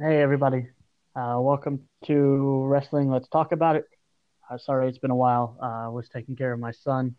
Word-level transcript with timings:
Hey, 0.00 0.22
everybody. 0.22 0.68
Uh, 1.16 1.38
welcome 1.40 1.80
to 2.04 2.64
Wrestling. 2.66 3.10
Let's 3.10 3.26
talk 3.26 3.50
about 3.50 3.74
it. 3.74 3.84
Uh, 4.48 4.56
sorry, 4.56 4.88
it's 4.88 4.98
been 4.98 5.10
a 5.10 5.16
while. 5.16 5.58
Uh, 5.60 5.86
I 5.86 5.88
was 5.88 6.08
taking 6.08 6.36
care 6.36 6.52
of 6.52 6.60
my 6.60 6.70
son. 6.70 7.16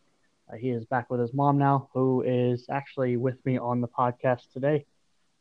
Uh, 0.49 0.55
he 0.55 0.69
is 0.69 0.85
back 0.85 1.09
with 1.09 1.19
his 1.19 1.33
mom 1.33 1.57
now, 1.57 1.89
who 1.93 2.21
is 2.21 2.67
actually 2.71 3.17
with 3.17 3.35
me 3.45 3.57
on 3.57 3.81
the 3.81 3.89
podcast 3.89 4.43
today. 4.53 4.85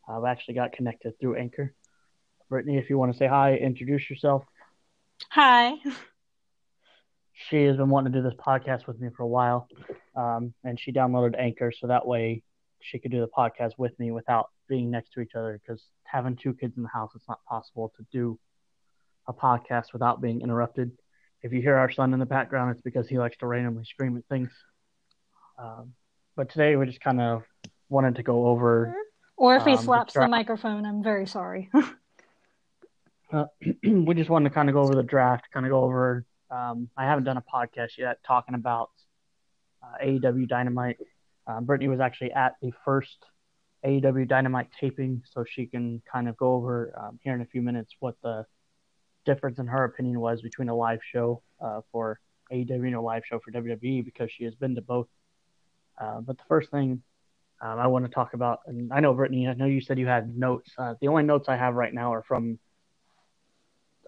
I've 0.09 0.25
actually 0.25 0.55
got 0.55 0.73
connected 0.73 1.13
through 1.21 1.37
Anchor. 1.37 1.73
Brittany, 2.49 2.77
if 2.77 2.91
you 2.91 2.99
want 2.99 3.13
to 3.13 3.19
say 3.19 3.29
hi, 3.29 3.55
introduce 3.55 4.11
yourself. 4.11 4.43
Hi. 5.31 5.75
She 7.35 7.63
has 7.67 7.77
been 7.77 7.89
wanting 7.89 8.13
to 8.15 8.19
do 8.19 8.29
this 8.29 8.37
podcast 8.45 8.89
with 8.89 9.01
me 9.01 9.11
for 9.17 9.23
a 9.23 9.29
while, 9.29 9.69
um, 10.17 10.55
and 10.65 10.77
she 10.81 10.91
downloaded 10.91 11.39
Anchor 11.39 11.71
so 11.71 11.87
that 11.87 12.05
way 12.05 12.43
she 12.81 12.99
could 12.99 13.13
do 13.13 13.21
the 13.21 13.29
podcast 13.29 13.75
with 13.79 13.97
me 14.01 14.11
without 14.11 14.49
being 14.69 14.91
next 14.91 15.13
to 15.13 15.21
each 15.21 15.37
other 15.37 15.61
because 15.63 15.81
having 16.11 16.37
two 16.37 16.55
kids 16.55 16.77
in 16.77 16.83
the 16.83 16.89
house, 16.89 17.11
it's 17.15 17.29
not 17.29 17.45
possible 17.45 17.93
to 17.97 18.07
do 18.13 18.39
a 19.27 19.33
podcast 19.33 19.93
without 19.93 20.21
being 20.21 20.41
interrupted. 20.41 20.91
If 21.43 21.53
you 21.53 21.61
hear 21.61 21.77
our 21.77 21.91
son 21.91 22.13
in 22.15 22.19
the 22.19 22.27
background, 22.27 22.73
it's 22.73 22.81
because 22.81 23.09
he 23.09 23.19
likes 23.19 23.37
to 23.39 23.47
randomly 23.47 23.85
scream 23.85 24.17
at 24.17 24.25
things. 24.29 24.51
Um, 25.59 25.93
but 26.37 26.51
today 26.51 26.77
we 26.77 26.87
just 26.87 27.01
kind 27.01 27.21
of 27.21 27.43
wanted 27.89 28.17
to 28.17 28.23
go 28.23 28.47
over. 28.47 28.95
Or 29.37 29.57
if 29.57 29.65
he 29.65 29.73
Um, 29.73 29.79
slaps 29.79 30.15
dra- 30.15 30.25
the 30.25 30.29
microphone, 30.29 30.85
I'm 30.87 31.03
very 31.03 31.27
sorry. 31.27 31.71
Uh, 33.31 33.45
we 33.83 34.15
just 34.15 34.31
wanted 34.31 34.49
to 34.49 34.55
kind 34.55 34.71
of 34.71 34.75
go 34.75 34.81
over 34.81 34.95
the 34.95 35.03
draft, 35.03 35.45
kind 35.53 35.67
of 35.67 35.71
go 35.71 35.83
over. 35.85 36.25
Um, 36.51 36.89
I 36.97 37.05
haven't 37.05 37.25
done 37.25 37.37
a 37.37 37.43
podcast 37.43 37.99
yet 37.99 38.17
talking 38.27 38.55
about 38.55 38.89
uh, 39.83 40.03
AEW 40.03 40.49
Dynamite. 40.49 40.97
Um, 41.47 41.67
Brittany 41.67 41.89
was 41.89 42.01
actually 42.01 42.33
at 42.33 42.55
the 42.63 42.73
first 42.87 43.19
AEW 43.85 44.27
Dynamite 44.27 44.69
taping, 44.79 45.23
so 45.33 45.45
she 45.45 45.67
can 45.67 46.03
kind 46.11 46.29
of 46.29 46.37
go 46.37 46.55
over 46.55 46.93
um, 47.01 47.19
here 47.23 47.35
in 47.35 47.41
a 47.41 47.47
few 47.47 47.63
minutes 47.63 47.95
what 48.01 48.17
the 48.23 48.45
difference 49.25 49.59
in 49.59 49.67
her 49.67 49.85
opinion 49.85 50.21
was 50.21 50.43
between 50.43 50.69
a 50.69 50.75
live 50.75 51.01
show 51.13 51.43
uh, 51.61 51.81
for 51.93 52.19
AEW 52.53 52.87
and 52.87 52.95
a 52.95 53.01
live 53.01 53.23
show 53.27 53.39
for 53.39 53.53
WWE 53.53 54.05
because 54.05 54.31
she 54.31 54.45
has 54.45 54.55
been 54.55 54.75
to 54.75 54.81
both. 54.81 55.09
Uh, 56.01 56.21
but 56.21 56.39
the 56.39 56.45
first 56.49 56.71
thing 56.71 57.03
um, 57.61 57.79
I 57.79 57.87
want 57.87 58.05
to 58.05 58.11
talk 58.11 58.35
about, 58.35 58.61
and 58.67 58.93
I 58.93 59.01
know 59.01 59.15
Brittany, 59.15 59.49
I 59.49 59.55
know 59.55 59.67
you 59.67 59.81
said 59.81 59.99
you 59.99 60.07
had 60.07 60.37
notes. 60.37 60.71
Uh, 60.79 60.95
the 61.01 61.09
only 61.09 61.25
notes 61.25 61.49
I 61.49 61.57
have 61.57 61.75
right 61.75 61.93
now 61.93 62.13
are 62.15 62.23
from 62.23 62.59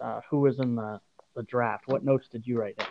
uh, 0.01 0.21
who 0.29 0.39
was 0.39 0.59
in 0.59 0.75
the, 0.75 0.99
the 1.35 1.43
draft. 1.43 1.83
What 1.87 2.03
notes 2.03 2.27
did 2.29 2.47
you 2.47 2.59
write 2.59 2.77
down? 2.77 2.87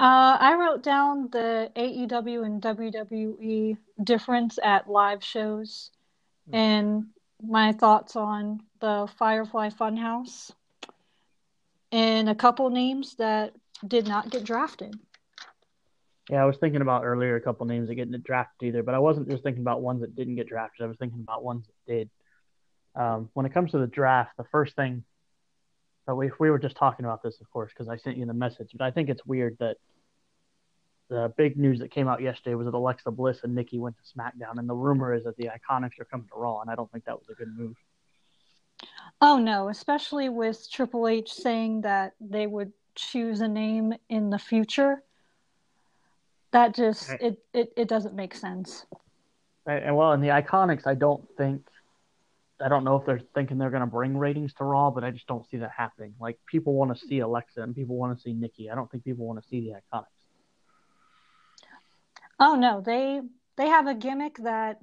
uh, 0.00 0.36
I 0.40 0.56
wrote 0.58 0.82
down 0.82 1.28
the 1.30 1.70
AEW 1.76 2.44
and 2.44 2.60
WWE 2.60 3.76
difference 4.02 4.58
at 4.62 4.90
live 4.90 5.22
shows 5.22 5.90
and 6.50 7.06
my 7.42 7.72
thoughts 7.72 8.16
on 8.16 8.60
the 8.80 9.08
Firefly 9.18 9.70
Funhouse 9.70 10.52
and 11.90 12.28
a 12.28 12.34
couple 12.34 12.70
names 12.70 13.16
that 13.16 13.54
did 13.86 14.06
not 14.06 14.30
get 14.30 14.44
drafted. 14.44 14.94
Yeah, 16.30 16.42
I 16.42 16.46
was 16.46 16.56
thinking 16.56 16.80
about 16.80 17.04
earlier 17.04 17.36
a 17.36 17.40
couple 17.40 17.66
names 17.66 17.88
that 17.88 17.96
get 17.96 18.10
drafted 18.22 18.68
either, 18.68 18.82
but 18.82 18.94
I 18.94 18.98
wasn't 18.98 19.28
just 19.28 19.42
thinking 19.42 19.62
about 19.62 19.82
ones 19.82 20.00
that 20.00 20.14
didn't 20.14 20.36
get 20.36 20.46
drafted. 20.48 20.84
I 20.84 20.86
was 20.88 20.96
thinking 20.96 21.20
about 21.20 21.44
ones 21.44 21.66
that 21.66 21.92
did. 21.92 22.10
Um, 22.94 23.30
when 23.34 23.46
it 23.46 23.52
comes 23.52 23.72
to 23.72 23.78
the 23.78 23.86
draft, 23.86 24.36
the 24.36 24.44
first 24.44 24.76
thing 24.76 25.02
that 26.06 26.14
we 26.14 26.30
we 26.38 26.50
were 26.50 26.58
just 26.58 26.76
talking 26.76 27.04
about 27.04 27.22
this, 27.22 27.40
of 27.40 27.50
course, 27.50 27.72
because 27.72 27.88
I 27.88 27.96
sent 27.96 28.18
you 28.18 28.26
the 28.26 28.34
message. 28.34 28.70
But 28.76 28.84
I 28.84 28.90
think 28.90 29.08
it's 29.08 29.24
weird 29.26 29.56
that 29.60 29.76
the 31.12 31.32
big 31.36 31.58
news 31.58 31.78
that 31.80 31.90
came 31.90 32.08
out 32.08 32.22
yesterday 32.22 32.54
was 32.54 32.64
that 32.64 32.72
Alexa 32.74 33.10
Bliss 33.10 33.40
and 33.44 33.54
Nikki 33.54 33.78
went 33.78 33.96
to 33.98 34.18
SmackDown, 34.18 34.56
and 34.56 34.66
the 34.66 34.74
rumor 34.74 35.12
is 35.12 35.24
that 35.24 35.36
the 35.36 35.50
Iconics 35.50 36.00
are 36.00 36.06
coming 36.06 36.26
to 36.28 36.34
Raw, 36.34 36.62
and 36.62 36.70
I 36.70 36.74
don't 36.74 36.90
think 36.90 37.04
that 37.04 37.18
was 37.18 37.28
a 37.28 37.34
good 37.34 37.54
move. 37.54 37.76
Oh 39.20 39.38
no, 39.38 39.68
especially 39.68 40.30
with 40.30 40.66
Triple 40.72 41.06
H 41.06 41.30
saying 41.30 41.82
that 41.82 42.14
they 42.18 42.46
would 42.46 42.72
choose 42.94 43.42
a 43.42 43.48
name 43.48 43.92
in 44.08 44.30
the 44.30 44.38
future. 44.38 45.02
That 46.52 46.74
just 46.74 47.10
it, 47.20 47.38
it, 47.52 47.72
it 47.76 47.88
doesn't 47.88 48.14
make 48.14 48.34
sense. 48.34 48.86
And 49.66 49.94
well, 49.94 50.12
in 50.12 50.22
the 50.22 50.28
Iconics, 50.28 50.86
I 50.86 50.94
don't 50.94 51.24
think, 51.36 51.62
I 52.58 52.68
don't 52.68 52.84
know 52.84 52.96
if 52.96 53.04
they're 53.04 53.20
thinking 53.34 53.58
they're 53.58 53.70
going 53.70 53.80
to 53.80 53.86
bring 53.86 54.16
ratings 54.16 54.54
to 54.54 54.64
Raw, 54.64 54.90
but 54.90 55.04
I 55.04 55.10
just 55.10 55.26
don't 55.26 55.48
see 55.48 55.58
that 55.58 55.70
happening. 55.76 56.14
Like 56.18 56.38
people 56.46 56.72
want 56.72 56.96
to 56.96 57.06
see 57.06 57.20
Alexa 57.20 57.62
and 57.62 57.74
people 57.74 57.96
want 57.96 58.16
to 58.16 58.22
see 58.22 58.32
Nikki. 58.32 58.70
I 58.70 58.74
don't 58.74 58.90
think 58.90 59.04
people 59.04 59.26
want 59.26 59.42
to 59.42 59.48
see 59.48 59.60
the 59.60 59.76
Iconics. 59.76 60.06
Oh 62.44 62.56
no, 62.56 62.80
they 62.80 63.20
they 63.56 63.68
have 63.68 63.86
a 63.86 63.94
gimmick 63.94 64.36
that 64.38 64.80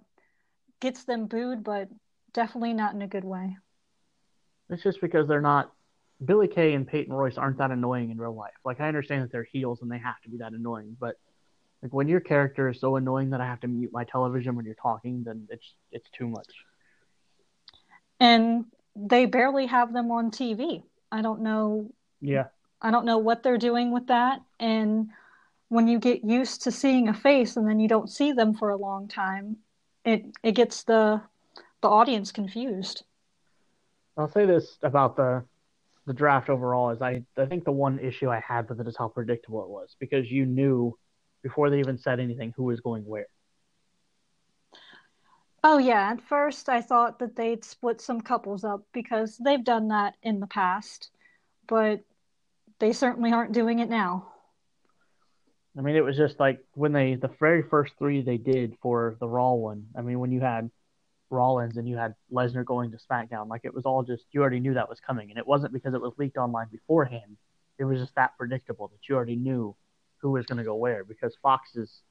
gets 0.80 1.04
them 1.04 1.26
booed, 1.26 1.62
but 1.62 1.90
definitely 2.34 2.72
not 2.72 2.94
in 2.94 3.02
a 3.02 3.08
good 3.08 3.26
way. 3.26 3.58
It's 4.70 4.82
just 4.82 5.02
because 5.02 5.28
they're 5.28 5.42
not. 5.42 5.74
Billy 6.24 6.48
Kay 6.48 6.74
and 6.74 6.88
Peyton 6.88 7.14
Royce 7.14 7.38
aren't 7.38 7.58
that 7.58 7.72
annoying 7.72 8.12
in 8.12 8.18
real 8.18 8.34
life. 8.34 8.54
Like 8.64 8.80
I 8.80 8.88
understand 8.88 9.24
that 9.24 9.32
they're 9.34 9.48
heels 9.52 9.82
and 9.82 9.92
they 9.92 9.98
have 9.98 10.22
to 10.24 10.30
be 10.30 10.38
that 10.38 10.54
annoying, 10.54 10.96
but 11.00 11.18
like 11.84 11.94
when 11.94 12.08
your 12.08 12.22
character 12.22 12.70
is 12.70 12.80
so 12.80 12.96
annoying 12.96 13.30
that 13.32 13.42
I 13.42 13.46
have 13.46 13.60
to 13.62 13.68
mute 13.68 13.92
my 13.92 14.06
television 14.06 14.56
when 14.56 14.64
you're 14.66 14.76
talking, 14.76 15.24
then 15.26 15.46
it's 15.50 15.76
it's 15.92 16.10
too 16.18 16.30
much. 16.30 16.48
And 18.22 18.66
they 18.96 19.26
barely 19.26 19.66
have 19.66 19.92
them 19.92 20.12
on 20.12 20.32
TV. 20.32 20.84
I 21.12 21.22
don't 21.22 21.42
know 21.42 21.92
Yeah. 22.22 22.46
I 22.82 22.92
don't 22.92 23.06
know 23.06 23.18
what 23.18 23.44
they're 23.44 23.58
doing 23.58 23.92
with 23.92 24.08
that. 24.08 24.42
And 24.62 25.10
when 25.70 25.88
you 25.88 26.00
get 26.00 26.24
used 26.24 26.64
to 26.64 26.72
seeing 26.72 27.08
a 27.08 27.14
face 27.14 27.56
and 27.56 27.68
then 27.68 27.80
you 27.80 27.88
don't 27.88 28.10
see 28.10 28.32
them 28.32 28.54
for 28.54 28.70
a 28.70 28.78
long 28.78 29.08
time, 29.08 29.58
it 30.04 30.26
it 30.44 30.54
gets 30.54 30.84
the 30.84 31.22
the 31.82 31.88
audience 31.88 32.32
confused. 32.32 33.04
I'll 34.18 34.28
say 34.28 34.46
this 34.46 34.78
about 34.84 35.16
the 35.16 35.46
the 36.06 36.14
draft 36.14 36.50
overall 36.50 36.90
is 36.90 37.02
I 37.02 37.24
I 37.38 37.46
think 37.46 37.64
the 37.64 37.72
one 37.72 38.00
issue 38.00 38.30
I 38.30 38.40
had 38.40 38.68
with 38.68 38.82
it 38.82 38.88
is 38.88 38.98
how 38.98 39.08
predictable 39.08 39.64
it 39.64 39.70
was 39.70 39.96
because 40.00 40.30
you 40.30 40.46
knew 40.46 40.98
before 41.44 41.70
they 41.70 41.80
even 41.80 41.98
said 41.98 42.20
anything 42.20 42.54
who 42.58 42.64
was 42.64 42.82
going 42.82 43.06
where. 43.06 43.28
Oh 45.64 45.78
yeah, 45.78 46.12
at 46.12 46.22
first 46.22 46.70
I 46.70 46.82
thought 46.82 47.20
that 47.20 47.36
they'd 47.36 47.64
split 47.64 48.02
some 48.02 48.22
couples 48.22 48.64
up 48.64 48.82
because 48.94 49.38
they've 49.38 49.64
done 49.64 49.90
that 49.90 50.16
in 50.24 50.40
the 50.40 50.48
past, 50.48 51.12
but 51.68 52.00
they 52.80 52.94
certainly 52.94 53.34
aren't 53.34 53.52
doing 53.52 53.80
it 53.80 53.90
now. 53.90 54.32
I 55.78 55.82
mean, 55.82 55.96
it 55.96 56.04
was 56.04 56.18
just 56.18 56.40
like 56.40 56.64
when 56.74 56.94
they 56.94 57.16
the 57.16 57.30
very 57.40 57.64
first 57.64 57.94
three 57.98 58.22
they 58.22 58.38
did 58.38 58.76
for 58.82 59.16
the 59.20 59.28
Raw 59.28 59.54
one. 59.54 59.86
I 59.98 60.02
mean, 60.02 60.20
when 60.20 60.32
you 60.32 60.42
had 60.42 60.70
Rollins 61.30 61.78
and 61.78 61.88
you 61.88 61.96
had 61.96 62.16
Lesnar 62.32 62.66
going 62.66 62.92
to 62.92 62.98
SmackDown, 62.98 63.48
like 63.48 63.62
it 63.64 63.74
was 63.74 63.86
all 63.86 64.04
just 64.04 64.26
you 64.32 64.42
already 64.42 64.60
knew 64.60 64.74
that 64.74 64.90
was 64.90 65.00
coming, 65.00 65.30
and 65.30 65.38
it 65.38 65.48
wasn't 65.48 65.74
because 65.74 65.94
it 65.94 66.02
was 66.02 66.14
leaked 66.18 66.38
online 66.38 66.68
beforehand. 66.72 67.38
It 67.78 67.86
was 67.86 68.00
just 68.00 68.16
that 68.16 68.38
predictable 68.38 68.88
that 68.90 69.08
you 69.08 69.16
already 69.16 69.36
knew 69.36 69.76
who 70.18 70.32
was 70.32 70.46
going 70.46 70.58
to 70.58 70.64
go 70.64 70.76
where 70.76 71.04
because 71.04 71.34
Fox 71.42 71.76
is 71.76 72.02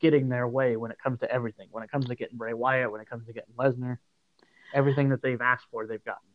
getting 0.00 0.28
their 0.28 0.48
way 0.48 0.76
when 0.76 0.90
it 0.90 0.98
comes 1.02 1.20
to 1.20 1.30
everything. 1.30 1.68
When 1.70 1.82
it 1.82 1.90
comes 1.90 2.06
to 2.06 2.14
getting 2.14 2.38
Bray 2.38 2.54
Wyatt, 2.54 2.90
when 2.90 3.00
it 3.00 3.10
comes 3.10 3.26
to 3.26 3.32
getting 3.32 3.54
Lesnar, 3.54 3.98
everything 4.72 5.10
that 5.10 5.20
they've 5.20 5.40
asked 5.40 5.66
for, 5.70 5.86
they've 5.86 6.04
gotten. 6.04 6.28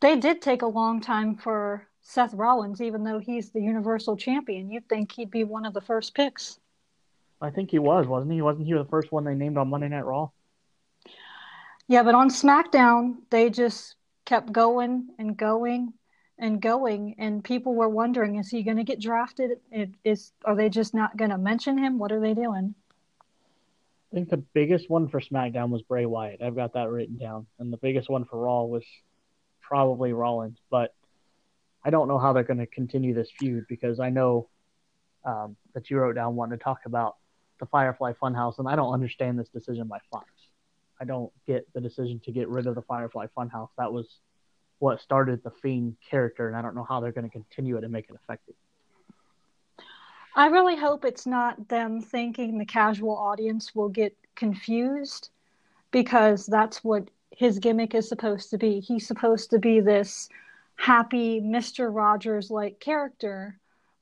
They 0.00 0.16
did 0.16 0.42
take 0.42 0.62
a 0.62 0.66
long 0.66 1.00
time 1.00 1.36
for 1.36 1.86
Seth 2.08 2.32
Rollins, 2.32 2.80
even 2.80 3.04
though 3.04 3.18
he's 3.18 3.50
the 3.50 3.60
Universal 3.60 4.16
Champion. 4.16 4.70
You'd 4.70 4.88
think 4.88 5.12
he'd 5.12 5.30
be 5.30 5.44
one 5.44 5.66
of 5.66 5.74
the 5.74 5.82
first 5.82 6.14
picks. 6.14 6.58
I 7.38 7.50
think 7.50 7.70
he 7.70 7.78
was, 7.78 8.06
wasn't 8.06 8.32
he? 8.32 8.40
Wasn't 8.40 8.66
he 8.66 8.72
the 8.72 8.86
first 8.86 9.12
one 9.12 9.24
they 9.24 9.34
named 9.34 9.58
on 9.58 9.68
Monday 9.68 9.88
Night 9.88 10.06
Raw? 10.06 10.30
Yeah, 11.86 12.02
but 12.02 12.14
on 12.14 12.30
SmackDown, 12.30 13.16
they 13.28 13.50
just 13.50 13.94
kept 14.24 14.50
going 14.50 15.08
and 15.18 15.36
going 15.36 15.92
and 16.38 16.62
going, 16.62 17.14
and 17.18 17.44
people 17.44 17.74
were 17.74 17.90
wondering, 17.90 18.36
is 18.36 18.48
he 18.48 18.62
going 18.62 18.78
to 18.78 18.84
get 18.84 19.02
drafted? 19.02 19.58
Is 20.02 20.32
are 20.46 20.56
they 20.56 20.70
just 20.70 20.94
not 20.94 21.14
going 21.18 21.30
to 21.30 21.38
mention 21.38 21.76
him? 21.76 21.98
What 21.98 22.10
are 22.10 22.20
they 22.20 22.32
doing? 22.32 22.74
I 24.10 24.14
think 24.14 24.30
the 24.30 24.38
biggest 24.38 24.88
one 24.88 25.08
for 25.08 25.20
SmackDown 25.20 25.68
was 25.68 25.82
Bray 25.82 26.06
Wyatt. 26.06 26.40
I've 26.40 26.56
got 26.56 26.72
that 26.72 26.88
written 26.88 27.18
down. 27.18 27.46
And 27.58 27.70
the 27.70 27.76
biggest 27.76 28.08
one 28.08 28.24
for 28.24 28.38
Raw 28.38 28.62
was 28.62 28.84
probably 29.60 30.14
Rollins. 30.14 30.56
But 30.70 30.94
I 31.88 31.90
don't 31.90 32.06
know 32.06 32.18
how 32.18 32.34
they're 32.34 32.42
going 32.42 32.58
to 32.58 32.66
continue 32.66 33.14
this 33.14 33.30
feud 33.38 33.64
because 33.66 33.98
I 33.98 34.10
know 34.10 34.50
um, 35.24 35.56
that 35.72 35.88
you 35.88 35.96
wrote 35.96 36.16
down 36.16 36.36
wanting 36.36 36.58
to 36.58 36.62
talk 36.62 36.80
about 36.84 37.16
the 37.60 37.64
Firefly 37.64 38.12
Funhouse, 38.22 38.58
and 38.58 38.68
I 38.68 38.76
don't 38.76 38.92
understand 38.92 39.38
this 39.38 39.48
decision 39.48 39.88
by 39.88 39.96
Fox. 40.12 40.26
I 41.00 41.06
don't 41.06 41.32
get 41.46 41.66
the 41.72 41.80
decision 41.80 42.20
to 42.26 42.30
get 42.30 42.46
rid 42.50 42.66
of 42.66 42.74
the 42.74 42.82
Firefly 42.82 43.28
Funhouse. 43.34 43.70
That 43.78 43.90
was 43.90 44.18
what 44.80 45.00
started 45.00 45.42
the 45.42 45.50
Fiend 45.62 45.96
character, 46.10 46.46
and 46.46 46.54
I 46.54 46.60
don't 46.60 46.74
know 46.74 46.84
how 46.86 47.00
they're 47.00 47.10
going 47.10 47.24
to 47.24 47.32
continue 47.32 47.78
it 47.78 47.84
and 47.84 47.90
make 47.90 48.10
it 48.10 48.16
effective. 48.22 48.54
I 50.36 50.48
really 50.48 50.76
hope 50.76 51.06
it's 51.06 51.24
not 51.24 51.70
them 51.70 52.02
thinking 52.02 52.58
the 52.58 52.66
casual 52.66 53.16
audience 53.16 53.74
will 53.74 53.88
get 53.88 54.14
confused 54.34 55.30
because 55.90 56.44
that's 56.44 56.84
what 56.84 57.08
his 57.30 57.58
gimmick 57.58 57.94
is 57.94 58.06
supposed 58.06 58.50
to 58.50 58.58
be. 58.58 58.80
He's 58.80 59.06
supposed 59.06 59.48
to 59.52 59.58
be 59.58 59.80
this 59.80 60.28
happy 60.78 61.40
Mr. 61.40 61.94
Rogers 61.94 62.50
like 62.50 62.80
character, 62.80 63.58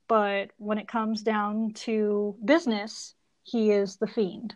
but 0.07 0.51
when 0.59 0.79
it 0.79 0.87
comes 0.87 1.23
down 1.23 1.73
to 1.73 2.37
business, 2.45 3.15
he 3.43 3.73
is 3.73 3.97
the 3.97 4.07
fiend. 4.07 4.55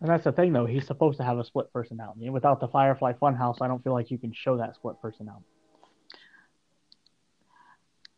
And 0.00 0.10
that's 0.10 0.24
the 0.24 0.32
thing, 0.32 0.52
though. 0.52 0.66
He's 0.66 0.86
supposed 0.86 1.18
to 1.18 1.24
have 1.24 1.38
a 1.38 1.44
split 1.44 1.72
personality. 1.72 2.28
Without 2.30 2.58
the 2.58 2.68
Firefly 2.68 3.12
Funhouse, 3.12 3.58
I 3.60 3.68
don't 3.68 3.82
feel 3.84 3.92
like 3.92 4.10
you 4.10 4.18
can 4.18 4.32
show 4.32 4.56
that 4.56 4.74
split 4.74 4.96
personality. 5.00 5.44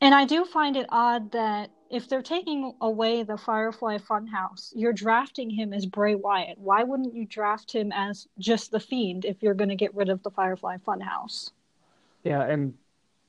And 0.00 0.14
I 0.14 0.24
do 0.24 0.44
find 0.44 0.76
it 0.76 0.86
odd 0.88 1.32
that 1.32 1.70
if 1.90 2.08
they're 2.08 2.22
taking 2.22 2.74
away 2.80 3.22
the 3.22 3.36
Firefly 3.36 3.98
Funhouse, 3.98 4.72
you're 4.74 4.92
drafting 4.92 5.50
him 5.50 5.72
as 5.72 5.86
Bray 5.86 6.14
Wyatt. 6.14 6.58
Why 6.58 6.82
wouldn't 6.82 7.14
you 7.14 7.24
draft 7.24 7.72
him 7.72 7.92
as 7.92 8.26
just 8.38 8.70
the 8.70 8.80
Fiend 8.80 9.24
if 9.24 9.42
you're 9.42 9.54
going 9.54 9.70
to 9.70 9.76
get 9.76 9.94
rid 9.94 10.08
of 10.08 10.22
the 10.22 10.30
Firefly 10.30 10.78
Funhouse? 10.78 11.50
Yeah, 12.26 12.43
and 12.43 12.75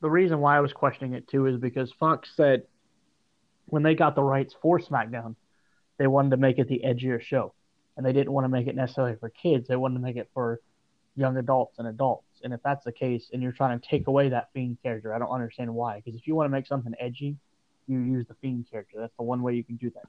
the 0.02 0.10
reason 0.10 0.40
why 0.40 0.58
I 0.58 0.60
was 0.60 0.74
questioning 0.74 1.14
it 1.14 1.28
too 1.28 1.46
is 1.46 1.58
because 1.58 1.92
Fox 1.92 2.32
said 2.36 2.64
when 3.66 3.84
they 3.84 3.94
got 3.94 4.16
the 4.16 4.24
rights 4.24 4.56
for 4.60 4.80
SmackDown, 4.80 5.36
they 6.00 6.08
wanted 6.08 6.32
to 6.32 6.38
make 6.38 6.58
it 6.58 6.68
the 6.68 6.82
edgier 6.84 7.22
show, 7.22 7.54
and 7.96 8.04
they 8.04 8.12
didn't 8.12 8.32
want 8.32 8.46
to 8.46 8.50
make 8.50 8.66
it 8.66 8.76
necessarily 8.76 9.16
for 9.20 9.30
kids. 9.30 9.68
They 9.68 9.76
wanted 9.76 9.96
to 9.96 10.02
make 10.02 10.16
it 10.16 10.30
for 10.34 10.62
young 11.16 11.38
adults 11.38 11.78
and 11.78 11.88
adults. 11.88 12.42
And 12.44 12.54
if 12.54 12.62
that's 12.64 12.86
the 12.86 12.92
case, 12.92 13.30
and 13.32 13.44
you're 13.44 13.52
trying 13.52 13.80
to 13.80 13.88
take 13.88 14.08
away 14.08 14.30
that 14.30 14.50
Fiend 14.54 14.78
character, 14.82 15.14
I 15.14 15.20
don't 15.20 15.30
understand 15.30 15.74
why. 15.74 15.98
Because 15.98 16.20
if 16.20 16.26
you 16.26 16.36
want 16.36 16.48
to 16.48 16.52
make 16.52 16.66
something 16.66 16.94
edgy, 17.00 17.36
you 17.88 18.00
use 18.00 18.26
the 18.28 18.36
Fiend 18.42 18.66
character. 18.72 18.98
That's 19.00 19.16
the 19.18 19.24
one 19.24 19.44
way 19.44 19.54
you 19.54 19.64
can 19.64 19.76
do 19.76 19.92
that. 19.92 20.06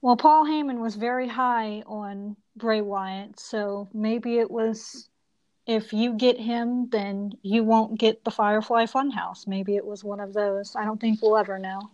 Well, 0.00 0.16
Paul 0.16 0.44
Heyman 0.44 0.80
was 0.80 0.94
very 0.94 1.26
high 1.26 1.82
on 1.86 2.36
Bray 2.56 2.82
Wyatt, 2.82 3.40
so 3.40 3.88
maybe 3.92 4.38
it 4.38 4.50
was 4.50 5.08
if 5.66 5.92
you 5.92 6.14
get 6.14 6.38
him, 6.38 6.88
then 6.90 7.32
you 7.42 7.64
won't 7.64 7.98
get 7.98 8.24
the 8.24 8.30
Firefly 8.30 8.86
Funhouse. 8.86 9.46
Maybe 9.46 9.76
it 9.76 9.84
was 9.84 10.04
one 10.04 10.20
of 10.20 10.34
those. 10.34 10.76
I 10.76 10.84
don't 10.84 11.00
think 11.00 11.22
we'll 11.22 11.36
ever 11.36 11.58
know. 11.58 11.90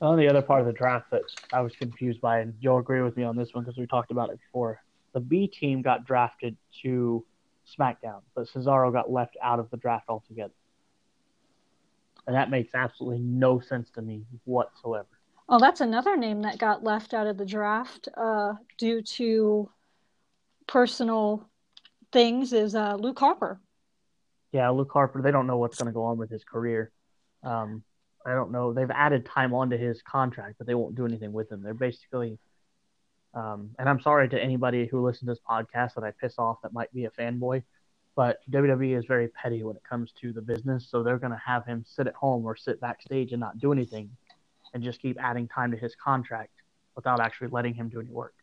On 0.00 0.18
the 0.18 0.28
other 0.28 0.42
part 0.42 0.60
of 0.60 0.66
the 0.66 0.72
draft 0.72 1.10
that 1.12 1.22
I 1.52 1.60
was 1.60 1.76
confused 1.76 2.20
by, 2.20 2.40
and 2.40 2.54
you'll 2.60 2.78
agree 2.78 3.02
with 3.02 3.16
me 3.16 3.22
on 3.22 3.36
this 3.36 3.54
one 3.54 3.62
because 3.62 3.78
we 3.78 3.86
talked 3.86 4.10
about 4.10 4.30
it 4.30 4.40
before. 4.40 4.82
The 5.12 5.20
B 5.20 5.46
team 5.46 5.80
got 5.80 6.04
drafted 6.04 6.56
to 6.82 7.24
SmackDown, 7.78 8.22
but 8.34 8.48
Cesaro 8.48 8.92
got 8.92 9.12
left 9.12 9.36
out 9.40 9.60
of 9.60 9.70
the 9.70 9.76
draft 9.76 10.08
altogether. 10.08 10.54
And 12.26 12.34
that 12.34 12.50
makes 12.50 12.74
absolutely 12.74 13.20
no 13.20 13.60
sense 13.60 13.90
to 13.90 14.02
me 14.02 14.24
whatsoever. 14.44 15.06
Oh, 15.48 15.58
that's 15.58 15.80
another 15.80 16.16
name 16.16 16.42
that 16.42 16.58
got 16.58 16.82
left 16.82 17.14
out 17.14 17.26
of 17.26 17.36
the 17.36 17.44
draft 17.44 18.08
uh, 18.16 18.54
due 18.78 19.02
to 19.02 19.68
personal 20.66 21.48
things 22.12 22.52
is 22.52 22.74
uh, 22.74 22.96
Luke 22.96 23.18
Harper. 23.18 23.60
Yeah, 24.52 24.68
Luke 24.70 24.90
Harper. 24.92 25.22
They 25.22 25.30
don't 25.30 25.46
know 25.46 25.56
what's 25.56 25.78
going 25.78 25.86
to 25.86 25.92
go 25.92 26.04
on 26.04 26.18
with 26.18 26.30
his 26.30 26.44
career. 26.44 26.92
Um, 27.42 27.82
I 28.24 28.34
don't 28.34 28.52
know. 28.52 28.72
They've 28.72 28.90
added 28.90 29.26
time 29.26 29.54
onto 29.54 29.76
his 29.76 30.02
contract, 30.02 30.56
but 30.58 30.66
they 30.66 30.74
won't 30.74 30.94
do 30.94 31.06
anything 31.06 31.32
with 31.32 31.50
him. 31.50 31.62
They're 31.62 31.74
basically, 31.74 32.38
um, 33.34 33.70
and 33.78 33.88
I'm 33.88 34.00
sorry 34.00 34.28
to 34.28 34.40
anybody 34.40 34.86
who 34.86 35.04
listens 35.04 35.20
to 35.20 35.26
this 35.26 35.40
podcast 35.48 35.94
that 35.94 36.04
I 36.04 36.12
piss 36.12 36.34
off 36.38 36.58
that 36.62 36.72
might 36.72 36.92
be 36.92 37.06
a 37.06 37.10
fanboy, 37.10 37.62
but 38.14 38.38
WWE 38.50 38.96
is 38.96 39.06
very 39.06 39.28
petty 39.28 39.64
when 39.64 39.76
it 39.76 39.82
comes 39.88 40.12
to 40.20 40.32
the 40.32 40.42
business. 40.42 40.86
So 40.88 41.02
they're 41.02 41.18
going 41.18 41.32
to 41.32 41.42
have 41.44 41.64
him 41.66 41.84
sit 41.88 42.06
at 42.06 42.14
home 42.14 42.44
or 42.44 42.54
sit 42.54 42.80
backstage 42.80 43.32
and 43.32 43.40
not 43.40 43.58
do 43.58 43.72
anything 43.72 44.10
and 44.74 44.82
just 44.82 45.00
keep 45.00 45.18
adding 45.20 45.48
time 45.48 45.70
to 45.72 45.76
his 45.76 45.96
contract 45.96 46.52
without 46.94 47.20
actually 47.20 47.48
letting 47.48 47.74
him 47.74 47.88
do 47.88 48.00
any 48.00 48.10
work. 48.10 48.34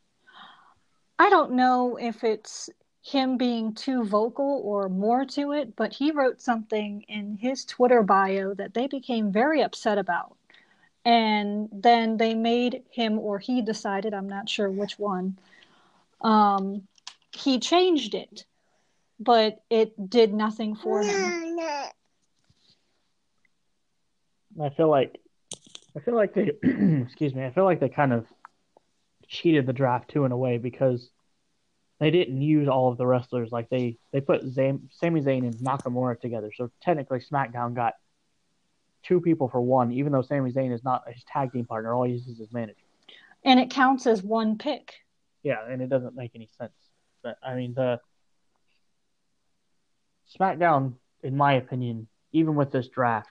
I 1.18 1.30
don't 1.30 1.52
know 1.52 1.98
if 1.98 2.24
it's 2.24 2.70
him 3.10 3.38
being 3.38 3.74
too 3.74 4.04
vocal 4.04 4.62
or 4.64 4.90
more 4.90 5.26
to 5.26 5.52
it, 5.52 5.76
but 5.76 5.94
he 5.94 6.12
wrote 6.12 6.42
something 6.42 7.04
in 7.08 7.38
his 7.38 7.66
Twitter 7.66 8.04
bio 8.04 8.54
that 8.54 8.74
they 8.74 8.88
became 8.88 9.32
very 9.32 9.62
upset 9.62 9.98
about. 9.98 10.36
And 11.06 11.70
then 11.72 12.18
they 12.18 12.36
made 12.36 12.84
him, 12.92 13.18
or 13.20 13.40
he 13.40 13.62
decided, 13.62 14.14
I'm 14.14 14.30
not 14.30 14.50
sure 14.50 14.70
which 14.70 15.00
one, 15.00 15.38
um, 16.22 16.88
he 17.32 17.60
changed 17.60 18.14
it 18.14 18.46
but 19.20 19.62
it 19.70 20.10
did 20.10 20.34
nothing 20.34 20.76
for 20.76 21.02
him. 21.02 21.60
I 24.62 24.70
feel 24.70 24.90
like 24.90 25.20
I 25.96 26.00
feel 26.00 26.16
like 26.16 26.34
they 26.34 26.52
excuse 27.04 27.36
me, 27.36 27.46
I 27.46 27.52
feel 27.52 27.66
like 27.66 27.80
they 27.80 27.90
kind 27.90 28.14
of 28.14 28.26
cheated 29.28 29.66
the 29.66 29.74
draft 29.74 30.10
too 30.10 30.26
in 30.26 30.32
a 30.32 30.38
way 30.38 30.58
because 30.58 31.10
they 32.00 32.12
didn't 32.12 32.42
use 32.42 32.68
all 32.68 32.92
of 32.92 32.98
the 32.98 33.06
wrestlers 33.06 33.52
like 33.52 33.70
they 33.70 33.98
they 34.12 34.22
put 34.22 34.44
Zam, 34.48 34.90
Sami 34.92 35.22
Zayn 35.22 35.44
and 35.44 35.56
Nakamura 35.56 36.20
together. 36.20 36.52
So 36.56 36.72
technically 36.82 37.20
SmackDown 37.20 37.76
got 37.76 37.94
two 39.04 39.20
people 39.22 39.50
for 39.50 39.62
one, 39.62 39.92
even 39.92 40.12
though 40.12 40.22
Sami 40.22 40.52
Zayn 40.52 40.74
is 40.74 40.84
not 40.84 41.04
his 41.12 41.24
tag 41.26 41.52
team 41.52 41.66
partner, 41.66 41.94
all 41.94 42.04
he 42.04 42.14
uses 42.14 42.34
is 42.34 42.40
his 42.40 42.54
manager. 42.54 42.80
And 43.44 43.60
it 43.60 43.70
counts 43.70 44.08
as 44.08 44.24
one 44.24 44.58
pick. 44.58 44.94
Yeah, 45.44 45.66
and 45.70 45.82
it 45.82 45.90
doesn't 45.90 46.16
make 46.16 46.32
any 46.36 46.50
sense. 46.58 46.74
But 47.22 47.38
I 47.44 47.56
mean 47.56 47.74
the 47.74 48.00
SmackDown, 50.40 50.94
in 51.22 51.36
my 51.36 51.54
opinion, 51.54 52.08
even 52.32 52.56
with 52.56 52.72
this 52.72 52.88
draft, 52.88 53.30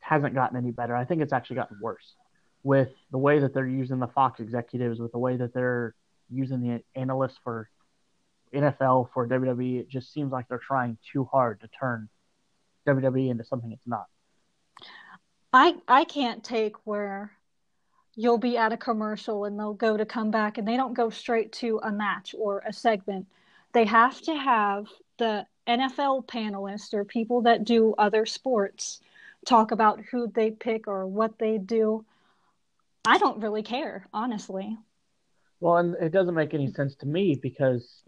hasn't 0.00 0.34
gotten 0.34 0.56
any 0.56 0.72
better. 0.72 0.94
I 0.94 1.04
think 1.04 1.22
it's 1.22 1.32
actually 1.32 1.56
gotten 1.56 1.78
worse 1.80 2.14
with 2.62 2.90
the 3.12 3.18
way 3.18 3.38
that 3.38 3.54
they're 3.54 3.66
using 3.66 3.98
the 3.98 4.08
Fox 4.08 4.40
executives, 4.40 4.98
with 4.98 5.12
the 5.12 5.18
way 5.18 5.36
that 5.36 5.54
they're 5.54 5.94
using 6.30 6.60
the 6.60 6.82
analysts 6.94 7.38
for 7.42 7.68
NFL 8.54 9.10
for 9.12 9.28
WWE. 9.28 9.80
It 9.80 9.88
just 9.88 10.12
seems 10.12 10.32
like 10.32 10.48
they're 10.48 10.58
trying 10.58 10.98
too 11.12 11.24
hard 11.24 11.60
to 11.60 11.68
turn 11.68 12.08
WWE 12.86 13.30
into 13.30 13.44
something 13.44 13.72
it's 13.72 13.86
not. 13.86 14.06
I 15.52 15.76
I 15.88 16.04
can't 16.04 16.44
take 16.44 16.76
where 16.86 17.32
you'll 18.14 18.38
be 18.38 18.56
at 18.56 18.72
a 18.72 18.76
commercial 18.76 19.44
and 19.44 19.58
they'll 19.58 19.74
go 19.74 19.96
to 19.96 20.06
come 20.06 20.30
back 20.30 20.58
and 20.58 20.66
they 20.66 20.76
don't 20.76 20.94
go 20.94 21.10
straight 21.10 21.52
to 21.52 21.80
a 21.82 21.92
match 21.92 22.34
or 22.38 22.62
a 22.66 22.72
segment. 22.72 23.26
They 23.72 23.84
have 23.84 24.20
to 24.22 24.34
have 24.34 24.86
the 25.18 25.46
NFL 25.68 26.26
panelists 26.26 26.94
or 26.94 27.04
people 27.04 27.42
that 27.42 27.64
do 27.64 27.94
other 27.98 28.24
sports 28.24 29.00
talk 29.46 29.70
about 29.70 30.00
who 30.10 30.28
they 30.28 30.50
pick 30.50 30.88
or 30.88 31.06
what 31.06 31.38
they 31.38 31.58
do. 31.58 32.04
I 33.04 33.18
don't 33.18 33.40
really 33.40 33.62
care, 33.62 34.06
honestly. 34.12 34.78
Well, 35.60 35.78
and 35.78 35.94
it 36.00 36.12
doesn't 36.12 36.34
make 36.34 36.54
any 36.54 36.70
sense 36.72 36.94
to 36.96 37.06
me 37.06 37.38
because 37.40 38.02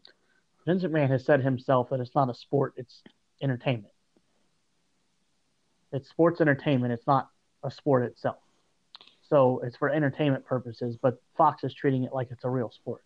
Vince 0.67 0.83
McMahon 0.83 1.09
has 1.11 1.25
said 1.25 1.43
himself 1.43 1.91
that 1.91 2.01
it's 2.01 2.15
not 2.15 2.29
a 2.29 2.35
sport, 2.35 2.75
it's 2.77 3.03
entertainment. 3.43 3.95
It's 5.93 6.11
sports 6.11 6.41
entertainment, 6.41 6.93
it's 6.93 7.07
not 7.07 7.31
a 7.65 7.71
sport 7.71 8.05
itself. 8.05 8.37
So 9.29 9.61
it's 9.65 9.77
for 9.77 9.91
entertainment 9.91 10.45
purposes, 10.45 10.97
but 11.01 11.21
Fox 11.37 11.65
is 11.65 11.75
treating 11.75 12.05
it 12.05 12.13
like 12.13 12.29
it's 12.31 12.45
a 12.45 12.51
real 12.51 12.71
sport. 12.71 13.03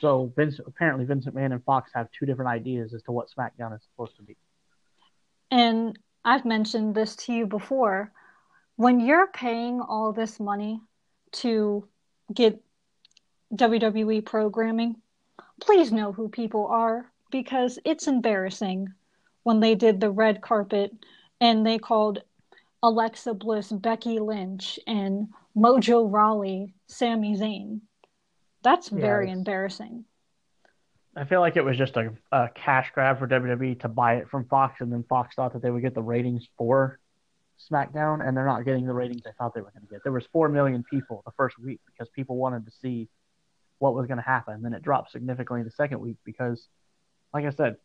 So 0.00 0.32
Vince 0.36 0.60
apparently 0.64 1.04
Vincent 1.04 1.34
McMahon 1.34 1.52
and 1.52 1.64
Fox 1.64 1.90
have 1.94 2.08
two 2.10 2.26
different 2.26 2.50
ideas 2.50 2.92
as 2.94 3.02
to 3.04 3.12
what 3.12 3.28
SmackDown 3.30 3.74
is 3.74 3.82
supposed 3.82 4.16
to 4.16 4.22
be. 4.22 4.36
And 5.50 5.98
I've 6.24 6.44
mentioned 6.44 6.94
this 6.94 7.14
to 7.16 7.32
you 7.32 7.46
before. 7.46 8.12
When 8.74 9.00
you're 9.00 9.28
paying 9.28 9.80
all 9.80 10.12
this 10.12 10.38
money 10.40 10.80
to 11.32 11.88
get 12.34 12.60
WWE 13.54 14.24
programming, 14.24 14.96
please 15.60 15.92
know 15.92 16.12
who 16.12 16.28
people 16.28 16.66
are 16.66 17.10
because 17.30 17.78
it's 17.84 18.08
embarrassing 18.08 18.88
when 19.42 19.60
they 19.60 19.74
did 19.74 20.00
the 20.00 20.10
red 20.10 20.40
carpet 20.40 20.92
and 21.40 21.64
they 21.64 21.78
called 21.78 22.22
Alexa 22.82 23.34
Bliss 23.34 23.70
Becky 23.70 24.18
Lynch 24.18 24.78
and 24.86 25.28
Mojo 25.56 26.10
Rawley 26.10 26.74
Sami 26.88 27.36
Zayn. 27.36 27.80
That's 28.62 28.88
very 28.88 29.28
yeah, 29.28 29.34
embarrassing. 29.34 30.04
I 31.14 31.24
feel 31.24 31.40
like 31.40 31.56
it 31.56 31.64
was 31.64 31.78
just 31.78 31.96
a, 31.96 32.12
a 32.30 32.48
cash 32.54 32.90
grab 32.92 33.18
for 33.18 33.26
WWE 33.26 33.80
to 33.80 33.88
buy 33.88 34.16
it 34.16 34.28
from 34.28 34.44
Fox, 34.46 34.80
and 34.80 34.92
then 34.92 35.04
Fox 35.08 35.34
thought 35.34 35.54
that 35.54 35.62
they 35.62 35.70
would 35.70 35.82
get 35.82 35.94
the 35.94 36.02
ratings 36.02 36.46
for 36.58 36.98
SmackDown, 37.70 38.26
and 38.26 38.36
they're 38.36 38.44
not 38.44 38.64
getting 38.64 38.86
the 38.86 38.92
ratings 38.92 39.22
they 39.22 39.30
thought 39.38 39.54
they 39.54 39.62
were 39.62 39.70
going 39.70 39.86
to 39.86 39.88
get. 39.88 40.02
There 40.02 40.12
was 40.12 40.26
four 40.26 40.48
million 40.48 40.84
people 40.90 41.22
the 41.24 41.32
first 41.36 41.58
week 41.58 41.80
because 41.86 42.08
people 42.10 42.36
wanted 42.36 42.66
to 42.66 42.72
see 42.82 43.08
what 43.78 43.94
was 43.94 44.06
going 44.06 44.18
to 44.18 44.24
happen. 44.24 44.62
Then 44.62 44.72
it 44.72 44.82
dropped 44.82 45.12
significantly 45.12 45.62
the 45.62 45.70
second 45.70 46.00
week 46.00 46.16
because, 46.24 46.66
like 47.32 47.44
I 47.44 47.50
said, 47.50 47.76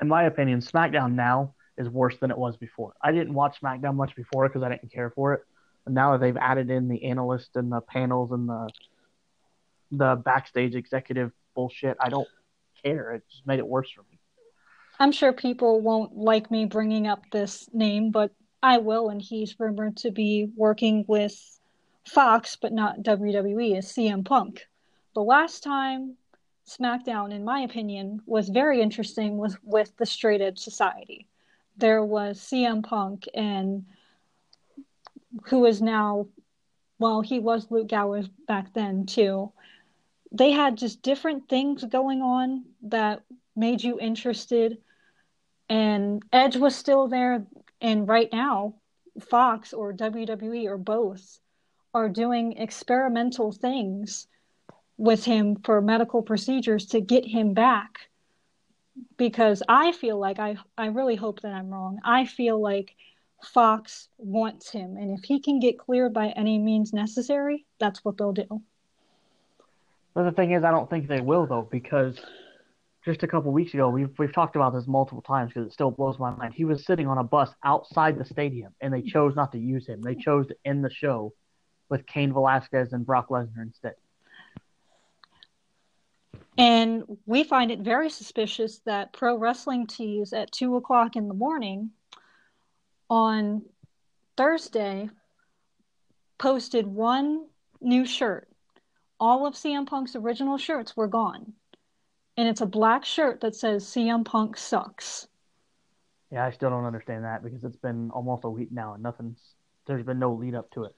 in 0.00 0.08
my 0.08 0.24
opinion, 0.24 0.60
SmackDown 0.60 1.14
now 1.14 1.54
is 1.76 1.88
worse 1.88 2.16
than 2.18 2.30
it 2.30 2.38
was 2.38 2.56
before. 2.56 2.94
I 3.02 3.12
didn't 3.12 3.34
watch 3.34 3.60
SmackDown 3.60 3.96
much 3.96 4.16
before 4.16 4.48
because 4.48 4.62
I 4.62 4.70
didn't 4.70 4.92
care 4.92 5.10
for 5.10 5.34
it. 5.34 5.42
But 5.84 5.92
now 5.92 6.12
that 6.12 6.20
they've 6.20 6.36
added 6.36 6.70
in 6.70 6.88
the 6.88 7.04
analysts 7.04 7.56
and 7.56 7.70
the 7.70 7.80
panels 7.80 8.32
and 8.32 8.48
the 8.48 8.68
the 9.98 10.16
backstage 10.16 10.74
executive 10.74 11.32
bullshit. 11.54 11.96
I 12.00 12.08
don't 12.08 12.28
care. 12.82 13.12
It 13.12 13.22
just 13.30 13.46
made 13.46 13.58
it 13.58 13.66
worse 13.66 13.90
for 13.90 14.02
me. 14.02 14.18
I'm 14.98 15.12
sure 15.12 15.32
people 15.32 15.80
won't 15.80 16.16
like 16.16 16.50
me 16.50 16.66
bringing 16.66 17.06
up 17.06 17.22
this 17.30 17.68
name, 17.72 18.10
but 18.10 18.30
I 18.62 18.78
will, 18.78 19.08
and 19.08 19.20
he's 19.20 19.58
rumored 19.58 19.96
to 19.98 20.10
be 20.10 20.48
working 20.56 21.04
with 21.08 21.34
Fox, 22.06 22.56
but 22.60 22.72
not 22.72 23.02
WWE, 23.02 23.78
is 23.78 23.86
CM 23.86 24.24
Punk. 24.24 24.66
The 25.14 25.22
last 25.22 25.62
time 25.62 26.16
SmackDown, 26.66 27.32
in 27.32 27.44
my 27.44 27.60
opinion, 27.60 28.20
was 28.26 28.48
very 28.48 28.80
interesting 28.80 29.36
was 29.36 29.56
with 29.62 29.96
the 29.96 30.06
Straight 30.06 30.40
Edge 30.40 30.58
Society. 30.58 31.28
There 31.76 32.04
was 32.04 32.40
CM 32.40 32.82
Punk 32.82 33.28
and 33.34 33.84
who 35.44 35.66
is 35.66 35.80
now, 35.80 36.26
well, 36.98 37.20
he 37.20 37.38
was 37.38 37.70
Luke 37.70 37.88
Gallows 37.88 38.28
back 38.48 38.72
then 38.74 39.06
too, 39.06 39.52
they 40.32 40.50
had 40.50 40.76
just 40.76 41.02
different 41.02 41.48
things 41.48 41.84
going 41.84 42.20
on 42.22 42.64
that 42.82 43.22
made 43.54 43.82
you 43.82 44.00
interested. 44.00 44.78
And 45.68 46.24
Edge 46.32 46.56
was 46.56 46.74
still 46.74 47.06
there. 47.06 47.46
And 47.80 48.08
right 48.08 48.28
now, 48.32 48.74
Fox 49.20 49.72
or 49.72 49.92
WWE 49.92 50.66
or 50.66 50.76
both 50.76 51.38
are 51.92 52.08
doing 52.08 52.56
experimental 52.56 53.52
things 53.52 54.26
with 54.96 55.24
him 55.24 55.56
for 55.64 55.80
medical 55.80 56.22
procedures 56.22 56.86
to 56.86 57.00
get 57.00 57.26
him 57.26 57.54
back. 57.54 58.08
Because 59.16 59.62
I 59.68 59.90
feel 59.92 60.18
like 60.18 60.38
I, 60.38 60.56
I 60.78 60.86
really 60.86 61.16
hope 61.16 61.40
that 61.42 61.52
I'm 61.52 61.68
wrong. 61.68 61.98
I 62.04 62.26
feel 62.26 62.60
like 62.60 62.94
Fox 63.42 64.08
wants 64.18 64.70
him. 64.70 64.96
And 64.96 65.18
if 65.18 65.24
he 65.24 65.40
can 65.40 65.58
get 65.58 65.78
cleared 65.78 66.14
by 66.14 66.28
any 66.28 66.58
means 66.58 66.92
necessary, 66.92 67.66
that's 67.80 68.04
what 68.04 68.16
they'll 68.16 68.32
do. 68.32 68.62
But 70.14 70.24
the 70.24 70.32
thing 70.32 70.52
is, 70.52 70.62
I 70.62 70.70
don't 70.70 70.88
think 70.88 71.08
they 71.08 71.20
will 71.20 71.46
though, 71.46 71.68
because 71.70 72.20
just 73.04 73.22
a 73.22 73.26
couple 73.26 73.52
weeks 73.52 73.74
ago, 73.74 73.88
we've 73.88 74.16
we've 74.18 74.32
talked 74.32 74.56
about 74.56 74.72
this 74.72 74.86
multiple 74.86 75.22
times 75.22 75.52
because 75.52 75.68
it 75.68 75.72
still 75.72 75.90
blows 75.90 76.18
my 76.18 76.30
mind. 76.30 76.54
He 76.54 76.64
was 76.64 76.86
sitting 76.86 77.06
on 77.06 77.18
a 77.18 77.24
bus 77.24 77.50
outside 77.64 78.16
the 78.16 78.24
stadium, 78.24 78.72
and 78.80 78.94
they 78.94 79.02
chose 79.02 79.34
not 79.34 79.52
to 79.52 79.58
use 79.58 79.86
him. 79.86 80.00
They 80.02 80.14
chose 80.14 80.46
to 80.46 80.56
end 80.64 80.84
the 80.84 80.90
show 80.90 81.32
with 81.90 82.06
Cain 82.06 82.32
Velasquez 82.32 82.92
and 82.92 83.04
Brock 83.04 83.28
Lesnar 83.28 83.62
instead. 83.62 83.94
And 86.56 87.04
we 87.26 87.44
find 87.44 87.70
it 87.70 87.80
very 87.80 88.10
suspicious 88.10 88.78
that 88.86 89.12
Pro 89.12 89.36
Wrestling 89.36 89.86
Tees 89.86 90.32
at 90.32 90.52
two 90.52 90.76
o'clock 90.76 91.16
in 91.16 91.28
the 91.28 91.34
morning 91.34 91.90
on 93.10 93.62
Thursday 94.36 95.10
posted 96.38 96.86
one 96.86 97.46
new 97.80 98.06
shirt 98.06 98.48
all 99.20 99.46
of 99.46 99.54
CM 99.54 99.86
Punk's 99.86 100.16
original 100.16 100.58
shirts 100.58 100.96
were 100.96 101.06
gone. 101.06 101.52
And 102.36 102.48
it's 102.48 102.60
a 102.60 102.66
black 102.66 103.04
shirt 103.04 103.40
that 103.40 103.54
says 103.54 103.84
CM 103.84 104.24
Punk 104.24 104.56
sucks. 104.56 105.28
Yeah, 106.30 106.44
I 106.44 106.50
still 106.50 106.70
don't 106.70 106.84
understand 106.84 107.24
that 107.24 107.44
because 107.44 107.62
it's 107.62 107.76
been 107.76 108.10
almost 108.10 108.44
a 108.44 108.50
week 108.50 108.72
now 108.72 108.94
and 108.94 109.02
nothing's 109.02 109.38
there's 109.86 110.04
been 110.04 110.18
no 110.18 110.32
lead 110.32 110.54
up 110.54 110.70
to 110.72 110.84
it. 110.84 110.94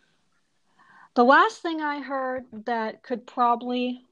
The 1.15 1.25
last 1.25 1.61
thing 1.61 1.81
I 1.81 2.01
heard 2.01 2.45
that 2.65 3.03
could 3.03 3.27
probably 3.27 4.06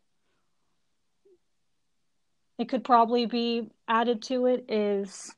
it 2.58 2.68
could 2.68 2.84
probably 2.84 3.26
be 3.26 3.70
added 3.88 4.22
to 4.22 4.46
it 4.46 4.64
is 4.68 5.34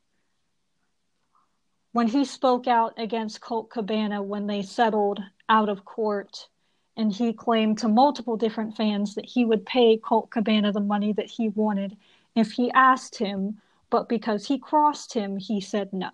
when 1.93 2.07
he 2.07 2.25
spoke 2.25 2.67
out 2.67 2.95
against 2.99 3.41
Colt 3.41 3.71
Cabana 3.71 4.23
when 4.23 4.47
they 4.47 4.63
settled 4.63 5.21
out 5.49 5.69
of 5.69 5.85
court 5.85 6.49
and 6.97 7.13
he 7.13 7.33
claimed 7.33 7.79
to 7.79 7.89
multiple 7.89 8.37
different 8.37 8.77
fans 8.77 9.15
that 9.15 9.25
he 9.27 9.45
would 9.45 9.65
pay 9.65 9.97
Colt 9.97 10.31
Cabana 10.31 10.73
the 10.73 10.81
money 10.81 11.13
that 11.13 11.27
he 11.27 11.49
wanted 11.49 11.97
if 12.35 12.53
he 12.53 12.71
asked 12.73 13.17
him, 13.17 13.61
but 13.89 14.09
because 14.09 14.47
he 14.47 14.59
crossed 14.59 15.15
him, 15.15 15.39
he 15.39 15.61
said 15.61 15.93
no. 15.93 16.11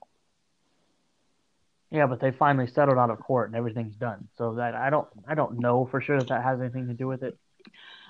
Yeah, 1.91 2.07
but 2.07 2.21
they 2.21 2.31
finally 2.31 2.69
settled 2.69 2.97
out 2.97 3.11
of 3.11 3.19
court 3.19 3.49
and 3.49 3.57
everything's 3.57 3.97
done. 3.97 4.29
So 4.39 4.55
that 4.55 4.75
I 4.75 4.89
don't 4.89 5.09
I 5.27 5.35
don't 5.35 5.59
know 5.59 5.87
for 5.91 6.01
sure 6.01 6.19
that 6.19 6.29
that 6.29 6.43
has 6.43 6.61
anything 6.61 6.87
to 6.89 6.95
do 6.95 7.07
with 7.07 7.23
it. 7.23 7.37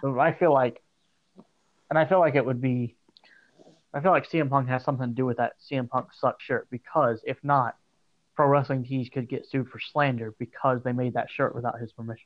But 0.03 0.19
I 0.19 0.33
feel 0.33 0.53
like, 0.53 0.82
and 1.93 1.99
I 1.99 2.07
feel 2.07 2.21
like 2.21 2.37
it 2.37 2.47
would 2.47 2.63
be, 2.63 2.97
I 3.93 4.01
feel 4.01 4.13
like 4.13 4.27
CM 4.27 4.49
Punk 4.49 4.67
has 4.71 4.83
something 4.83 5.09
to 5.09 5.15
do 5.15 5.27
with 5.27 5.37
that 5.37 5.57
CM 5.71 5.91
Punk 5.91 6.07
suck 6.15 6.41
shirt 6.41 6.67
because 6.71 7.21
if 7.27 7.37
not, 7.43 7.77
Pro 8.35 8.47
Wrestling 8.47 8.83
Tees 8.83 9.11
could 9.13 9.29
get 9.29 9.47
sued 9.47 9.69
for 9.69 9.79
slander 9.79 10.35
because 10.39 10.83
they 10.83 10.93
made 10.93 11.13
that 11.13 11.29
shirt 11.31 11.55
without 11.55 11.79
his 11.79 11.93
permission. 11.93 12.25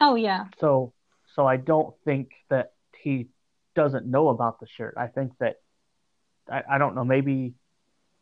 Oh 0.00 0.14
yeah. 0.14 0.44
So 0.60 0.92
so 1.34 1.44
I 1.44 1.56
don't 1.56 1.92
think 2.04 2.30
that 2.50 2.74
he 2.96 3.30
doesn't 3.74 4.06
know 4.06 4.28
about 4.28 4.60
the 4.60 4.68
shirt. 4.68 4.94
I 4.96 5.08
think 5.08 5.32
that 5.40 5.56
I, 6.48 6.62
I 6.70 6.78
don't 6.78 6.94
know, 6.94 7.04
maybe 7.04 7.54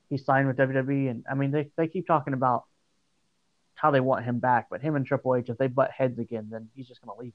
he 0.08 0.16
signed 0.16 0.48
with 0.48 0.56
WWE 0.56 1.10
and 1.10 1.22
I 1.30 1.34
mean 1.34 1.50
they, 1.50 1.70
they 1.76 1.86
keep 1.86 2.06
talking 2.06 2.32
about 2.32 2.64
how 3.74 3.90
they 3.90 4.00
want 4.00 4.24
him 4.24 4.38
back, 4.38 4.68
but 4.70 4.80
him 4.80 4.96
and 4.96 5.04
Triple 5.04 5.36
H, 5.36 5.50
if 5.50 5.58
they 5.58 5.66
butt 5.66 5.90
heads 5.90 6.18
again, 6.18 6.48
then 6.50 6.70
he's 6.74 6.88
just 6.88 7.02
gonna 7.02 7.20
leave. 7.20 7.34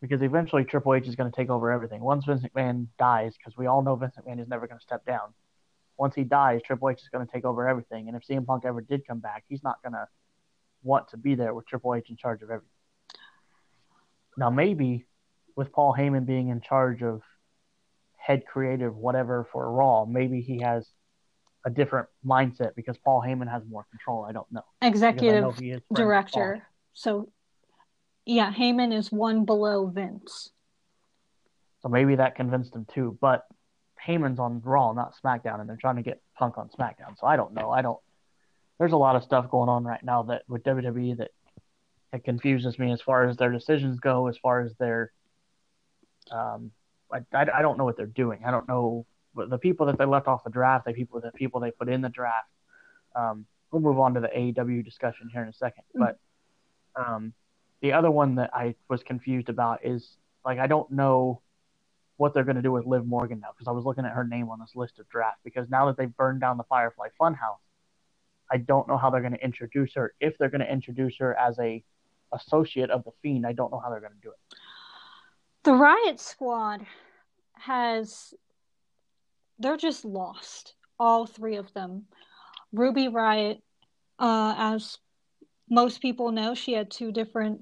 Because 0.00 0.22
eventually 0.22 0.64
Triple 0.64 0.94
H 0.94 1.06
is 1.08 1.16
going 1.16 1.30
to 1.30 1.36
take 1.36 1.50
over 1.50 1.72
everything. 1.72 2.00
Once 2.00 2.24
Vince 2.24 2.42
McMahon 2.42 2.86
dies, 2.98 3.34
because 3.36 3.56
we 3.56 3.66
all 3.66 3.82
know 3.82 3.96
Vince 3.96 4.14
McMahon 4.16 4.40
is 4.40 4.48
never 4.48 4.66
going 4.66 4.78
to 4.78 4.82
step 4.82 5.04
down. 5.04 5.34
Once 5.96 6.14
he 6.14 6.22
dies, 6.22 6.60
Triple 6.62 6.90
H 6.90 7.00
is 7.00 7.08
going 7.08 7.26
to 7.26 7.32
take 7.32 7.44
over 7.44 7.68
everything. 7.68 8.06
And 8.06 8.16
if 8.16 8.22
CM 8.24 8.46
Punk 8.46 8.64
ever 8.64 8.80
did 8.80 9.06
come 9.06 9.18
back, 9.18 9.44
he's 9.48 9.64
not 9.64 9.82
going 9.82 9.94
to 9.94 10.06
want 10.82 11.08
to 11.08 11.16
be 11.16 11.34
there 11.34 11.52
with 11.52 11.66
Triple 11.66 11.94
H 11.94 12.10
in 12.10 12.16
charge 12.16 12.42
of 12.42 12.50
everything. 12.50 12.68
Now, 14.36 14.50
maybe 14.50 15.06
with 15.56 15.72
Paul 15.72 15.92
Heyman 15.98 16.24
being 16.24 16.48
in 16.48 16.60
charge 16.60 17.02
of 17.02 17.22
head 18.16 18.44
creative, 18.46 18.96
whatever 18.96 19.48
for 19.50 19.70
Raw, 19.72 20.04
maybe 20.04 20.40
he 20.40 20.60
has 20.60 20.88
a 21.64 21.70
different 21.70 22.08
mindset 22.24 22.76
because 22.76 22.96
Paul 22.98 23.20
Heyman 23.26 23.50
has 23.50 23.64
more 23.68 23.84
control. 23.90 24.24
I 24.24 24.32
don't 24.32 24.50
know. 24.52 24.62
Executive 24.80 25.42
know 25.42 25.80
director. 25.92 26.62
So, 26.92 27.32
yeah, 28.28 28.52
Heyman 28.52 28.94
is 28.94 29.10
one 29.10 29.44
below 29.44 29.86
Vince. 29.86 30.50
So 31.80 31.88
maybe 31.88 32.16
that 32.16 32.36
convinced 32.36 32.74
him 32.74 32.86
too. 32.92 33.16
But 33.20 33.46
Heyman's 34.06 34.38
on 34.38 34.60
Raw, 34.62 34.92
not 34.92 35.14
SmackDown, 35.24 35.60
and 35.60 35.68
they're 35.68 35.76
trying 35.76 35.96
to 35.96 36.02
get 36.02 36.20
Punk 36.36 36.58
on 36.58 36.68
SmackDown. 36.68 37.18
So 37.18 37.26
I 37.26 37.36
don't 37.36 37.54
know. 37.54 37.70
I 37.70 37.80
don't 37.80 37.98
there's 38.78 38.92
a 38.92 38.96
lot 38.96 39.16
of 39.16 39.24
stuff 39.24 39.50
going 39.50 39.68
on 39.68 39.82
right 39.82 40.02
now 40.04 40.22
that 40.24 40.42
with 40.46 40.62
WWE 40.62 41.16
that 41.16 41.30
it 42.12 42.24
confuses 42.24 42.78
me 42.78 42.92
as 42.92 43.00
far 43.00 43.26
as 43.26 43.36
their 43.36 43.50
decisions 43.50 43.98
go, 43.98 44.28
as 44.28 44.36
far 44.38 44.60
as 44.60 44.74
their 44.78 45.10
um, 46.30 46.70
I, 47.10 47.20
I, 47.32 47.46
I 47.58 47.62
don't 47.62 47.78
know 47.78 47.84
what 47.84 47.96
they're 47.96 48.06
doing. 48.06 48.40
I 48.46 48.50
don't 48.50 48.68
know 48.68 49.06
the 49.34 49.58
people 49.58 49.86
that 49.86 49.98
they 49.98 50.04
left 50.04 50.26
off 50.26 50.44
the 50.44 50.50
draft, 50.50 50.84
the 50.84 50.92
people 50.92 51.20
the 51.20 51.32
people 51.32 51.60
they 51.60 51.70
put 51.70 51.88
in 51.88 52.02
the 52.02 52.10
draft. 52.10 52.50
Um, 53.16 53.46
we'll 53.70 53.80
move 53.80 53.98
on 53.98 54.14
to 54.14 54.20
the 54.20 54.28
AEW 54.28 54.84
discussion 54.84 55.30
here 55.32 55.42
in 55.42 55.48
a 55.48 55.52
2nd 55.52 55.72
mm-hmm. 55.72 56.04
but 56.04 56.18
um, 56.94 57.32
the 57.80 57.92
other 57.92 58.10
one 58.10 58.36
that 58.36 58.50
I 58.54 58.74
was 58.88 59.02
confused 59.02 59.48
about 59.48 59.84
is 59.84 60.16
like 60.44 60.58
I 60.58 60.66
don't 60.66 60.90
know 60.90 61.42
what 62.16 62.34
they're 62.34 62.44
going 62.44 62.56
to 62.56 62.62
do 62.62 62.72
with 62.72 62.84
Liv 62.84 63.06
Morgan 63.06 63.40
now 63.40 63.48
because 63.52 63.68
I 63.68 63.72
was 63.72 63.84
looking 63.84 64.04
at 64.04 64.12
her 64.12 64.24
name 64.24 64.48
on 64.48 64.58
this 64.58 64.74
list 64.74 64.98
of 64.98 65.08
draft 65.08 65.38
because 65.44 65.68
now 65.70 65.86
that 65.86 65.96
they've 65.96 66.14
burned 66.16 66.40
down 66.40 66.56
the 66.56 66.64
Firefly 66.64 67.08
Funhouse, 67.20 67.62
I 68.50 68.56
don't 68.56 68.88
know 68.88 68.96
how 68.96 69.10
they're 69.10 69.20
going 69.20 69.34
to 69.34 69.44
introduce 69.44 69.94
her. 69.94 70.14
If 70.20 70.36
they're 70.36 70.48
going 70.48 70.60
to 70.60 70.72
introduce 70.72 71.16
her 71.18 71.38
as 71.38 71.58
a 71.60 71.84
associate 72.32 72.90
of 72.90 73.04
the 73.04 73.12
Fiend, 73.22 73.46
I 73.46 73.52
don't 73.52 73.70
know 73.70 73.78
how 73.78 73.90
they're 73.90 74.00
going 74.00 74.12
to 74.12 74.20
do 74.20 74.30
it. 74.30 74.58
The 75.62 75.74
Riot 75.74 76.18
Squad 76.18 76.84
has 77.52 78.34
they're 79.58 79.76
just 79.76 80.04
lost. 80.04 80.74
All 80.98 81.26
three 81.26 81.56
of 81.56 81.72
them. 81.74 82.06
Ruby 82.72 83.08
Riott, 83.08 83.60
uh, 84.18 84.54
as 84.56 84.98
most 85.70 86.00
people 86.00 86.32
know, 86.32 86.54
she 86.54 86.72
had 86.72 86.90
two 86.90 87.12
different 87.12 87.60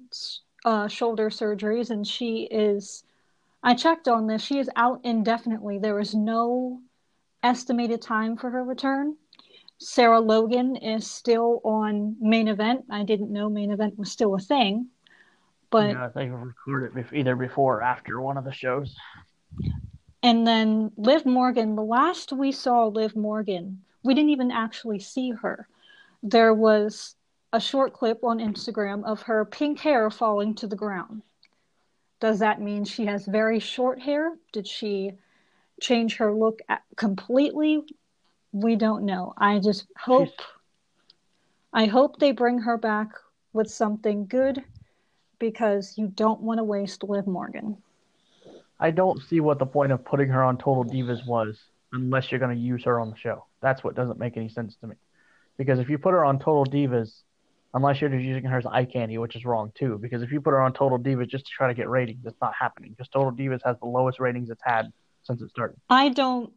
uh, 0.65 0.89
shoulder 0.89 1.31
surgeries, 1.31 1.91
and 1.91 2.07
she 2.07 2.49
is. 2.51 3.05
I 3.63 3.75
checked 3.75 4.07
on 4.09 4.27
this. 4.27 4.43
She 4.43 4.59
is 4.59 4.71
out 4.77 5.01
indefinitely. 5.05 5.79
There 5.79 5.99
is 5.99 6.15
no 6.15 6.81
estimated 7.43 8.03
time 8.03 8.37
for 8.37 8.51
her 8.51 8.65
return. 8.65 9.17
Sarah 9.79 10.21
Logan 10.21 10.77
is 10.77 11.09
still 11.11 11.61
on 11.65 12.17
main 12.21 12.49
event. 12.49 12.85
I 12.91 13.03
didn't 13.03 13.33
know 13.33 13.49
main 13.49 13.71
event 13.71 13.99
was 13.99 14.11
still 14.11 14.35
a 14.35 14.39
thing, 14.39 14.89
but 15.71 15.91
yeah, 15.91 16.09
they 16.15 16.29
recorded 16.29 16.97
it 16.97 17.07
either 17.13 17.37
before 17.37 17.79
or 17.79 17.83
after 17.83 18.21
one 18.21 18.39
of 18.39 18.45
the 18.45 18.53
shows. 18.53 18.97
And 20.23 20.47
then 20.47 20.93
Liv 20.97 21.27
Morgan, 21.27 21.77
the 21.77 21.83
last 21.83 22.33
we 22.33 22.53
saw 22.53 22.87
Liv 22.87 23.15
Morgan, 23.15 23.83
we 24.03 24.15
didn't 24.15 24.31
even 24.31 24.51
actually 24.51 24.99
see 24.99 25.31
her. 25.31 25.69
There 26.23 26.55
was 26.55 27.16
a 27.57 27.61
short 27.61 27.93
clip 27.93 28.23
on 28.23 28.39
Instagram 28.39 29.05
of 29.05 29.23
her 29.23 29.45
pink 29.45 29.81
hair 29.81 30.11
falling 30.11 30.55
to 30.55 30.67
the 30.67 30.77
ground. 30.77 31.23
Does 32.21 32.39
that 32.39 32.61
mean 32.61 32.85
she 32.85 33.07
has 33.07 33.27
very 33.27 33.59
short 33.59 34.01
hair? 34.01 34.37
Did 34.53 34.67
she 34.67 35.13
change 35.81 36.17
her 36.17 36.33
look 36.33 36.61
completely? 36.97 37.83
we 38.57 38.75
don't 38.75 39.05
know. 39.05 39.35
I 39.37 39.59
just 39.59 39.87
hope 39.99 40.41
I 41.73 41.87
hope 41.87 42.19
they 42.19 42.33
bring 42.33 42.59
her 42.61 42.79
back 42.79 43.11
with 43.53 43.71
something 43.71 44.27
good 44.27 44.65
because 45.39 45.99
you 45.99 46.07
don't 46.09 46.41
want 46.41 46.59
to 46.59 46.65
waste 46.65 47.05
Liv 47.05 47.27
Morgan. 47.27 47.77
I 48.81 48.91
don't 48.91 49.23
see 49.23 49.41
what 49.41 49.59
the 49.59 49.67
point 49.67 49.93
of 49.93 50.05
putting 50.05 50.29
her 50.29 50.43
on 50.43 50.57
Total 50.57 50.85
Divas 50.85 51.27
was 51.27 51.59
unless 51.93 52.31
you're 52.31 52.41
going 52.41 52.57
to 52.57 52.63
use 52.63 52.85
her 52.85 52.99
on 52.99 53.11
the 53.11 53.17
show. 53.17 53.45
That's 53.61 53.85
what 53.85 53.95
doesn't 53.95 54.19
make 54.19 54.37
any 54.39 54.49
sense 54.49 54.77
to 54.77 54.87
me. 54.87 54.97
Because 55.59 55.79
if 55.79 55.91
you 55.91 55.99
put 55.99 56.13
her 56.13 56.25
on 56.25 56.39
Total 56.39 56.65
Divas, 56.65 57.23
unless 57.77 58.01
you're 58.01 58.09
just 58.09 58.25
using 58.25 58.45
her 58.45 58.57
as 58.57 58.65
eye 58.67 58.87
candy, 58.87 59.19
which 59.19 59.37
is 59.37 59.45
wrong 59.45 59.71
too. 59.75 59.99
Because 60.01 60.23
if 60.23 60.33
you 60.33 60.41
put 60.41 60.51
her 60.51 60.61
on 60.61 60.73
Total 60.73 60.99
Divas 60.99 61.29
just 61.29 61.45
to 61.45 61.53
try 61.53 61.69
to 61.69 61.75
get 61.75 61.89
ratings, 61.89 62.25
it's 62.25 62.41
not 62.41 62.55
happening. 62.59 62.91
Because 62.91 63.09
Total 63.09 63.31
Divas 63.31 63.61
has 63.65 63.77
the 63.81 63.87
lowest 63.87 64.19
ratings 64.19 64.49
it's 64.49 64.63
had 64.65 64.91
since 65.23 65.43
it 65.43 65.51
started. 65.51 65.77
I 65.91 66.09
don't 66.09 66.53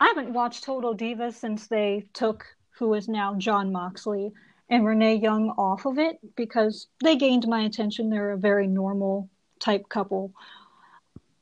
I 0.00 0.06
haven't 0.06 0.32
watched 0.32 0.64
Total 0.64 0.96
Divas 0.96 1.34
since 1.34 1.66
they 1.66 2.06
took 2.12 2.44
who 2.78 2.94
is 2.94 3.08
now 3.08 3.34
Jon 3.34 3.72
Moxley 3.72 4.32
and 4.68 4.86
Renee 4.86 5.16
Young 5.16 5.50
off 5.50 5.86
of 5.86 5.98
it 5.98 6.18
because 6.36 6.86
they 7.02 7.16
gained 7.16 7.46
my 7.46 7.62
attention. 7.62 8.08
They're 8.08 8.30
a 8.30 8.38
very 8.38 8.66
normal 8.66 9.28
type 9.58 9.88
couple. 9.88 10.32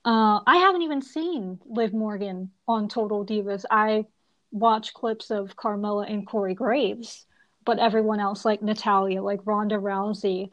Uh, 0.05 0.41
I 0.47 0.57
haven't 0.57 0.83
even 0.83 1.03
seen 1.03 1.61
Liv 1.67 1.93
Morgan 1.93 2.51
on 2.67 2.89
Total 2.89 3.25
Divas. 3.25 3.65
I 3.71 4.07
watch 4.51 4.95
clips 4.95 5.31
of 5.31 5.57
Carmella 5.57 6.11
and 6.11 6.27
Corey 6.27 6.55
Graves, 6.55 7.27
but 7.71 7.79
everyone 7.79 8.19
else, 8.19 8.45
like 8.45 8.63
Natalya, 8.63 9.23
like 9.23 9.39
Ronda 9.45 9.77
Rousey, 9.77 10.51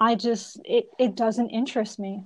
I 0.00 0.16
just 0.16 0.58
it 0.64 0.88
it 0.98 1.14
doesn't 1.14 1.50
interest 1.50 2.00
me. 2.00 2.24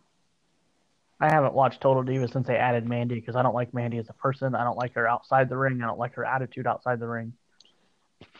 I 1.20 1.28
haven't 1.28 1.52
watched 1.52 1.82
Total 1.82 2.02
Divas 2.02 2.32
since 2.32 2.46
they 2.46 2.56
added 2.56 2.88
Mandy 2.88 3.16
because 3.16 3.36
I 3.36 3.42
don't 3.42 3.52
like 3.54 3.74
Mandy 3.74 3.98
as 3.98 4.08
a 4.08 4.14
person. 4.14 4.54
I 4.54 4.64
don't 4.64 4.78
like 4.78 4.94
her 4.94 5.06
outside 5.06 5.50
the 5.50 5.58
ring. 5.58 5.82
I 5.82 5.86
don't 5.86 5.98
like 5.98 6.14
her 6.14 6.24
attitude 6.24 6.66
outside 6.66 6.98
the 6.98 7.08
ring. 7.08 7.34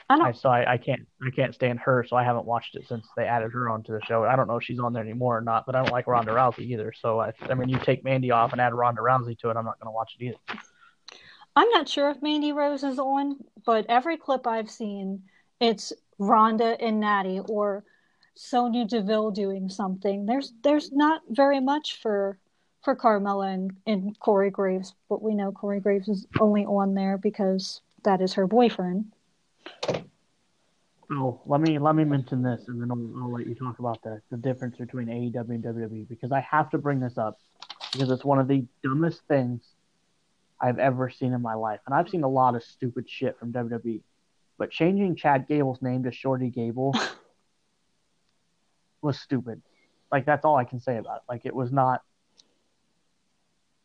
I 0.08 0.16
don't. 0.16 0.28
I, 0.28 0.32
so 0.32 0.48
I, 0.48 0.72
I 0.72 0.76
can't 0.78 1.06
I 1.22 1.28
can't 1.28 1.54
stand 1.54 1.78
her. 1.80 2.06
So 2.08 2.16
I 2.16 2.24
haven't 2.24 2.46
watched 2.46 2.74
it 2.74 2.88
since 2.88 3.06
they 3.14 3.26
added 3.26 3.52
her 3.52 3.68
onto 3.68 3.92
the 3.92 4.00
show. 4.06 4.24
I 4.24 4.34
don't 4.34 4.48
know 4.48 4.56
if 4.56 4.64
she's 4.64 4.80
on 4.80 4.94
there 4.94 5.02
anymore 5.02 5.36
or 5.36 5.42
not. 5.42 5.66
But 5.66 5.74
I 5.74 5.82
don't 5.82 5.92
like 5.92 6.06
Ronda 6.06 6.32
Rousey 6.32 6.70
either. 6.70 6.94
So 6.98 7.20
I 7.20 7.34
I 7.50 7.52
mean, 7.52 7.68
you 7.68 7.78
take 7.80 8.02
Mandy 8.02 8.30
off 8.30 8.52
and 8.52 8.62
add 8.62 8.72
Ronda 8.72 9.02
Rousey 9.02 9.38
to 9.40 9.50
it, 9.50 9.58
I'm 9.58 9.66
not 9.66 9.78
going 9.78 9.92
to 9.92 9.94
watch 9.94 10.16
it 10.18 10.24
either. 10.24 10.38
I'm 11.54 11.68
not 11.68 11.86
sure 11.86 12.08
if 12.08 12.22
Mandy 12.22 12.52
Rose 12.52 12.82
is 12.82 12.98
on, 12.98 13.44
but 13.66 13.84
every 13.90 14.16
clip 14.16 14.46
I've 14.46 14.70
seen, 14.70 15.24
it's 15.62 15.92
Ronda 16.18 16.76
and 16.80 17.00
Natty 17.00 17.40
or 17.48 17.84
Sonya 18.34 18.84
Deville 18.86 19.30
doing 19.30 19.68
something. 19.68 20.26
There's 20.26 20.52
there's 20.62 20.90
not 20.92 21.22
very 21.30 21.60
much 21.60 22.00
for 22.00 22.38
for 22.82 22.96
Carmella 22.96 23.54
and, 23.54 23.70
and 23.86 24.18
Corey 24.18 24.50
Graves, 24.50 24.94
but 25.08 25.22
we 25.22 25.34
know 25.34 25.52
Corey 25.52 25.78
Graves 25.78 26.08
is 26.08 26.26
only 26.40 26.64
on 26.64 26.94
there 26.94 27.16
because 27.16 27.80
that 28.02 28.20
is 28.20 28.32
her 28.32 28.46
boyfriend. 28.46 29.12
Oh, 31.12 31.40
let 31.46 31.60
me 31.60 31.78
let 31.78 31.94
me 31.94 32.04
mention 32.04 32.42
this, 32.42 32.64
and 32.68 32.80
then 32.80 32.90
I'll, 32.90 33.22
I'll 33.22 33.32
let 33.32 33.46
you 33.46 33.54
talk 33.54 33.78
about 33.78 34.02
the 34.02 34.20
the 34.30 34.36
difference 34.36 34.76
between 34.78 35.06
AEW 35.06 35.50
and 35.50 35.62
WWE 35.62 36.08
because 36.08 36.32
I 36.32 36.40
have 36.40 36.70
to 36.70 36.78
bring 36.78 37.00
this 37.00 37.18
up 37.18 37.38
because 37.92 38.10
it's 38.10 38.24
one 38.24 38.38
of 38.38 38.48
the 38.48 38.64
dumbest 38.82 39.20
things 39.28 39.62
I've 40.60 40.78
ever 40.78 41.10
seen 41.10 41.34
in 41.34 41.42
my 41.42 41.54
life, 41.54 41.80
and 41.86 41.94
I've 41.94 42.08
seen 42.08 42.24
a 42.24 42.28
lot 42.28 42.54
of 42.56 42.64
stupid 42.64 43.08
shit 43.08 43.38
from 43.38 43.52
WWE, 43.52 44.00
but 44.58 44.70
changing 44.70 45.16
Chad 45.16 45.48
Gable's 45.48 45.82
name 45.82 46.04
to 46.04 46.12
Shorty 46.12 46.50
Gable 46.50 46.94
was 49.02 49.18
stupid. 49.18 49.62
Like 50.10 50.26
that's 50.26 50.44
all 50.44 50.56
I 50.56 50.64
can 50.64 50.80
say 50.80 50.98
about 50.98 51.16
it. 51.16 51.22
Like 51.28 51.42
it 51.44 51.54
was 51.54 51.72
not. 51.72 52.02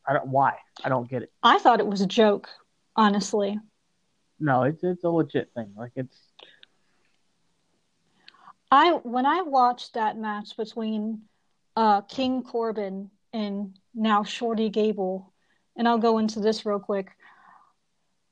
I 0.06 0.14
don't 0.14 0.28
why 0.28 0.56
I 0.84 0.90
don't 0.90 1.10
get 1.10 1.24
it. 1.24 1.32
I 1.44 1.60
thought 1.60 1.80
it 1.80 1.88
was 1.88 2.02
a 2.02 2.08
joke, 2.08 2.50
honestly. 2.96 3.60
No, 4.40 4.64
it's 4.64 4.84
it's 4.84 5.04
a 5.04 5.10
legit 5.10 5.52
thing. 5.56 5.74
Like 5.76 5.92
it's. 5.96 6.18
I 8.70 8.92
when 9.04 9.26
I 9.26 9.42
watched 9.42 9.94
that 9.94 10.18
match 10.18 10.58
between 10.58 11.22
uh, 11.76 12.02
King 12.02 12.44
Corbin 12.44 13.10
and 13.34 13.78
now 13.96 14.24
Shorty 14.24 14.70
Gable, 14.70 15.34
and 15.76 15.88
I'll 15.88 15.98
go 15.98 16.18
into 16.18 16.40
this 16.40 16.66
real 16.66 16.80
quick. 16.80 17.10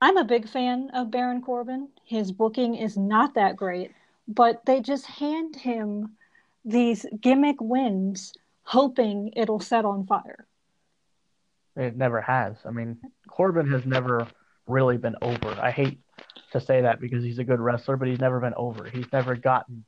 I'm 0.01 0.17
a 0.17 0.25
big 0.25 0.47
fan 0.47 0.89
of 0.93 1.11
Baron 1.11 1.41
Corbin. 1.41 1.89
His 2.03 2.31
booking 2.31 2.75
is 2.75 2.97
not 2.97 3.35
that 3.35 3.55
great, 3.55 3.91
but 4.27 4.65
they 4.65 4.81
just 4.81 5.05
hand 5.05 5.55
him 5.55 6.15
these 6.63 7.05
gimmick 7.21 7.57
wins, 7.61 8.33
hoping 8.63 9.31
it'll 9.35 9.59
set 9.59 9.85
on 9.85 10.05
fire. 10.05 10.47
It 11.75 11.95
never 11.95 12.21
has. 12.21 12.57
I 12.65 12.71
mean, 12.71 12.97
Corbin 13.27 13.71
has 13.71 13.85
never 13.85 14.27
really 14.67 14.97
been 14.97 15.15
over. 15.21 15.57
I 15.61 15.71
hate 15.71 15.99
to 16.51 16.59
say 16.59 16.81
that 16.81 16.99
because 16.99 17.23
he's 17.23 17.39
a 17.39 17.43
good 17.43 17.59
wrestler, 17.59 17.97
but 17.97 18.07
he's 18.07 18.19
never 18.19 18.39
been 18.39 18.53
over. 18.55 18.85
He's 18.85 19.11
never 19.11 19.35
gotten 19.35 19.85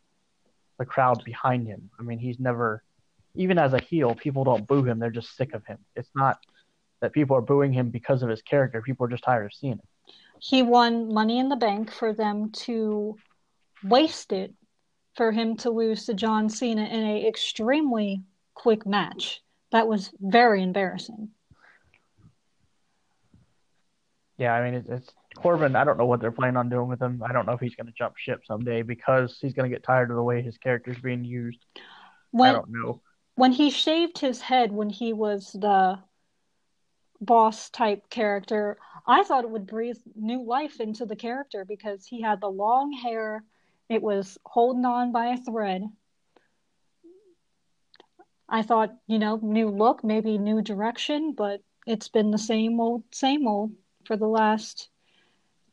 the 0.78 0.86
crowd 0.86 1.24
behind 1.24 1.68
him. 1.68 1.90
I 2.00 2.04
mean, 2.04 2.20
he's 2.20 2.40
never, 2.40 2.84
even 3.36 3.58
as 3.58 3.74
a 3.74 3.80
heel, 3.80 4.14
people 4.16 4.44
don't 4.44 4.68
boo 4.68 4.84
him. 4.84 5.00
They're 5.00 5.10
just 5.10 5.36
sick 5.36 5.54
of 5.54 5.66
him. 5.66 5.80
It's 5.96 6.10
not 6.14 6.40
that 7.00 7.14
people 7.14 7.36
are 7.38 7.42
booing 7.42 7.74
him 7.74 7.90
because 7.90 8.22
of 8.22 8.30
his 8.30 8.42
character. 8.42 8.82
People 8.82 9.06
are 9.06 9.10
just 9.10 9.24
tired 9.24 9.46
of 9.46 9.54
seeing 9.54 9.74
it. 9.74 9.86
He 10.40 10.64
won 10.64 11.14
Money 11.14 11.40
in 11.40 11.50
the 11.50 11.56
Bank 11.56 11.92
for 11.92 12.14
them 12.14 12.52
to 12.52 13.18
waste 13.84 14.32
it 14.32 14.54
for 15.16 15.32
him 15.32 15.58
to 15.58 15.70
lose 15.70 16.06
to 16.06 16.14
John 16.14 16.50
Cena 16.50 16.86
in 16.86 17.04
a 17.04 17.28
extremely 17.28 18.24
quick 18.54 18.86
match. 18.86 19.42
That 19.72 19.88
was 19.88 20.12
very 20.20 20.64
embarrassing. 20.64 21.30
Yeah, 24.38 24.54
I 24.54 24.64
mean 24.64 24.76
it's, 24.76 24.88
it's 24.88 25.14
Corbin. 25.36 25.76
I 25.76 25.84
don't 25.84 25.98
know 25.98 26.06
what 26.06 26.22
they're 26.22 26.32
planning 26.32 26.58
on 26.58 26.70
doing 26.70 26.88
with 26.88 27.02
him. 27.02 27.24
I 27.28 27.34
don't 27.34 27.46
know 27.46 27.54
if 27.54 27.60
he's 27.60 27.76
going 27.76 27.88
to 27.88 27.94
jump 27.94 28.18
ship 28.18 28.42
someday 28.46 28.82
because 28.82 29.38
he's 29.42 29.54
going 29.54 29.70
to 29.70 29.76
get 29.76 29.84
tired 29.84 30.12
of 30.12 30.16
the 30.16 30.24
way 30.24 30.42
his 30.42 30.58
character's 30.58 31.00
being 31.00 31.26
used. 31.26 31.60
When, 32.32 32.50
I 32.50 32.54
don't 32.54 32.70
know. 32.70 33.02
When 33.36 33.52
he 33.52 33.70
shaved 33.70 34.20
his 34.20 34.42
head 34.42 34.72
when 34.72 34.90
he 34.90 35.14
was 35.14 35.52
the 35.52 36.00
boss 37.20 37.70
type 37.70 38.10
character, 38.10 38.78
I 39.08 39.24
thought 39.24 39.46
it 39.46 39.50
would 39.50 39.68
breathe 39.68 39.98
new 40.16 40.44
life 40.44 40.82
into 40.82 41.06
the 41.06 41.16
character 41.16 41.64
because 41.64 42.06
he 42.06 42.22
had 42.22 42.42
the 42.42 42.50
long 42.50 42.92
hair. 42.92 43.44
It 43.88 44.04
was 44.04 44.38
holding 44.46 44.84
on 44.84 45.14
by 45.14 45.28
a 45.28 45.38
thread. 45.38 45.84
I 48.50 48.64
thought, 48.64 48.96
you 49.08 49.20
know, 49.20 49.40
new 49.42 49.70
look, 49.70 50.04
maybe 50.04 50.38
new 50.38 50.62
direction, 50.62 51.34
but 51.34 51.62
it's 51.86 52.10
been 52.10 52.32
the 52.32 52.38
same 52.38 52.80
old, 52.80 53.04
same 53.12 53.48
old 53.48 53.72
for 54.06 54.18
the 54.18 54.28
last 54.28 54.90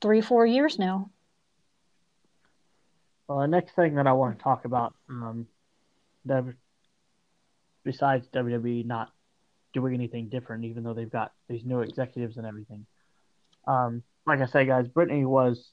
three, 0.01 0.21
four 0.21 0.47
years 0.47 0.79
now. 0.79 1.11
Well, 3.27 3.41
the 3.41 3.49
next 3.49 3.75
thing 3.75 3.95
that 3.95 4.07
I 4.07 4.13
want 4.13 4.39
to 4.39 4.43
talk 4.43 4.65
about, 4.65 4.95
um, 5.09 5.47
besides 7.85 8.29
WWE 8.29 8.85
not 8.87 9.11
doing 9.73 9.95
anything 9.95 10.29
different, 10.29 10.65
even 10.65 10.85
though 10.85 10.95
they've 10.95 11.11
got 11.11 11.33
these 11.49 11.65
new 11.65 11.81
executives 11.81 12.37
and 12.37 12.47
everything. 12.47 12.87
Um, 13.67 14.03
like 14.27 14.41
I 14.41 14.47
say, 14.47 14.65
guys, 14.67 14.89
Brittany 14.89 15.25
was 15.25 15.71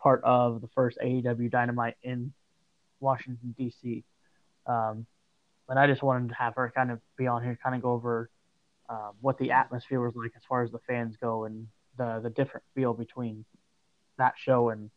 part 0.00 0.22
of 0.24 0.60
the 0.60 0.68
first 0.68 0.98
AEW 1.02 1.50
Dynamite 1.50 1.96
in 2.02 2.32
Washington 3.00 3.54
D.C. 3.56 4.04
Um, 4.66 5.06
and 5.68 5.78
I 5.78 5.86
just 5.86 6.02
wanted 6.02 6.30
to 6.30 6.34
have 6.34 6.54
her 6.54 6.72
kind 6.74 6.90
of 6.90 7.00
be 7.16 7.26
on 7.26 7.42
here, 7.42 7.58
kind 7.62 7.74
of 7.74 7.82
go 7.82 7.92
over 7.92 8.30
uh, 8.88 9.10
what 9.20 9.38
the 9.38 9.52
atmosphere 9.52 10.00
was 10.00 10.14
like 10.16 10.32
as 10.36 10.42
far 10.48 10.62
as 10.62 10.70
the 10.70 10.78
fans 10.86 11.16
go, 11.20 11.44
and 11.44 11.66
the 11.96 12.20
the 12.22 12.30
different 12.30 12.64
feel 12.74 12.94
between 12.94 13.44
that 14.18 14.34
show 14.36 14.70
and 14.70 14.90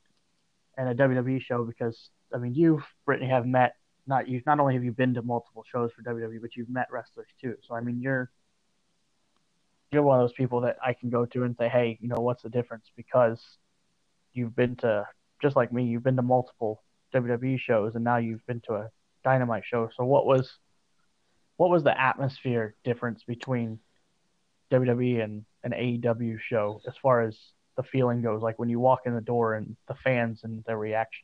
and 0.77 0.89
a 0.89 0.95
WWE 0.95 1.41
show 1.41 1.65
because 1.65 2.09
I 2.33 2.37
mean 2.37 2.55
you 2.55 2.81
Brittany 3.05 3.29
have 3.29 3.45
met 3.45 3.75
not 4.07 4.27
you 4.27 4.41
not 4.45 4.59
only 4.59 4.73
have 4.75 4.83
you 4.83 4.91
been 4.91 5.13
to 5.15 5.21
multiple 5.21 5.63
shows 5.69 5.91
for 5.93 6.01
WWE 6.03 6.41
but 6.41 6.55
you've 6.55 6.69
met 6.69 6.87
wrestlers 6.91 7.27
too 7.39 7.55
so 7.67 7.75
I 7.75 7.81
mean 7.81 7.99
you're 8.01 8.31
you're 9.91 10.03
one 10.03 10.19
of 10.19 10.23
those 10.23 10.33
people 10.33 10.61
that 10.61 10.77
I 10.85 10.93
can 10.93 11.09
go 11.09 11.25
to 11.25 11.43
and 11.43 11.55
say 11.57 11.69
hey 11.69 11.97
you 12.01 12.07
know 12.07 12.21
what's 12.21 12.43
the 12.43 12.49
difference 12.49 12.85
because 12.95 13.41
you've 14.33 14.55
been 14.55 14.75
to 14.77 15.05
just 15.41 15.55
like 15.55 15.71
me 15.71 15.85
you've 15.85 16.03
been 16.03 16.15
to 16.15 16.21
multiple 16.21 16.81
WWE 17.13 17.59
shows 17.59 17.95
and 17.95 18.03
now 18.03 18.17
you've 18.17 18.45
been 18.47 18.61
to 18.67 18.75
a 18.75 18.89
Dynamite 19.23 19.63
show 19.65 19.89
so 19.95 20.05
what 20.05 20.25
was 20.25 20.57
what 21.57 21.69
was 21.69 21.83
the 21.83 21.99
atmosphere 22.01 22.75
difference 22.83 23.23
between 23.23 23.79
WWE 24.71 25.23
and 25.23 25.45
an 25.63 25.71
AEW 25.71 26.39
show 26.39 26.81
as 26.87 26.93
far 27.01 27.21
as 27.21 27.37
the 27.77 27.83
feeling 27.83 28.21
goes, 28.21 28.41
like 28.41 28.57
when 28.57 28.69
you 28.69 28.79
walk 28.79 29.01
in 29.05 29.13
the 29.13 29.21
door 29.21 29.55
and 29.55 29.75
the 29.87 29.95
fans 30.03 30.41
and 30.43 30.63
their 30.65 30.77
reaction? 30.77 31.23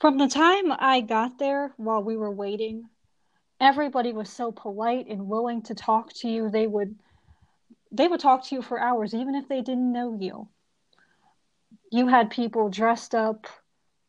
From 0.00 0.18
the 0.18 0.28
time 0.28 0.72
I 0.78 1.00
got 1.00 1.38
there 1.38 1.72
while 1.76 2.02
we 2.02 2.16
were 2.16 2.30
waiting, 2.30 2.88
everybody 3.60 4.12
was 4.12 4.30
so 4.30 4.52
polite 4.52 5.06
and 5.08 5.28
willing 5.28 5.62
to 5.62 5.74
talk 5.74 6.12
to 6.14 6.28
you. 6.28 6.50
They 6.50 6.66
would 6.66 6.96
they 7.90 8.08
would 8.08 8.20
talk 8.20 8.44
to 8.44 8.54
you 8.54 8.62
for 8.62 8.78
hours 8.78 9.14
even 9.14 9.34
if 9.34 9.48
they 9.48 9.62
didn't 9.62 9.92
know 9.92 10.16
you. 10.18 10.48
You 11.90 12.08
had 12.08 12.30
people 12.30 12.68
dressed 12.68 13.14
up 13.14 13.46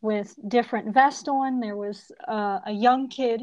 with 0.02 0.34
different 0.46 0.92
vests 0.94 1.28
on. 1.28 1.60
There 1.60 1.76
was 1.76 2.12
uh, 2.26 2.60
a 2.66 2.72
young 2.72 3.08
kid 3.08 3.42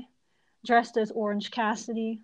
dressed 0.66 0.98
as 0.98 1.12
Orange 1.12 1.52
Cassidy 1.52 2.22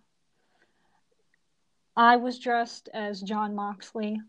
I 1.96 2.16
was 2.16 2.40
dressed 2.40 2.90
as 2.94 3.22
Jon 3.22 3.54
Moxley, 3.54 4.20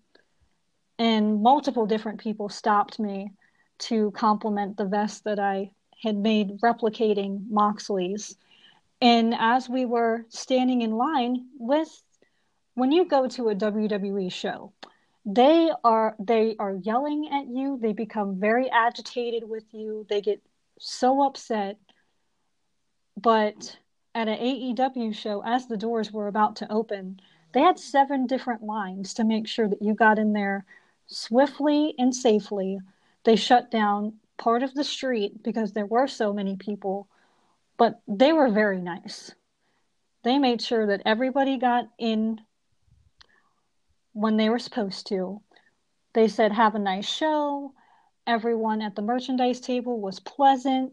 and 0.98 1.42
multiple 1.42 1.86
different 1.86 2.20
people 2.20 2.48
stopped 2.48 2.98
me 2.98 3.32
to 3.78 4.10
compliment 4.10 4.76
the 4.76 4.84
vest 4.84 5.24
that 5.24 5.38
I 5.38 5.70
had 6.02 6.16
made 6.16 6.60
replicating 6.60 7.48
Moxley's. 7.48 8.36
And 9.00 9.34
as 9.38 9.68
we 9.68 9.86
were 9.86 10.26
standing 10.28 10.82
in 10.82 10.92
line 10.92 11.46
with 11.58 12.02
when 12.74 12.92
you 12.92 13.06
go 13.06 13.28
to 13.28 13.48
a 13.48 13.54
WWE 13.54 14.30
show, 14.30 14.72
they 15.24 15.70
are 15.82 16.14
they 16.18 16.54
are 16.58 16.74
yelling 16.74 17.28
at 17.32 17.46
you, 17.48 17.78
they 17.80 17.92
become 17.92 18.38
very 18.38 18.70
agitated 18.70 19.48
with 19.48 19.64
you, 19.72 20.06
they 20.08 20.20
get 20.20 20.42
so 20.78 21.22
upset. 21.22 21.78
But 23.16 23.78
at 24.14 24.28
an 24.28 24.38
AEW 24.38 25.14
show, 25.14 25.42
as 25.44 25.66
the 25.66 25.76
doors 25.76 26.12
were 26.12 26.28
about 26.28 26.56
to 26.56 26.70
open, 26.70 27.20
they 27.52 27.60
had 27.60 27.78
seven 27.78 28.26
different 28.26 28.62
lines 28.62 29.14
to 29.14 29.24
make 29.24 29.46
sure 29.46 29.68
that 29.68 29.80
you 29.80 29.94
got 29.94 30.18
in 30.18 30.32
there 30.32 30.64
swiftly 31.06 31.94
and 31.98 32.14
safely. 32.14 32.78
They 33.24 33.36
shut 33.36 33.70
down 33.70 34.14
part 34.36 34.62
of 34.62 34.74
the 34.74 34.84
street 34.84 35.42
because 35.42 35.72
there 35.72 35.86
were 35.86 36.08
so 36.08 36.32
many 36.32 36.56
people, 36.56 37.08
but 37.78 38.00
they 38.08 38.32
were 38.32 38.50
very 38.50 38.80
nice. 38.80 39.32
They 40.24 40.38
made 40.38 40.60
sure 40.60 40.86
that 40.88 41.02
everybody 41.06 41.56
got 41.56 41.88
in 41.98 42.40
when 44.14 44.38
they 44.38 44.48
were 44.48 44.58
supposed 44.58 45.06
to. 45.08 45.42
They 46.14 46.28
said, 46.28 46.52
Have 46.52 46.74
a 46.74 46.78
nice 46.78 47.06
show. 47.06 47.74
Everyone 48.26 48.80
at 48.80 48.96
the 48.96 49.02
merchandise 49.02 49.60
table 49.60 50.00
was 50.00 50.18
pleasant. 50.20 50.92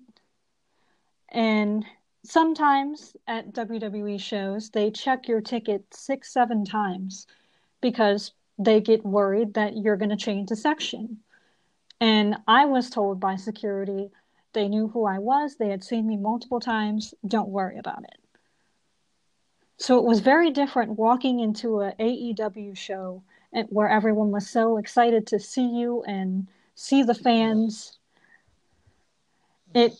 And 1.29 1.85
sometimes 2.25 3.15
at 3.27 3.53
WWE 3.53 4.19
shows, 4.19 4.69
they 4.69 4.91
check 4.91 5.27
your 5.29 5.39
ticket 5.39 5.85
six, 5.93 6.33
seven 6.33 6.65
times 6.65 7.25
because 7.79 8.33
they 8.59 8.81
get 8.81 9.05
worried 9.05 9.53
that 9.53 9.77
you're 9.77 9.97
going 9.97 10.09
to 10.09 10.17
change 10.17 10.51
a 10.51 10.55
section. 10.55 11.19
And 12.01 12.37
I 12.47 12.65
was 12.65 12.89
told 12.89 13.19
by 13.19 13.35
security, 13.37 14.09
they 14.53 14.67
knew 14.67 14.89
who 14.89 15.05
I 15.05 15.19
was, 15.19 15.55
they 15.55 15.69
had 15.69 15.83
seen 15.83 16.07
me 16.07 16.17
multiple 16.17 16.59
times, 16.59 17.13
don't 17.25 17.49
worry 17.49 17.77
about 17.77 18.03
it. 18.03 18.20
So 19.81 19.97
it 19.97 20.05
was 20.05 20.19
very 20.19 20.51
different 20.51 20.91
walking 20.99 21.39
into 21.39 21.81
a 21.81 21.93
AEW 21.93 22.77
show 22.77 23.23
and 23.51 23.67
where 23.71 23.89
everyone 23.89 24.29
was 24.29 24.47
so 24.47 24.77
excited 24.77 25.25
to 25.27 25.39
see 25.39 25.65
you 25.65 26.03
and 26.03 26.47
see 26.75 27.01
the 27.01 27.15
fans. 27.15 27.97
It 29.73 29.93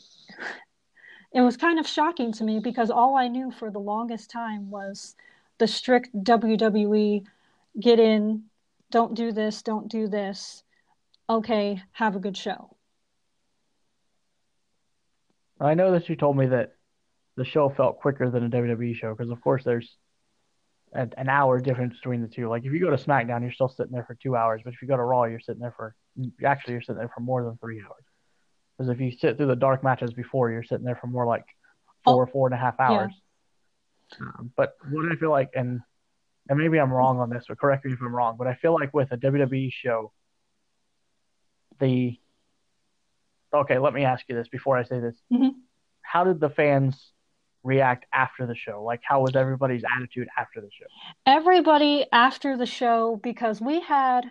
it 1.34 1.42
was 1.42 1.58
kind 1.58 1.80
of 1.80 1.88
shocking 1.88 2.32
to 2.34 2.44
me 2.44 2.60
because 2.60 2.92
all 2.92 3.18
I 3.18 3.28
knew 3.28 3.50
for 3.50 3.72
the 3.72 3.80
longest 3.80 4.30
time 4.30 4.70
was 4.70 5.16
the 5.58 5.66
strict 5.66 6.14
WWE 6.14 7.26
get 7.80 8.00
in, 8.00 8.44
don't 8.92 9.16
do 9.16 9.32
this, 9.32 9.64
don't 9.64 9.88
do 9.88 10.08
this. 10.08 10.62
Okay, 11.28 11.82
have 11.94 12.16
a 12.16 12.20
good 12.20 12.38
show. 12.38 12.76
I 15.60 15.74
know 15.74 15.92
that 15.94 16.08
you 16.08 16.16
told 16.16 16.38
me 16.38 16.46
that 16.46 16.76
the 17.38 17.46
show 17.46 17.70
felt 17.70 18.00
quicker 18.00 18.30
than 18.30 18.46
a 18.46 18.50
WWE 18.50 18.96
show 18.96 19.14
because, 19.16 19.32
of 19.32 19.42
course, 19.42 19.64
there's 19.64 19.96
a, 20.94 21.08
an 21.18 21.30
hour 21.30 21.60
difference 21.60 21.96
between 21.96 22.22
the 22.22 22.28
two. 22.28 22.50
Like 22.50 22.66
if 22.66 22.72
you 22.72 22.80
go 22.80 22.90
to 22.90 22.98
SmackDown, 22.98 23.42
you're 23.42 23.52
still 23.52 23.70
sitting 23.70 23.94
there 23.94 24.04
for 24.04 24.16
two 24.16 24.36
hours, 24.36 24.62
but 24.64 24.74
if 24.74 24.82
you 24.82 24.88
go 24.88 24.98
to 24.98 25.04
Raw, 25.04 25.24
you're 25.24 25.40
sitting 25.40 25.62
there 25.62 25.74
for 25.76 25.96
actually 26.46 26.74
you're 26.74 26.82
sitting 26.82 26.98
there 26.98 27.12
for 27.14 27.22
more 27.22 27.44
than 27.44 27.58
three 27.58 27.82
hours. 27.82 28.04
Because 28.78 28.90
if 28.90 29.00
you 29.00 29.12
sit 29.12 29.38
through 29.38 29.48
the 29.48 29.56
dark 29.56 29.84
matches 29.84 30.14
before, 30.14 30.52
you're 30.52 30.64
sitting 30.64 30.86
there 30.86 30.96
for 30.96 31.08
more 31.08 31.26
like 31.26 31.46
four, 32.04 32.28
oh, 32.28 32.32
four 32.32 32.48
and 32.48 32.54
a 32.54 32.58
half 32.58 32.80
hours. 32.80 33.14
Yeah. 34.20 34.28
Um, 34.40 34.52
but 34.58 34.74
what 34.90 35.12
I 35.12 35.16
feel 35.16 35.30
like, 35.30 35.52
and 35.56 35.82
and 36.50 36.60
maybe 36.60 36.80
I'm 36.80 36.92
wrong 36.92 37.20
on 37.20 37.30
this, 37.30 37.46
but 37.48 37.60
correct 37.60 37.86
me 37.86 37.94
if 37.94 38.02
I'm 38.02 38.14
wrong, 38.14 38.36
but 38.38 38.48
I 38.48 38.56
feel 38.56 38.74
like 38.74 38.94
with 38.94 39.12
a 39.12 39.18
WWE 39.18 39.72
show, 39.72 40.12
the 41.80 42.18
okay, 43.54 43.78
let 43.78 43.94
me 43.94 44.04
ask 44.04 44.26
you 44.28 44.36
this 44.36 44.48
before 44.48 44.78
I 44.78 44.84
say 44.84 45.00
this. 45.00 45.16
Mm-hmm. 45.32 45.50
How 46.02 46.24
did 46.24 46.40
the 46.40 46.50
fans 46.50 47.12
react 47.64 48.06
after 48.14 48.46
the 48.46 48.56
show? 48.56 48.84
Like, 48.84 49.02
how 49.04 49.22
was 49.22 49.36
everybody's 49.36 49.84
attitude 49.96 50.28
after 50.38 50.62
the 50.62 50.70
show? 50.72 50.86
Everybody 51.26 52.06
after 52.12 52.58
the 52.58 52.66
show, 52.66 53.20
because 53.22 53.62
we 53.62 53.82
had 53.82 54.26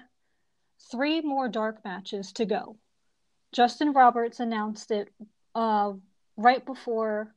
three 0.91 1.21
more 1.21 1.49
dark 1.49 1.85
matches 1.85 2.33
to 2.33 2.45
go. 2.45 2.77
Justin 3.53 3.93
Roberts 3.93 4.41
announced 4.41 4.91
it 4.91 5.09
uh, 5.55 5.93
right 6.37 6.65
before 6.65 7.35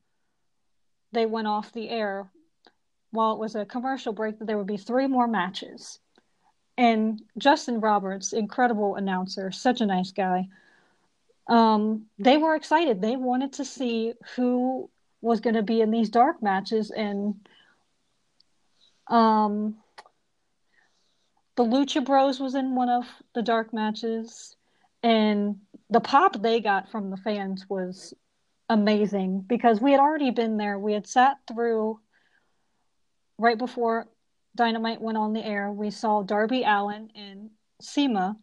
they 1.11 1.25
went 1.25 1.47
off 1.47 1.73
the 1.73 1.89
air. 1.89 2.29
While 3.11 3.33
it 3.33 3.39
was 3.39 3.55
a 3.55 3.65
commercial 3.65 4.13
break, 4.13 4.39
that 4.39 4.45
there 4.45 4.57
would 4.57 4.67
be 4.67 4.77
three 4.77 5.07
more 5.07 5.27
matches. 5.27 5.99
And 6.77 7.21
Justin 7.37 7.79
Roberts, 7.79 8.33
incredible 8.33 8.95
announcer, 8.95 9.51
such 9.51 9.81
a 9.81 9.85
nice 9.85 10.11
guy. 10.11 10.47
Um, 11.47 12.07
they 12.17 12.37
were 12.37 12.55
excited. 12.55 13.01
They 13.01 13.15
wanted 13.15 13.53
to 13.53 13.65
see 13.65 14.13
who 14.35 14.89
was 15.23 15.39
going 15.39 15.55
to 15.55 15.63
be 15.63 15.81
in 15.81 15.89
these 15.89 16.09
dark 16.09 16.43
matches, 16.43 16.91
and 16.91 17.35
um, 19.07 19.77
the 21.55 21.63
Lucha 21.63 22.05
Bros 22.05 22.39
was 22.39 22.55
in 22.55 22.75
one 22.75 22.89
of 22.89 23.05
the 23.33 23.41
dark 23.41 23.73
matches, 23.73 24.55
and 25.01 25.57
the 25.89 25.99
pop 25.99 26.41
they 26.41 26.59
got 26.59 26.91
from 26.91 27.09
the 27.09 27.17
fans 27.17 27.65
was 27.69 28.13
amazing 28.69 29.41
because 29.41 29.81
we 29.81 29.91
had 29.91 29.99
already 29.99 30.31
been 30.31 30.57
there. 30.57 30.77
We 30.77 30.93
had 30.93 31.07
sat 31.07 31.37
through 31.47 31.99
right 33.37 33.57
before 33.57 34.07
Dynamite 34.55 35.01
went 35.01 35.17
on 35.17 35.33
the 35.33 35.45
air. 35.45 35.71
We 35.71 35.89
saw 35.89 36.21
Darby 36.21 36.63
Allin 36.63 37.09
and 37.15 37.49
sema 37.81 38.37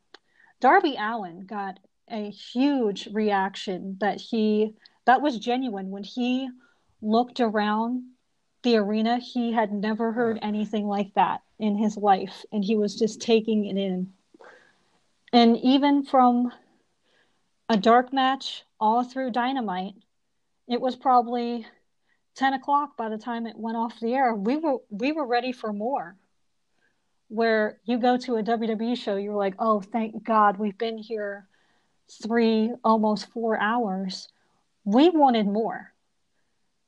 Darby 0.60 0.96
Allin 0.98 1.46
got 1.46 1.80
a 2.10 2.30
huge 2.30 3.08
reaction 3.12 3.96
that 4.00 4.20
he 4.20 4.74
that 5.06 5.22
was 5.22 5.38
genuine 5.38 5.90
when 5.90 6.04
he 6.04 6.48
looked 7.02 7.40
around 7.40 8.04
the 8.62 8.76
arena. 8.76 9.18
He 9.18 9.52
had 9.52 9.72
never 9.72 10.12
heard 10.12 10.38
anything 10.42 10.86
like 10.86 11.14
that 11.14 11.42
in 11.58 11.76
his 11.76 11.96
life, 11.96 12.44
and 12.52 12.64
he 12.64 12.76
was 12.76 12.98
just 12.98 13.20
taking 13.20 13.66
it 13.66 13.76
in. 13.76 14.12
And 15.32 15.56
even 15.58 16.04
from 16.04 16.52
a 17.68 17.76
dark 17.76 18.12
match 18.12 18.64
all 18.80 19.04
through 19.04 19.30
Dynamite, 19.30 19.94
it 20.68 20.80
was 20.80 20.96
probably 20.96 21.66
10 22.36 22.54
o'clock 22.54 22.96
by 22.96 23.08
the 23.08 23.18
time 23.18 23.46
it 23.46 23.56
went 23.56 23.76
off 23.76 24.00
the 24.00 24.14
air. 24.14 24.34
We 24.34 24.56
were 24.56 24.78
we 24.90 25.12
were 25.12 25.26
ready 25.26 25.52
for 25.52 25.72
more. 25.72 26.16
Where 27.28 27.78
you 27.84 27.98
go 27.98 28.16
to 28.16 28.36
a 28.36 28.42
WWE 28.42 28.96
show, 28.96 29.14
you're 29.16 29.36
like, 29.36 29.54
oh, 29.60 29.80
thank 29.80 30.24
God 30.24 30.58
we've 30.58 30.76
been 30.76 30.98
here 30.98 31.46
three, 32.22 32.72
almost 32.82 33.30
four 33.30 33.56
hours. 33.60 34.28
We 34.84 35.10
wanted 35.10 35.46
more. 35.46 35.92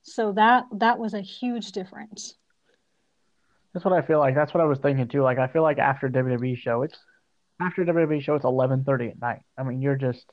So 0.03 0.33
that 0.33 0.65
that 0.79 0.99
was 0.99 1.15
a 1.15 1.21
huge 1.21 1.73
difference. 1.73 2.35
That's 3.73 3.85
what 3.85 3.95
I 3.95 4.03
feel 4.03 4.19
like. 4.19 4.35
That's 4.35 4.53
what 4.53 4.61
I 4.61 4.67
was 4.67 4.79
thinking 4.79 5.09
too. 5.09 5.23
Like 5.23 5.39
I 5.39 5.47
feel 5.47 5.63
like 5.63 5.79
after 5.79 6.09
WWE 6.09 6.57
show, 6.59 6.83
it's 6.83 6.99
after 7.61 7.85
WWE 7.85 8.23
show, 8.23 8.35
it's 8.35 8.45
eleven 8.45 8.85
thirty 8.85 9.09
at 9.09 9.21
night. 9.21 9.43
I 9.57 9.63
mean, 9.63 9.81
you're 9.81 9.97
just 9.97 10.27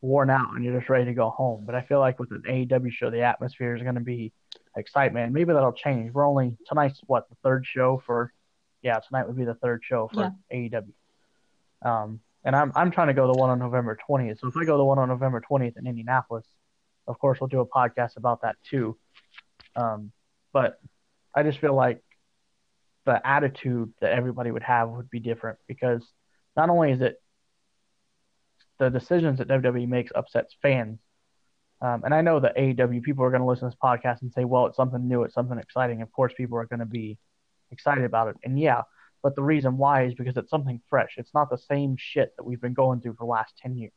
worn 0.00 0.30
out 0.30 0.54
and 0.54 0.64
you're 0.64 0.78
just 0.78 0.88
ready 0.88 1.06
to 1.06 1.14
go 1.14 1.30
home. 1.30 1.64
But 1.66 1.74
I 1.74 1.82
feel 1.82 2.00
like 2.00 2.18
with 2.18 2.30
an 2.30 2.42
AEW 2.48 2.92
show, 2.92 3.10
the 3.10 3.22
atmosphere 3.22 3.74
is 3.74 3.82
going 3.82 3.96
to 3.96 4.00
be 4.00 4.32
excitement. 4.76 5.32
Maybe 5.32 5.52
that'll 5.52 5.72
change. 5.72 6.12
We're 6.12 6.26
only 6.26 6.56
tonight's 6.68 7.00
what 7.06 7.28
the 7.28 7.36
third 7.42 7.66
show 7.66 8.02
for. 8.06 8.32
Yeah, 8.82 8.98
tonight 9.00 9.26
would 9.26 9.36
be 9.36 9.44
the 9.44 9.54
third 9.54 9.82
show 9.84 10.08
for 10.12 10.32
yeah. 10.50 10.68
AEW. 10.70 10.92
Um, 11.88 12.20
and 12.44 12.54
I'm 12.54 12.72
I'm 12.76 12.90
trying 12.90 13.08
to 13.08 13.14
go 13.14 13.32
the 13.32 13.38
one 13.38 13.50
on 13.50 13.58
November 13.58 13.98
20th. 14.08 14.40
So 14.40 14.48
if 14.48 14.56
I 14.56 14.64
go 14.64 14.78
the 14.78 14.84
one 14.84 14.98
on 14.98 15.08
November 15.08 15.42
20th 15.50 15.76
in 15.76 15.86
Indianapolis, 15.86 16.46
of 17.08 17.18
course 17.18 17.40
we'll 17.40 17.48
do 17.48 17.60
a 17.60 17.66
podcast 17.66 18.16
about 18.16 18.42
that 18.42 18.56
too. 18.68 18.96
Um, 19.74 20.12
but 20.52 20.78
I 21.34 21.42
just 21.42 21.58
feel 21.58 21.74
like 21.74 22.02
the 23.06 23.26
attitude 23.26 23.92
that 24.00 24.12
everybody 24.12 24.50
would 24.50 24.62
have 24.62 24.90
would 24.90 25.10
be 25.10 25.20
different 25.20 25.58
because 25.66 26.06
not 26.56 26.68
only 26.68 26.92
is 26.92 27.00
it 27.00 27.16
the 28.78 28.90
decisions 28.90 29.38
that 29.38 29.48
WWE 29.48 29.88
makes 29.88 30.12
upsets 30.14 30.54
fans, 30.62 30.98
um, 31.80 32.02
and 32.04 32.12
I 32.12 32.20
know 32.20 32.40
that 32.40 32.56
AEW 32.56 33.02
people 33.02 33.24
are 33.24 33.30
going 33.30 33.40
to 33.40 33.46
listen 33.46 33.70
to 33.70 33.74
this 33.74 33.78
podcast 33.82 34.22
and 34.22 34.32
say, 34.32 34.44
well, 34.44 34.66
it's 34.66 34.76
something 34.76 35.06
new, 35.06 35.22
it's 35.22 35.34
something 35.34 35.58
exciting. 35.58 36.02
Of 36.02 36.12
course, 36.12 36.32
people 36.36 36.58
are 36.58 36.66
going 36.66 36.80
to 36.80 36.86
be 36.86 37.18
excited 37.70 38.04
about 38.04 38.28
it. 38.28 38.36
And 38.44 38.58
yeah, 38.58 38.82
but 39.22 39.36
the 39.36 39.42
reason 39.42 39.78
why 39.78 40.04
is 40.04 40.14
because 40.14 40.36
it's 40.36 40.50
something 40.50 40.80
fresh. 40.90 41.14
It's 41.16 41.34
not 41.34 41.50
the 41.50 41.58
same 41.58 41.96
shit 41.98 42.34
that 42.36 42.44
we've 42.44 42.60
been 42.60 42.74
going 42.74 43.00
through 43.00 43.12
for 43.14 43.24
the 43.24 43.30
last 43.30 43.54
10 43.62 43.76
years. 43.76 43.92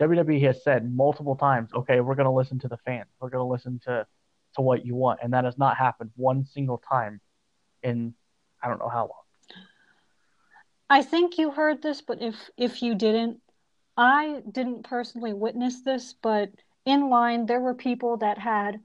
WWE 0.00 0.42
has 0.42 0.62
said 0.62 0.92
multiple 0.94 1.36
times, 1.36 1.70
okay, 1.74 2.00
we're 2.00 2.14
going 2.14 2.26
to 2.26 2.32
listen 2.32 2.58
to 2.60 2.68
the 2.68 2.78
fans. 2.78 3.08
We're 3.20 3.30
going 3.30 3.44
to 3.44 3.50
listen 3.50 3.80
to, 3.84 4.06
to 4.56 4.60
what 4.60 4.84
you 4.84 4.94
want. 4.94 5.20
And 5.22 5.32
that 5.32 5.44
has 5.44 5.58
not 5.58 5.76
happened 5.76 6.10
one 6.16 6.44
single 6.44 6.78
time 6.78 7.20
in 7.82 8.14
I 8.62 8.68
don't 8.68 8.78
know 8.78 8.88
how 8.88 9.00
long. 9.00 9.22
I 10.88 11.02
think 11.02 11.38
you 11.38 11.50
heard 11.50 11.82
this, 11.82 12.00
but 12.00 12.20
if 12.22 12.36
if 12.56 12.82
you 12.82 12.94
didn't, 12.94 13.40
I 13.96 14.42
didn't 14.50 14.84
personally 14.84 15.32
witness 15.32 15.82
this, 15.82 16.14
but 16.22 16.50
in 16.84 17.08
line 17.08 17.46
there 17.46 17.60
were 17.60 17.74
people 17.74 18.18
that 18.18 18.38
had 18.38 18.80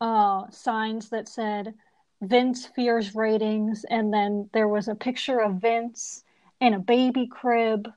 uh, 0.00 0.50
signs 0.50 1.10
that 1.10 1.28
said 1.28 1.74
Vince 2.20 2.66
fears 2.66 3.14
ratings, 3.14 3.84
and 3.88 4.12
then 4.12 4.50
there 4.52 4.68
was 4.68 4.88
a 4.88 4.94
picture 4.94 5.38
of 5.38 5.60
Vince 5.60 6.24
in 6.60 6.74
a 6.74 6.78
baby 6.78 7.26
crib, 7.26 7.88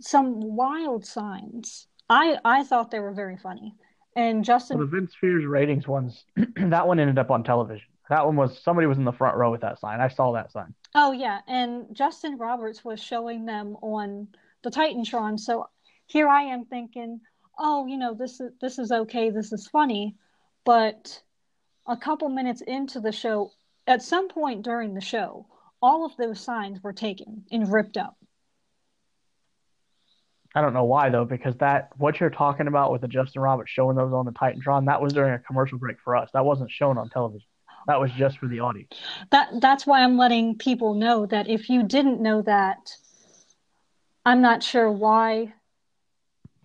some 0.00 0.40
wild 0.40 1.04
signs. 1.04 1.86
I 2.08 2.38
I 2.44 2.64
thought 2.64 2.90
they 2.90 3.00
were 3.00 3.14
very 3.14 3.36
funny. 3.36 3.74
And 4.14 4.44
Justin, 4.44 4.78
well, 4.78 4.86
the 4.86 4.96
Vince 4.96 5.14
fears 5.18 5.44
ratings 5.46 5.88
ones, 5.88 6.24
that 6.56 6.86
one 6.86 7.00
ended 7.00 7.18
up 7.18 7.30
on 7.30 7.44
television. 7.44 7.86
That 8.10 8.26
one 8.26 8.36
was 8.36 8.62
somebody 8.62 8.86
was 8.86 8.98
in 8.98 9.04
the 9.04 9.12
front 9.12 9.36
row 9.36 9.50
with 9.50 9.62
that 9.62 9.78
sign. 9.78 10.00
I 10.00 10.08
saw 10.08 10.32
that 10.32 10.52
sign. 10.52 10.74
Oh 10.94 11.12
yeah, 11.12 11.40
and 11.48 11.86
Justin 11.92 12.36
Roberts 12.36 12.84
was 12.84 13.02
showing 13.02 13.46
them 13.46 13.76
on 13.80 14.28
the 14.62 14.70
Titantron. 14.70 15.38
So 15.38 15.68
here 16.06 16.28
I 16.28 16.42
am 16.42 16.66
thinking, 16.66 17.20
oh, 17.58 17.86
you 17.86 17.96
know, 17.96 18.14
this 18.14 18.40
is 18.40 18.52
this 18.60 18.78
is 18.78 18.92
okay, 18.92 19.30
this 19.30 19.52
is 19.52 19.66
funny, 19.68 20.16
but 20.64 21.22
a 21.86 21.96
couple 21.96 22.28
minutes 22.28 22.60
into 22.60 23.00
the 23.00 23.12
show, 23.12 23.50
at 23.86 24.02
some 24.02 24.28
point 24.28 24.62
during 24.62 24.94
the 24.94 25.00
show, 25.00 25.46
all 25.80 26.04
of 26.04 26.16
those 26.16 26.40
signs 26.40 26.82
were 26.82 26.92
taken 26.92 27.44
and 27.50 27.72
ripped 27.72 27.96
up. 27.96 28.16
I 30.54 30.60
don't 30.60 30.74
know 30.74 30.84
why 30.84 31.08
though, 31.08 31.24
because 31.24 31.56
that 31.56 31.90
what 31.96 32.20
you're 32.20 32.30
talking 32.30 32.66
about 32.66 32.92
with 32.92 33.00
the 33.00 33.08
Justin 33.08 33.42
Roberts 33.42 33.70
showing 33.70 33.96
those 33.96 34.12
on 34.12 34.26
the 34.26 34.32
Titantron, 34.32 34.86
that 34.86 35.00
was 35.00 35.12
during 35.12 35.32
a 35.32 35.38
commercial 35.38 35.78
break 35.78 35.96
for 36.04 36.14
us. 36.14 36.30
That 36.34 36.44
wasn't 36.44 36.70
shown 36.70 36.98
on 36.98 37.08
television. 37.08 37.46
That 37.86 38.00
was 38.00 38.12
just 38.12 38.38
for 38.38 38.46
the 38.46 38.60
audience. 38.60 38.92
That 39.30 39.60
that's 39.60 39.86
why 39.86 40.02
I'm 40.02 40.16
letting 40.16 40.56
people 40.56 40.94
know 40.94 41.26
that 41.26 41.48
if 41.48 41.68
you 41.68 41.82
didn't 41.82 42.20
know 42.20 42.42
that, 42.42 42.94
I'm 44.24 44.40
not 44.40 44.62
sure 44.62 44.90
why 44.90 45.54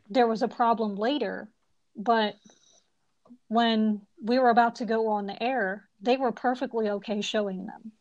there 0.10 0.28
was 0.28 0.42
a 0.42 0.48
problem 0.48 0.96
later, 0.96 1.50
but 1.96 2.36
when 3.48 4.02
we 4.22 4.38
were 4.38 4.50
about 4.50 4.76
to 4.76 4.86
go 4.86 5.08
on 5.08 5.26
the 5.26 5.42
air, 5.42 5.88
they 6.02 6.18
were 6.18 6.32
perfectly 6.32 6.90
okay 6.90 7.22
showing 7.22 7.66
them. 7.66 7.92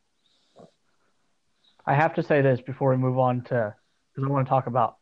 I 1.87 1.95
have 1.95 2.15
to 2.15 2.23
say 2.23 2.43
this 2.43 2.61
before 2.61 2.91
we 2.91 2.97
move 2.97 3.19
on 3.19 3.43
to 3.45 3.75
because 4.15 4.29
I 4.29 4.33
want 4.33 4.47
to 4.47 4.51
talk 4.51 4.67
about 4.67 4.97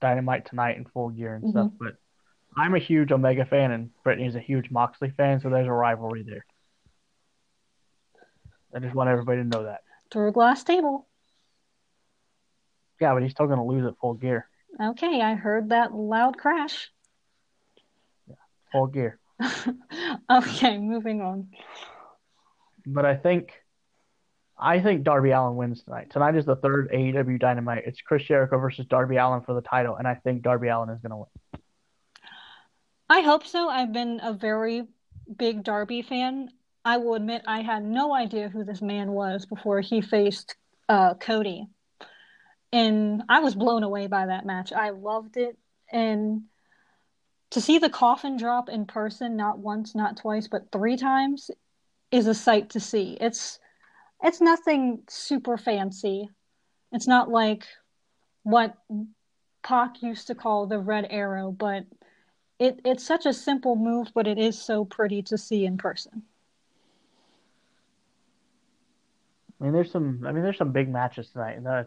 Dynamite 0.00 0.46
tonight 0.46 0.76
and 0.76 0.90
Full 0.92 1.10
Gear 1.10 1.34
and 1.34 1.44
mm-hmm. 1.44 1.50
stuff, 1.50 1.70
but 1.78 1.96
I'm 2.56 2.74
a 2.74 2.78
huge 2.78 3.12
Omega 3.12 3.44
fan 3.44 3.70
and 3.70 3.90
Brittany's 4.02 4.34
a 4.34 4.40
huge 4.40 4.70
Moxley 4.70 5.10
fan, 5.10 5.40
so 5.40 5.50
there's 5.50 5.66
a 5.66 5.72
rivalry 5.72 6.22
there. 6.22 6.44
I 8.74 8.78
just 8.78 8.94
want 8.94 9.10
everybody 9.10 9.42
to 9.42 9.48
know 9.48 9.64
that. 9.64 9.82
Through 10.10 10.28
a 10.28 10.32
glass 10.32 10.64
table. 10.64 11.06
Yeah, 13.00 13.14
but 13.14 13.22
he's 13.22 13.32
still 13.32 13.46
going 13.46 13.58
to 13.58 13.64
lose 13.64 13.86
at 13.86 13.98
Full 14.00 14.14
Gear. 14.14 14.48
Okay, 14.82 15.20
I 15.20 15.34
heard 15.34 15.70
that 15.70 15.94
loud 15.94 16.38
crash. 16.38 16.90
Yeah, 18.26 18.36
Full 18.72 18.86
Gear. 18.86 19.18
okay, 20.30 20.78
moving 20.78 21.20
on. 21.20 21.48
But 22.86 23.04
I 23.04 23.16
think 23.16 23.52
I 24.58 24.80
think 24.80 25.02
Darby 25.02 25.30
Allin 25.30 25.56
wins 25.56 25.82
tonight. 25.82 26.10
Tonight 26.10 26.36
is 26.36 26.46
the 26.46 26.56
third 26.56 26.90
AEW 26.90 27.38
Dynamite. 27.38 27.84
It's 27.86 28.00
Chris 28.00 28.22
Jericho 28.22 28.58
versus 28.58 28.86
Darby 28.86 29.16
Allin 29.16 29.42
for 29.42 29.54
the 29.54 29.60
title, 29.60 29.96
and 29.96 30.08
I 30.08 30.14
think 30.14 30.42
Darby 30.42 30.68
Allin 30.68 30.88
is 30.88 31.00
going 31.00 31.10
to 31.10 31.16
win. 31.16 31.60
I 33.08 33.20
hope 33.20 33.46
so. 33.46 33.68
I've 33.68 33.92
been 33.92 34.20
a 34.22 34.32
very 34.32 34.84
big 35.36 35.62
Darby 35.62 36.02
fan. 36.02 36.50
I 36.84 36.96
will 36.96 37.14
admit 37.14 37.42
I 37.46 37.62
had 37.62 37.84
no 37.84 38.14
idea 38.14 38.48
who 38.48 38.64
this 38.64 38.80
man 38.80 39.12
was 39.12 39.44
before 39.44 39.80
he 39.80 40.00
faced 40.00 40.56
uh, 40.88 41.14
Cody. 41.14 41.66
And 42.72 43.22
I 43.28 43.40
was 43.40 43.54
blown 43.54 43.82
away 43.82 44.06
by 44.06 44.26
that 44.26 44.46
match. 44.46 44.72
I 44.72 44.90
loved 44.90 45.36
it. 45.36 45.56
And 45.92 46.42
to 47.50 47.60
see 47.60 47.78
the 47.78 47.90
coffin 47.90 48.36
drop 48.36 48.68
in 48.68 48.86
person, 48.86 49.36
not 49.36 49.58
once, 49.58 49.94
not 49.94 50.16
twice, 50.16 50.48
but 50.48 50.72
three 50.72 50.96
times, 50.96 51.50
is 52.10 52.26
a 52.26 52.34
sight 52.34 52.70
to 52.70 52.80
see. 52.80 53.16
It's 53.20 53.58
it's 54.22 54.40
nothing 54.40 55.02
super 55.08 55.56
fancy. 55.56 56.28
It's 56.92 57.06
not 57.06 57.30
like 57.30 57.66
what 58.42 58.74
Pac 59.62 60.02
used 60.02 60.28
to 60.28 60.34
call 60.34 60.66
the 60.66 60.78
red 60.78 61.06
arrow, 61.10 61.50
but 61.50 61.84
it, 62.58 62.80
it's 62.84 63.04
such 63.04 63.26
a 63.26 63.32
simple 63.32 63.76
move, 63.76 64.08
but 64.14 64.26
it 64.26 64.38
is 64.38 64.60
so 64.60 64.84
pretty 64.84 65.22
to 65.22 65.36
see 65.36 65.66
in 65.66 65.76
person. 65.76 66.22
I 69.60 69.64
mean, 69.64 69.72
there's 69.72 69.90
some. 69.90 70.22
I 70.26 70.32
mean, 70.32 70.42
there's 70.42 70.58
some 70.58 70.72
big 70.72 70.88
matches 70.88 71.28
tonight, 71.30 71.56
and 71.56 71.66
uh, 71.66 71.84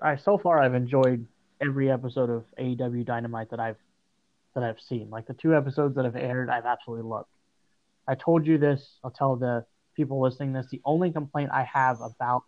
I 0.00 0.16
so 0.16 0.36
far 0.36 0.60
I've 0.60 0.74
enjoyed 0.74 1.26
every 1.60 1.90
episode 1.90 2.28
of 2.28 2.44
AEW 2.58 3.04
Dynamite 3.04 3.50
that 3.50 3.60
I've 3.60 3.78
that 4.54 4.62
I've 4.62 4.80
seen. 4.80 5.08
Like 5.10 5.26
the 5.26 5.34
two 5.34 5.56
episodes 5.56 5.94
that 5.96 6.04
have 6.04 6.16
aired, 6.16 6.50
I've 6.50 6.66
absolutely 6.66 7.08
loved. 7.08 7.28
I 8.06 8.14
told 8.14 8.46
you 8.46 8.58
this. 8.58 8.98
I'll 9.02 9.10
tell 9.10 9.36
the 9.36 9.64
people 9.96 10.20
listening 10.20 10.52
this. 10.52 10.66
The 10.70 10.82
only 10.84 11.10
complaint 11.10 11.50
I 11.52 11.64
have 11.64 12.00
about 12.00 12.44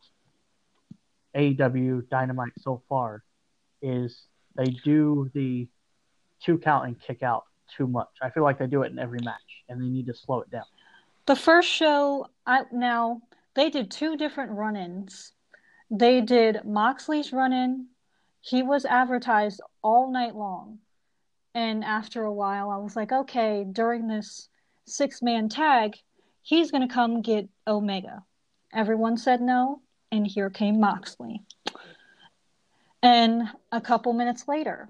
AEW 1.34 2.08
Dynamite 2.08 2.52
so 2.58 2.82
far 2.88 3.24
is 3.82 4.22
they 4.56 4.66
do 4.84 5.30
the 5.34 5.68
two 6.42 6.58
count 6.58 6.86
and 6.86 7.00
kick 7.00 7.22
out 7.22 7.44
too 7.76 7.86
much. 7.86 8.08
I 8.22 8.30
feel 8.30 8.42
like 8.42 8.58
they 8.58 8.66
do 8.66 8.82
it 8.82 8.92
in 8.92 8.98
every 8.98 9.20
match, 9.22 9.64
and 9.68 9.80
they 9.80 9.86
need 9.86 10.06
to 10.06 10.14
slow 10.14 10.40
it 10.40 10.50
down. 10.50 10.64
The 11.26 11.36
first 11.36 11.68
show, 11.68 12.26
I 12.46 12.62
now 12.72 13.22
they 13.54 13.70
did 13.70 13.90
two 13.90 14.16
different 14.16 14.52
run-ins. 14.52 15.32
They 15.90 16.20
did 16.20 16.64
Moxley's 16.64 17.32
run-in. 17.32 17.86
He 18.40 18.62
was 18.62 18.84
advertised 18.84 19.60
all 19.82 20.10
night 20.10 20.34
long, 20.34 20.78
and 21.54 21.84
after 21.84 22.24
a 22.24 22.32
while, 22.32 22.70
I 22.70 22.76
was 22.78 22.96
like, 22.96 23.12
okay, 23.12 23.64
during 23.70 24.06
this 24.06 24.48
six-man 24.86 25.48
tag, 25.48 25.96
he's 26.48 26.70
going 26.70 26.86
to 26.86 26.92
come 26.92 27.20
get 27.20 27.46
Omega. 27.66 28.24
Everyone 28.72 29.18
said 29.18 29.42
no, 29.42 29.82
and 30.10 30.26
here 30.26 30.48
came 30.48 30.80
Moxley. 30.80 31.42
And 33.02 33.50
a 33.70 33.82
couple 33.82 34.14
minutes 34.14 34.48
later, 34.48 34.88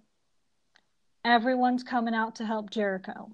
everyone's 1.24 1.82
coming 1.82 2.14
out 2.14 2.36
to 2.36 2.46
help 2.46 2.70
Jericho. 2.70 3.32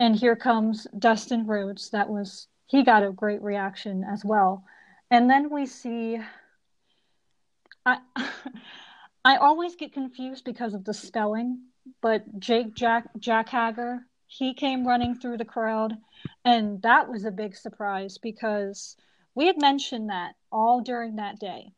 And 0.00 0.16
here 0.16 0.34
comes 0.34 0.86
Dustin 0.98 1.46
Rhodes. 1.46 1.90
That 1.90 2.08
was, 2.08 2.46
he 2.64 2.82
got 2.84 3.02
a 3.02 3.12
great 3.12 3.42
reaction 3.42 4.02
as 4.02 4.24
well. 4.24 4.64
And 5.10 5.28
then 5.28 5.50
we 5.50 5.66
see, 5.66 6.18
I, 7.84 7.98
I 9.26 9.36
always 9.36 9.76
get 9.76 9.92
confused 9.92 10.46
because 10.46 10.72
of 10.72 10.86
the 10.86 10.94
spelling, 10.94 11.64
but 12.00 12.40
Jake 12.40 12.74
Jack, 12.74 13.08
Jack 13.18 13.50
Hager, 13.50 14.06
he 14.26 14.54
came 14.54 14.86
running 14.86 15.14
through 15.14 15.36
the 15.36 15.44
crowd. 15.44 15.96
And 16.44 16.82
that 16.82 17.08
was 17.08 17.24
a 17.24 17.30
big 17.30 17.56
surprise 17.56 18.18
because 18.18 18.96
we 19.34 19.46
had 19.46 19.60
mentioned 19.60 20.10
that 20.10 20.34
all 20.50 20.80
during 20.80 21.16
that 21.16 21.38
day 21.38 21.72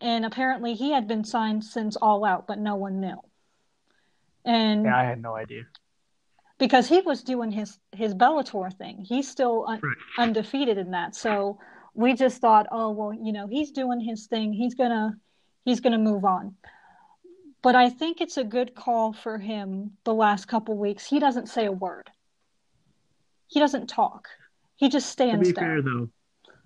and 0.00 0.24
apparently 0.24 0.74
he 0.74 0.92
had 0.92 1.08
been 1.08 1.24
signed 1.24 1.64
since 1.64 1.96
All 1.96 2.24
Out, 2.24 2.46
but 2.46 2.58
no 2.58 2.76
one 2.76 3.00
knew. 3.00 3.20
And 4.44 4.84
yeah, 4.84 4.96
I 4.96 5.04
had 5.04 5.20
no 5.20 5.34
idea 5.34 5.64
because 6.58 6.88
he 6.88 7.00
was 7.00 7.22
doing 7.22 7.50
his 7.50 7.78
his 7.92 8.14
Bellator 8.14 8.72
thing. 8.72 9.04
He's 9.06 9.28
still 9.28 9.66
un- 9.66 9.80
right. 9.82 9.96
undefeated 10.18 10.78
in 10.78 10.92
that. 10.92 11.14
So 11.14 11.58
we 11.94 12.14
just 12.14 12.40
thought, 12.40 12.66
oh 12.70 12.90
well, 12.90 13.12
you 13.12 13.32
know, 13.32 13.46
he's 13.48 13.72
doing 13.72 14.00
his 14.00 14.26
thing. 14.26 14.52
He's 14.52 14.74
gonna 14.74 15.16
he's 15.64 15.80
gonna 15.80 15.98
move 15.98 16.24
on. 16.24 16.54
But 17.60 17.74
I 17.74 17.90
think 17.90 18.20
it's 18.20 18.36
a 18.36 18.44
good 18.44 18.74
call 18.76 19.12
for 19.12 19.36
him. 19.36 19.92
The 20.04 20.14
last 20.14 20.46
couple 20.46 20.76
weeks, 20.76 21.04
he 21.04 21.18
doesn't 21.18 21.48
say 21.48 21.66
a 21.66 21.72
word. 21.72 22.08
He 23.48 23.60
doesn't 23.60 23.88
talk. 23.88 24.28
He 24.76 24.88
just 24.88 25.10
stands 25.10 25.48
to 25.48 25.54
be 25.54 25.60
there. 25.60 25.64
Fair 25.64 25.82
though, 25.82 26.08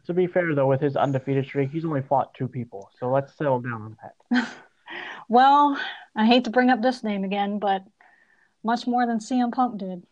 to 0.07 0.14
be 0.14 0.27
fair, 0.27 0.55
though, 0.55 0.66
with 0.66 0.81
his 0.81 0.97
undefeated 0.97 1.47
streak, 1.47 1.71
he's 1.71 1.85
only 1.85 2.03
fought 2.03 2.35
two 2.35 2.49
people. 2.49 2.90
So 2.99 3.11
let's 3.11 3.37
settle 3.37 3.61
down 3.61 3.83
on 3.83 3.97
that. 4.03 4.49
well, 5.29 5.79
I 6.16 6.27
hate 6.27 6.45
to 6.45 6.51
bring 6.51 6.71
up 6.71 6.83
this 6.83 7.05
name 7.05 7.25
again, 7.25 7.59
but 7.59 7.85
much 8.64 8.87
more 8.87 9.07
than 9.07 9.18
CM 9.18 9.53
Punk 9.53 9.79
did. 9.79 10.03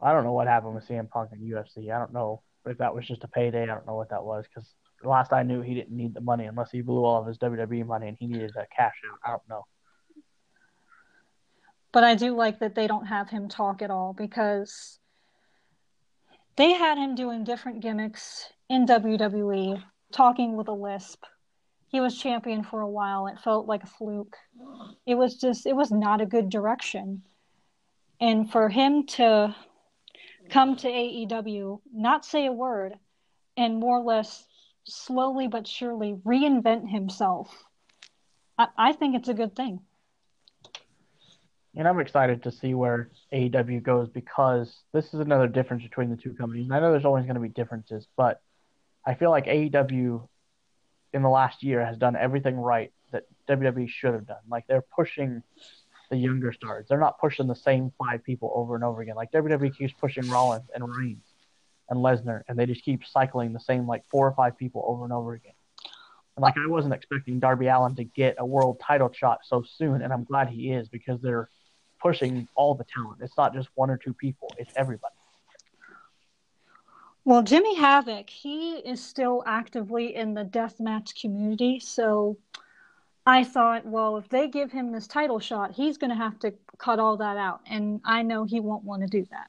I 0.00 0.12
don't 0.12 0.24
know 0.24 0.32
what 0.32 0.48
happened 0.48 0.74
with 0.74 0.88
CM 0.88 1.08
Punk 1.08 1.30
in 1.32 1.40
UFC. 1.40 1.94
I 1.94 1.98
don't 1.98 2.12
know 2.12 2.42
if 2.66 2.78
that 2.78 2.94
was 2.94 3.06
just 3.06 3.24
a 3.24 3.28
payday. 3.28 3.62
I 3.62 3.66
don't 3.66 3.86
know 3.86 3.94
what 3.94 4.10
that 4.10 4.24
was 4.24 4.44
because 4.52 4.68
last 5.04 5.32
I 5.32 5.44
knew, 5.44 5.62
he 5.62 5.74
didn't 5.74 5.96
need 5.96 6.14
the 6.14 6.20
money 6.20 6.46
unless 6.46 6.70
he 6.72 6.80
blew 6.80 7.04
all 7.04 7.20
of 7.20 7.26
his 7.26 7.38
WWE 7.38 7.86
money 7.86 8.08
and 8.08 8.16
he 8.18 8.26
needed 8.26 8.52
that 8.56 8.70
cash 8.76 8.94
out. 9.10 9.18
I 9.24 9.30
don't 9.30 9.48
know. 9.48 9.66
But 11.94 12.02
I 12.02 12.16
do 12.16 12.34
like 12.34 12.58
that 12.58 12.74
they 12.74 12.88
don't 12.88 13.06
have 13.06 13.30
him 13.30 13.48
talk 13.48 13.80
at 13.80 13.88
all 13.88 14.14
because 14.14 14.98
they 16.56 16.72
had 16.72 16.98
him 16.98 17.14
doing 17.14 17.44
different 17.44 17.82
gimmicks 17.82 18.48
in 18.68 18.84
WWE, 18.84 19.80
talking 20.10 20.56
with 20.56 20.66
a 20.66 20.72
lisp. 20.72 21.22
He 21.86 22.00
was 22.00 22.18
champion 22.18 22.64
for 22.64 22.80
a 22.80 22.90
while. 22.90 23.28
It 23.28 23.38
felt 23.38 23.68
like 23.68 23.84
a 23.84 23.86
fluke. 23.86 24.36
It 25.06 25.14
was 25.14 25.36
just, 25.36 25.66
it 25.66 25.76
was 25.76 25.92
not 25.92 26.20
a 26.20 26.26
good 26.26 26.50
direction. 26.50 27.22
And 28.20 28.50
for 28.50 28.68
him 28.68 29.06
to 29.18 29.54
come 30.50 30.74
to 30.74 30.88
AEW, 30.88 31.80
not 31.92 32.24
say 32.24 32.46
a 32.46 32.52
word, 32.52 32.94
and 33.56 33.78
more 33.78 34.00
or 34.00 34.04
less 34.04 34.44
slowly 34.82 35.46
but 35.46 35.68
surely 35.68 36.14
reinvent 36.26 36.90
himself, 36.90 37.54
I, 38.58 38.66
I 38.76 38.92
think 38.94 39.14
it's 39.14 39.28
a 39.28 39.34
good 39.34 39.54
thing 39.54 39.78
and 41.76 41.88
I'm 41.88 42.00
excited 42.00 42.42
to 42.44 42.52
see 42.52 42.74
where 42.74 43.10
AEW 43.32 43.82
goes 43.82 44.08
because 44.08 44.82
this 44.92 45.12
is 45.12 45.20
another 45.20 45.48
difference 45.48 45.82
between 45.82 46.10
the 46.10 46.16
two 46.16 46.34
companies. 46.34 46.66
And 46.66 46.74
I 46.74 46.80
know 46.80 46.92
there's 46.92 47.04
always 47.04 47.24
going 47.24 47.34
to 47.34 47.40
be 47.40 47.48
differences, 47.48 48.06
but 48.16 48.40
I 49.04 49.14
feel 49.14 49.30
like 49.30 49.46
AEW 49.46 50.28
in 51.12 51.22
the 51.22 51.28
last 51.28 51.62
year 51.62 51.84
has 51.84 51.96
done 51.96 52.16
everything 52.16 52.56
right 52.56 52.92
that 53.12 53.24
WWE 53.48 53.88
should 53.88 54.14
have 54.14 54.26
done. 54.26 54.42
Like 54.48 54.66
they're 54.66 54.84
pushing 54.94 55.42
the 56.10 56.16
younger 56.16 56.52
stars. 56.52 56.86
They're 56.88 56.98
not 56.98 57.18
pushing 57.18 57.46
the 57.46 57.56
same 57.56 57.92
five 57.98 58.22
people 58.22 58.52
over 58.54 58.74
and 58.74 58.84
over 58.84 59.02
again. 59.02 59.16
Like 59.16 59.32
WWE 59.32 59.76
keeps 59.76 59.92
pushing 59.94 60.28
Rollins 60.30 60.68
and 60.74 60.88
Reigns 60.88 61.24
and 61.88 61.98
Lesnar, 61.98 62.42
and 62.48 62.58
they 62.58 62.66
just 62.66 62.84
keep 62.84 63.04
cycling 63.04 63.52
the 63.52 63.60
same 63.60 63.86
like 63.86 64.04
four 64.10 64.26
or 64.26 64.32
five 64.34 64.56
people 64.56 64.84
over 64.86 65.04
and 65.04 65.12
over 65.12 65.34
again. 65.34 65.52
Like 66.36 66.54
I 66.56 66.66
wasn't 66.66 66.94
expecting 66.94 67.38
Darby 67.38 67.68
Allin 67.68 67.94
to 67.96 68.04
get 68.04 68.36
a 68.38 68.46
world 68.46 68.80
title 68.80 69.12
shot 69.12 69.40
so 69.44 69.62
soon, 69.76 70.02
and 70.02 70.12
I'm 70.12 70.24
glad 70.24 70.48
he 70.48 70.72
is 70.72 70.88
because 70.88 71.20
they're 71.20 71.48
pushing 72.04 72.46
all 72.54 72.74
the 72.74 72.84
talent. 72.84 73.22
It's 73.22 73.36
not 73.38 73.54
just 73.54 73.68
one 73.74 73.88
or 73.90 73.96
two 73.96 74.12
people, 74.12 74.52
it's 74.58 74.72
everybody. 74.76 75.14
Well, 77.24 77.42
Jimmy 77.42 77.74
Havoc, 77.76 78.28
he 78.28 78.74
is 78.74 79.02
still 79.02 79.42
actively 79.46 80.14
in 80.14 80.34
the 80.34 80.44
deathmatch 80.44 81.18
community. 81.18 81.80
So 81.80 82.36
I 83.24 83.44
thought, 83.44 83.86
well, 83.86 84.18
if 84.18 84.28
they 84.28 84.48
give 84.48 84.70
him 84.70 84.92
this 84.92 85.06
title 85.06 85.38
shot, 85.38 85.72
he's 85.72 85.96
going 85.96 86.10
to 86.10 86.16
have 86.16 86.38
to 86.40 86.52
cut 86.76 86.98
all 86.98 87.16
that 87.16 87.38
out. 87.38 87.60
And 87.66 88.02
I 88.04 88.20
know 88.20 88.44
he 88.44 88.60
won't 88.60 88.84
want 88.84 89.00
to 89.00 89.08
do 89.08 89.26
that. 89.30 89.48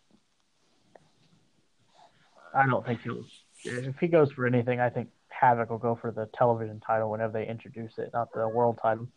I 2.56 2.66
don't 2.66 2.86
think 2.86 3.02
he'll. 3.02 3.26
If 3.66 4.00
he 4.00 4.08
goes 4.08 4.32
for 4.32 4.48
anything, 4.48 4.80
I 4.80 4.90
think 4.90 5.10
Havoc 5.28 5.70
will 5.70 5.78
go 5.78 5.96
for 5.96 6.12
the 6.12 6.30
television 6.34 6.80
title 6.80 7.12
whenever 7.12 7.34
they 7.34 7.46
introduce 7.46 7.98
it, 7.98 8.12
not 8.14 8.32
the 8.32 8.48
world 8.48 8.80
title. 8.82 9.10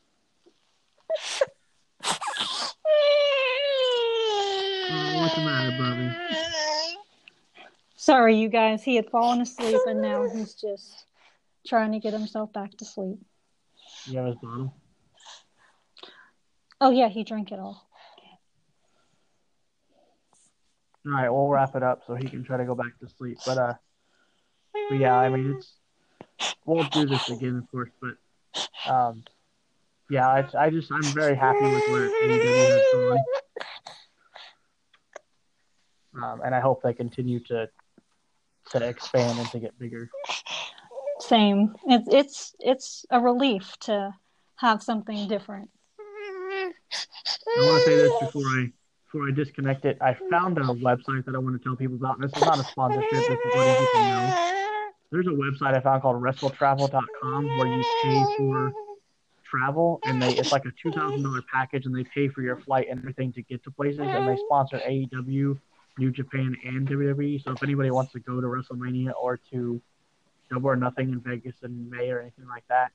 What's 5.28 5.38
the 5.38 5.44
matter, 5.44 5.76
Bobby? 5.76 6.96
Sorry, 7.96 8.36
you 8.38 8.48
guys. 8.48 8.82
He 8.82 8.96
had 8.96 9.10
fallen 9.10 9.40
asleep 9.42 9.80
and 9.86 10.00
now 10.00 10.28
he's 10.28 10.54
just 10.54 11.04
trying 11.66 11.92
to 11.92 11.98
get 11.98 12.12
himself 12.12 12.52
back 12.52 12.76
to 12.78 12.84
sleep. 12.84 13.18
You 14.06 14.18
have 14.18 14.26
his 14.26 14.36
bottle? 14.36 14.74
Oh, 16.80 16.90
yeah, 16.90 17.08
he 17.08 17.24
drank 17.24 17.52
it 17.52 17.58
all. 17.58 17.86
All 21.06 21.12
right, 21.12 21.28
we'll 21.28 21.48
wrap 21.48 21.74
it 21.74 21.82
up 21.82 22.02
so 22.06 22.14
he 22.14 22.28
can 22.28 22.44
try 22.44 22.56
to 22.56 22.64
go 22.64 22.74
back 22.74 22.98
to 23.00 23.08
sleep. 23.08 23.38
But, 23.44 23.58
uh, 23.58 23.74
but 24.88 24.96
yeah, 24.96 25.14
I 25.14 25.28
mean, 25.28 25.56
it's 25.56 25.74
we'll 26.64 26.84
do 26.84 27.06
this 27.06 27.28
again, 27.30 27.56
of 27.56 27.70
course, 27.70 27.90
but 28.00 28.90
um, 28.90 29.24
yeah, 30.10 30.28
I, 30.28 30.46
I 30.58 30.70
just 30.70 30.92
I'm 30.92 31.02
very 31.02 31.34
happy 31.34 31.62
with 31.62 31.88
where 31.88 32.08
AEW 32.08 32.68
has 32.68 32.82
gone. 32.92 33.24
Um, 36.22 36.40
and 36.44 36.54
I 36.54 36.60
hope 36.60 36.82
they 36.82 36.92
continue 36.92 37.40
to 37.44 37.68
to 38.70 38.86
expand 38.86 39.38
and 39.38 39.48
to 39.50 39.58
get 39.58 39.78
bigger. 39.78 40.10
Same. 41.20 41.74
It's 41.86 42.08
it's 42.12 42.54
it's 42.60 43.06
a 43.10 43.20
relief 43.20 43.76
to 43.80 44.14
have 44.56 44.82
something 44.82 45.28
different. 45.28 45.70
I 46.00 46.72
want 47.58 47.84
to 47.84 47.90
say 47.90 47.96
this 47.96 48.12
before 48.20 48.42
I 48.46 48.72
before 49.04 49.28
I 49.28 49.32
disconnect 49.32 49.84
it. 49.84 49.98
I 50.00 50.16
found 50.30 50.58
a 50.58 50.62
website 50.62 51.24
that 51.24 51.34
I 51.34 51.38
want 51.38 51.60
to 51.60 51.64
tell 51.66 51.76
people 51.76 51.96
about. 51.96 52.20
This 52.20 52.32
is 52.36 52.42
not 52.42 52.58
a 52.58 52.64
sponsorship. 52.64 53.10
This 53.10 53.22
is 53.22 53.54
letting 53.54 53.86
people 53.86 54.00
know. 54.00 54.44
There's 55.10 55.26
a 55.26 55.30
website 55.30 55.74
I 55.74 55.80
found 55.80 56.02
called 56.02 56.22
WrestleTravel.com 56.22 57.44
where 57.58 57.66
you 57.66 57.84
pay 58.02 58.24
for 58.36 58.72
travel, 59.50 60.00
and 60.04 60.20
they 60.20 60.34
it's 60.34 60.52
like 60.52 60.66
a 60.66 60.72
two 60.82 60.92
thousand 60.92 61.22
dollar 61.22 61.42
package, 61.52 61.86
and 61.86 61.96
they 61.96 62.04
pay 62.04 62.28
for 62.28 62.42
your 62.42 62.56
flight 62.56 62.88
and 62.90 62.98
everything 62.98 63.32
to 63.32 63.42
get 63.42 63.64
to 63.64 63.70
places, 63.70 64.00
and 64.00 64.28
they 64.28 64.36
sponsor 64.36 64.80
AEW 64.86 65.58
New 65.98 66.10
Japan 66.10 66.56
and 66.64 66.88
WWE. 66.88 67.42
So 67.42 67.52
if 67.52 67.62
anybody 67.62 67.90
wants 67.90 68.12
to 68.12 68.20
go 68.20 68.40
to 68.40 68.46
WrestleMania 68.46 69.12
or 69.20 69.38
to 69.50 69.80
Double 70.50 70.70
or 70.70 70.76
Nothing 70.76 71.10
in 71.10 71.20
Vegas 71.20 71.56
in 71.62 71.90
May 71.90 72.10
or 72.10 72.20
anything 72.20 72.46
like 72.48 72.64
that, 72.68 72.92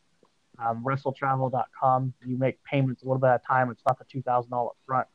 um, 0.59 0.83
WrestleTravel.com. 0.83 2.13
You 2.25 2.37
make 2.37 2.63
payments 2.63 3.03
a 3.03 3.05
little 3.05 3.19
bit 3.19 3.27
at 3.27 3.41
a 3.43 3.47
time. 3.47 3.71
It's 3.71 3.81
not 3.87 3.97
the 3.97 4.05
two 4.05 4.21
thousand 4.21 4.51
dollars 4.51 4.71
up 4.71 4.77
front. 4.85 5.07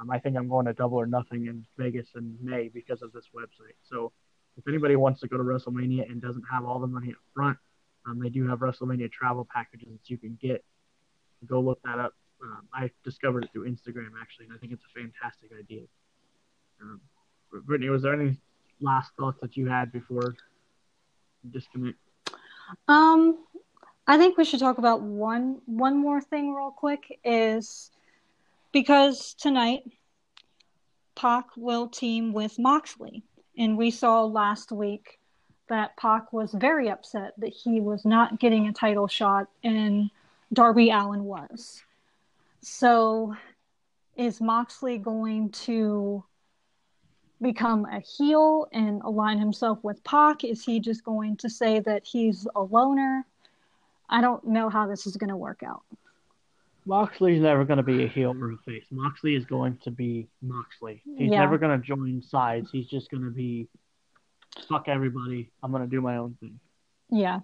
Um, 0.00 0.10
I 0.10 0.18
think 0.18 0.36
I'm 0.36 0.48
going 0.48 0.66
to 0.66 0.72
Double 0.72 0.98
or 0.98 1.06
Nothing 1.06 1.46
in 1.46 1.64
Vegas 1.76 2.08
in 2.16 2.36
May 2.40 2.68
because 2.68 3.02
of 3.02 3.12
this 3.12 3.26
website. 3.34 3.76
So 3.82 4.12
if 4.56 4.66
anybody 4.66 4.96
wants 4.96 5.20
to 5.20 5.28
go 5.28 5.36
to 5.36 5.42
WrestleMania 5.42 6.10
and 6.10 6.20
doesn't 6.20 6.44
have 6.50 6.64
all 6.64 6.78
the 6.78 6.86
money 6.86 7.10
up 7.10 7.20
front, 7.34 7.58
um, 8.06 8.18
they 8.18 8.30
do 8.30 8.48
have 8.48 8.60
WrestleMania 8.60 9.10
travel 9.12 9.46
packages 9.52 9.88
that 9.90 10.10
you 10.10 10.16
can 10.16 10.38
get. 10.40 10.64
Go 11.46 11.60
look 11.60 11.80
that 11.84 11.98
up. 11.98 12.14
Um, 12.42 12.62
I 12.74 12.90
discovered 13.04 13.44
it 13.44 13.50
through 13.52 13.70
Instagram 13.70 14.10
actually, 14.20 14.46
and 14.46 14.54
I 14.54 14.58
think 14.58 14.72
it's 14.72 14.84
a 14.84 14.98
fantastic 14.98 15.50
idea. 15.56 15.82
Um, 16.80 17.00
Brittany, 17.60 17.90
was 17.90 18.02
there 18.02 18.14
any 18.14 18.36
last 18.80 19.12
thoughts 19.18 19.38
that 19.40 19.56
you 19.56 19.68
had 19.68 19.92
before 19.92 20.34
disconnect? 21.50 21.98
Um, 22.88 23.38
I 24.06 24.16
think 24.18 24.36
we 24.36 24.44
should 24.44 24.60
talk 24.60 24.78
about 24.78 25.02
one 25.02 25.60
one 25.66 25.96
more 25.96 26.20
thing 26.20 26.54
real 26.54 26.70
quick. 26.70 27.18
Is 27.24 27.90
because 28.72 29.34
tonight 29.34 29.84
Pac 31.14 31.46
will 31.56 31.88
team 31.88 32.32
with 32.32 32.58
Moxley, 32.58 33.22
and 33.56 33.76
we 33.76 33.90
saw 33.90 34.24
last 34.24 34.72
week 34.72 35.18
that 35.68 35.96
Pac 35.96 36.32
was 36.32 36.52
very 36.52 36.90
upset 36.90 37.32
that 37.38 37.52
he 37.52 37.80
was 37.80 38.04
not 38.04 38.40
getting 38.40 38.66
a 38.66 38.72
title 38.72 39.08
shot, 39.08 39.48
and 39.62 40.10
Darby 40.52 40.90
Allin 40.90 41.24
was. 41.24 41.82
So, 42.60 43.34
is 44.16 44.40
Moxley 44.40 44.98
going 44.98 45.50
to 45.50 46.24
become 47.42 47.84
a 47.86 48.00
heel 48.00 48.66
and 48.72 49.02
align 49.02 49.38
himself 49.38 49.78
with 49.82 50.02
Pac? 50.04 50.44
Is 50.44 50.64
he 50.64 50.80
just 50.80 51.04
going 51.04 51.36
to 51.38 51.50
say 51.50 51.80
that 51.80 52.04
he's 52.04 52.46
a 52.54 52.62
loner? 52.62 53.26
I 54.08 54.20
don't 54.20 54.44
know 54.46 54.68
how 54.68 54.86
this 54.86 55.06
is 55.06 55.16
going 55.16 55.30
to 55.30 55.36
work 55.36 55.62
out. 55.62 55.82
Moxley's 56.84 57.40
never 57.40 57.64
going 57.64 57.76
to 57.76 57.82
be 57.82 58.04
a 58.04 58.08
heel 58.08 58.34
or 58.38 58.52
a 58.52 58.56
face. 58.58 58.84
Moxley 58.90 59.36
is 59.36 59.44
going 59.44 59.78
to 59.84 59.90
be 59.90 60.28
Moxley. 60.40 61.00
He's 61.16 61.30
yeah. 61.30 61.40
never 61.40 61.56
going 61.56 61.80
to 61.80 61.86
join 61.86 62.22
sides. 62.22 62.70
He's 62.72 62.88
just 62.88 63.10
going 63.10 63.24
to 63.24 63.30
be 63.30 63.68
fuck 64.68 64.88
everybody. 64.88 65.50
I'm 65.62 65.70
going 65.70 65.84
to 65.84 65.88
do 65.88 66.00
my 66.00 66.16
own 66.16 66.36
thing. 66.40 66.58
Yeah. 67.08 67.40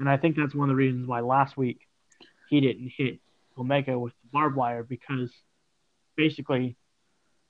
And 0.00 0.08
I 0.08 0.16
think 0.16 0.36
that's 0.36 0.54
one 0.54 0.70
of 0.70 0.72
the 0.72 0.76
reasons 0.76 1.06
why 1.06 1.20
last 1.20 1.56
week 1.56 1.80
he 2.48 2.60
didn't 2.60 2.92
hit 2.96 3.18
Omega 3.58 3.98
with 3.98 4.12
the 4.22 4.28
barbed 4.32 4.56
wire 4.56 4.82
because 4.82 5.30
basically 6.16 6.76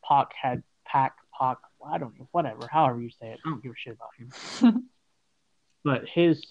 Pac 0.07 0.29
had 0.41 0.63
Pac 0.85 1.15
Pac, 1.39 1.59
I 1.87 1.99
don't 1.99 2.19
know, 2.19 2.29
whatever, 2.33 2.67
however 2.71 3.01
you 3.01 3.11
say 3.11 3.29
it. 3.29 3.39
I 3.45 3.51
don't 3.51 3.63
give 3.63 3.73
a 3.73 3.77
shit 3.77 3.97
about 3.97 4.73
him. 4.73 4.89
but 5.85 6.09
his, 6.09 6.45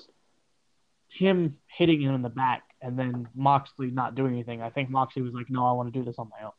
him 1.10 1.58
hitting 1.68 2.02
him 2.02 2.16
in 2.16 2.22
the 2.22 2.30
back 2.30 2.64
and 2.82 2.98
then 2.98 3.28
Moxley 3.36 3.92
not 3.92 4.16
doing 4.16 4.34
anything, 4.34 4.62
I 4.62 4.70
think 4.70 4.90
Moxley 4.90 5.22
was 5.22 5.34
like, 5.34 5.50
no, 5.50 5.66
I 5.66 5.72
want 5.72 5.92
to 5.92 6.00
do 6.00 6.06
this 6.06 6.16
on 6.18 6.30
my 6.30 6.46
own. 6.46 6.52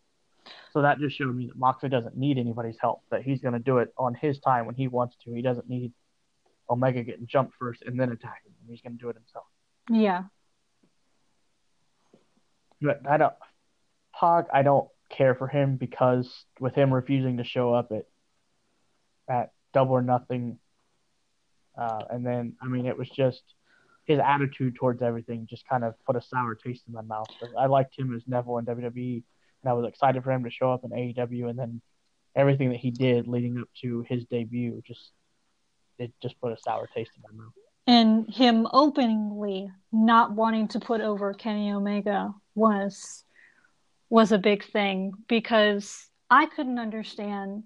So 0.73 0.83
that 0.83 0.99
just 0.99 1.17
showed 1.17 1.35
me 1.35 1.47
that 1.47 1.57
Moxley 1.57 1.89
doesn't 1.89 2.17
need 2.17 2.39
anybody's 2.39 2.77
help, 2.81 3.03
that 3.11 3.23
he's 3.23 3.41
going 3.41 3.55
to 3.55 3.59
do 3.59 3.79
it 3.79 3.93
on 3.99 4.15
his 4.15 4.39
time 4.41 4.67
when 4.67 4.75
he 4.75 4.89
wants 4.89 5.17
to. 5.25 5.33
He 5.33 5.43
doesn't 5.43 5.69
need 5.69 5.93
Omega 6.69 7.03
getting 7.03 7.27
jumped 7.27 7.55
first 7.59 7.83
and 7.83 7.99
then 7.99 8.11
attacking 8.11 8.53
him. 8.53 8.69
He's 8.69 8.81
going 8.81 8.97
to 8.97 8.99
do 8.99 9.09
it 9.09 9.17
himself. 9.17 9.47
Yeah. 9.91 10.25
But 12.81 13.01
I 13.09 13.17
don't, 13.17 13.35
Pac, 14.19 14.47
I 14.53 14.63
don't 14.63 14.89
care 15.09 15.35
for 15.35 15.49
him 15.49 15.77
because 15.77 16.45
with 16.61 16.75
him 16.75 16.93
refusing 16.93 17.39
to 17.39 17.45
show 17.45 17.73
up 17.73 17.93
at 17.93 18.07
at 19.29 19.51
Double 19.73 19.93
or 19.93 20.03
Nothing. 20.03 20.59
Uh, 21.77 22.05
and 22.11 22.25
then, 22.25 22.55
I 22.63 22.67
mean, 22.67 22.87
it 22.87 22.97
was 22.97 23.11
just 23.11 23.43
his 24.07 24.19
attitude 24.19 24.77
towards 24.77 25.03
everything 25.03 25.47
just 25.51 25.69
kind 25.69 25.85
of 25.85 25.95
put 26.07 26.17
a 26.17 26.23
sour 26.23 26.55
taste 26.55 26.85
in 26.87 26.95
my 26.95 27.03
mouth. 27.03 27.27
I 27.59 27.67
liked 27.67 27.99
him 27.99 28.15
as 28.15 28.23
Neville 28.27 28.59
in 28.59 28.65
WWE, 28.65 29.23
and 29.63 29.71
I 29.71 29.73
was 29.73 29.87
excited 29.87 30.23
for 30.23 30.31
him 30.31 30.45
to 30.45 30.51
show 30.51 30.73
up 30.73 30.85
in 30.85 30.91
AEW, 30.91 31.51
and 31.51 31.59
then 31.59 31.81
everything 32.35 32.71
that 32.71 32.79
he 32.79 32.91
did 32.91 33.27
leading 33.27 33.59
up 33.59 33.69
to 33.83 34.05
his 34.09 34.25
debut 34.27 34.81
just 34.87 35.11
it 35.99 36.13
just 36.23 36.39
put 36.41 36.53
a 36.53 36.57
sour 36.59 36.89
taste 36.95 37.11
in 37.17 37.23
my 37.23 37.45
mouth. 37.45 37.53
And 37.87 38.33
him 38.33 38.67
openly 38.73 39.71
not 39.93 40.33
wanting 40.33 40.69
to 40.69 40.81
put 40.81 41.01
over 41.01 41.33
Kenny 41.35 41.73
Omega 41.73 42.35
was 42.55 43.25
was 44.09 44.33
a 44.33 44.39
big 44.39 44.65
thing 44.65 45.13
because 45.29 46.09
I 46.31 46.47
couldn't 46.47 46.79
understand 46.79 47.65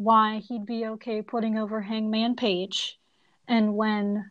why 0.00 0.38
he'd 0.38 0.64
be 0.64 0.86
okay 0.86 1.20
putting 1.20 1.58
over 1.58 1.82
Hangman 1.82 2.34
Page. 2.34 2.98
And 3.46 3.76
when 3.76 4.30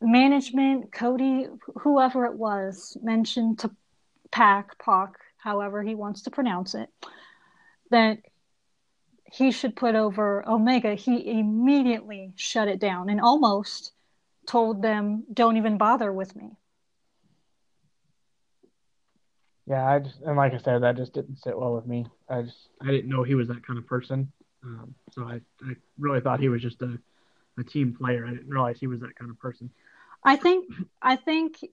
management, 0.00 0.92
Cody, 0.92 1.48
whoever 1.80 2.24
it 2.24 2.34
was, 2.34 2.96
mentioned 3.02 3.58
to 3.60 3.70
Pac, 4.30 4.78
Pac, 4.78 5.14
however 5.38 5.82
he 5.82 5.96
wants 5.96 6.22
to 6.22 6.30
pronounce 6.30 6.76
it, 6.76 6.88
that 7.90 8.18
he 9.32 9.50
should 9.50 9.74
put 9.74 9.96
over 9.96 10.48
Omega, 10.48 10.94
he 10.94 11.28
immediately 11.40 12.32
shut 12.36 12.68
it 12.68 12.78
down 12.78 13.10
and 13.10 13.20
almost 13.20 13.90
told 14.46 14.82
them, 14.82 15.24
don't 15.34 15.56
even 15.56 15.78
bother 15.78 16.12
with 16.12 16.36
me. 16.36 16.52
Yeah, 19.66 19.84
I 19.84 19.98
just 19.98 20.20
and 20.22 20.36
like 20.36 20.54
I 20.54 20.58
said, 20.58 20.82
that 20.82 20.96
just 20.96 21.12
didn't 21.12 21.38
sit 21.38 21.58
well 21.58 21.74
with 21.74 21.86
me. 21.86 22.06
I 22.28 22.42
just 22.42 22.68
I 22.80 22.86
didn't 22.86 23.10
know 23.10 23.24
he 23.24 23.34
was 23.34 23.48
that 23.48 23.66
kind 23.66 23.78
of 23.78 23.86
person. 23.86 24.30
Um, 24.62 24.94
so 25.12 25.24
I, 25.24 25.40
I 25.62 25.74
really 25.98 26.20
thought 26.20 26.40
he 26.40 26.48
was 26.48 26.62
just 26.62 26.82
a, 26.82 26.98
a 27.58 27.64
team 27.64 27.94
player. 27.94 28.26
I 28.26 28.30
didn't 28.30 28.48
realize 28.48 28.78
he 28.78 28.86
was 28.86 29.00
that 29.00 29.16
kind 29.16 29.30
of 29.30 29.38
person. 29.38 29.70
I 30.24 30.36
think 30.36 30.66
I 31.02 31.16
think 31.16 31.64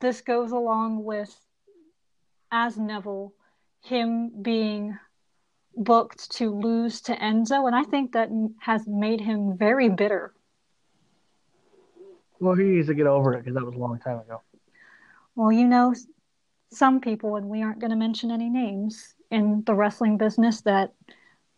this 0.00 0.20
goes 0.20 0.52
along 0.52 1.04
with 1.04 1.34
as 2.52 2.76
Neville, 2.76 3.32
him 3.82 4.42
being 4.42 4.98
booked 5.76 6.32
to 6.32 6.50
lose 6.50 7.00
to 7.02 7.14
Enzo, 7.14 7.66
and 7.66 7.76
I 7.76 7.84
think 7.84 8.12
that 8.12 8.28
has 8.60 8.86
made 8.86 9.20
him 9.20 9.56
very 9.56 9.88
bitter. 9.88 10.32
Well, 12.40 12.54
he 12.54 12.64
needs 12.64 12.88
to 12.88 12.94
get 12.94 13.06
over 13.06 13.34
it 13.34 13.44
because 13.44 13.54
that 13.54 13.64
was 13.64 13.74
a 13.74 13.78
long 13.78 13.98
time 14.00 14.18
ago. 14.18 14.40
Well, 15.36 15.52
you 15.52 15.66
know, 15.66 15.94
some 16.72 17.00
people, 17.00 17.36
and 17.36 17.48
we 17.48 17.62
aren't 17.62 17.80
going 17.80 17.90
to 17.90 17.96
mention 17.96 18.30
any 18.30 18.48
names 18.48 19.14
in 19.30 19.62
the 19.66 19.74
wrestling 19.74 20.16
business 20.16 20.60
that 20.62 20.92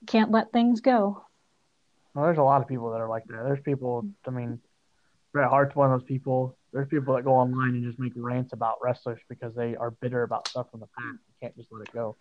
can't 0.07 0.31
let 0.31 0.53
things 0.53 0.81
go. 0.81 1.25
Well, 2.15 2.25
there's 2.25 2.39
a 2.39 2.43
lot 2.43 2.61
of 2.61 2.69
people 2.69 2.91
that 2.91 3.01
are 3.01 3.09
like 3.09 3.25
that. 3.27 3.43
There's 3.45 3.61
people. 3.61 4.07
I 4.27 4.31
mean, 4.31 4.61
Bret 5.33 5.49
Hart's 5.49 5.75
one 5.75 5.93
of 5.93 6.01
those 6.01 6.07
people. 6.07 6.57
There's 6.73 6.89
people 6.89 7.15
that 7.15 7.25
go 7.25 7.33
online 7.33 7.71
and 7.71 7.85
just 7.85 7.99
make 7.99 8.13
rants 8.17 8.53
about 8.53 8.77
wrestlers 8.83 9.21
because 9.29 9.55
they 9.55 9.77
are 9.77 9.91
bitter 9.91 10.23
about 10.23 10.49
stuff 10.49 10.71
from 10.71 10.81
the 10.81 10.89
past. 10.99 11.19
You 11.29 11.35
can't 11.41 11.57
just 11.57 11.69
let 11.73 11.83
it 11.83 11.93
go. 11.93 12.17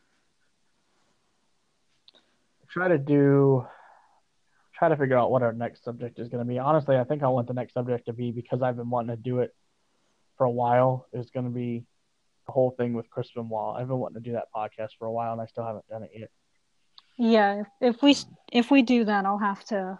Try 2.69 2.87
to 2.87 2.97
do 2.97 3.65
try 4.73 4.89
to 4.89 4.97
figure 4.97 5.17
out 5.17 5.29
what 5.29 5.43
our 5.43 5.53
next 5.53 5.83
subject 5.83 6.17
is 6.17 6.27
going 6.27 6.43
to 6.43 6.47
be. 6.47 6.57
Honestly, 6.57 6.97
I 6.97 7.03
think 7.03 7.21
I 7.21 7.27
want 7.27 7.47
the 7.47 7.53
next 7.53 7.73
subject 7.73 8.07
to 8.07 8.13
be 8.13 8.31
because 8.31 8.61
I've 8.63 8.77
been 8.77 8.89
wanting 8.89 9.15
to 9.15 9.21
do 9.21 9.39
it 9.39 9.53
for 10.37 10.45
a 10.45 10.49
while. 10.49 11.05
Is 11.13 11.29
going 11.29 11.45
to 11.45 11.51
be 11.51 11.85
the 12.45 12.51
whole 12.51 12.71
thing 12.71 12.93
with 12.93 13.09
Chris 13.09 13.29
Benoit. 13.35 13.77
I've 13.77 13.87
been 13.87 13.97
wanting 13.97 14.21
to 14.21 14.29
do 14.29 14.33
that 14.33 14.47
podcast 14.55 14.89
for 14.97 15.05
a 15.05 15.11
while, 15.11 15.31
and 15.33 15.41
I 15.41 15.45
still 15.45 15.65
haven't 15.65 15.87
done 15.87 16.03
it 16.03 16.11
yet. 16.15 16.29
Yeah, 17.17 17.63
if 17.79 18.01
we 18.01 18.15
if 18.51 18.71
we 18.71 18.81
do 18.81 19.05
that, 19.05 19.25
I'll 19.25 19.37
have 19.37 19.63
to 19.65 19.99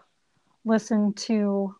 listen 0.64 1.12
to 1.14 1.74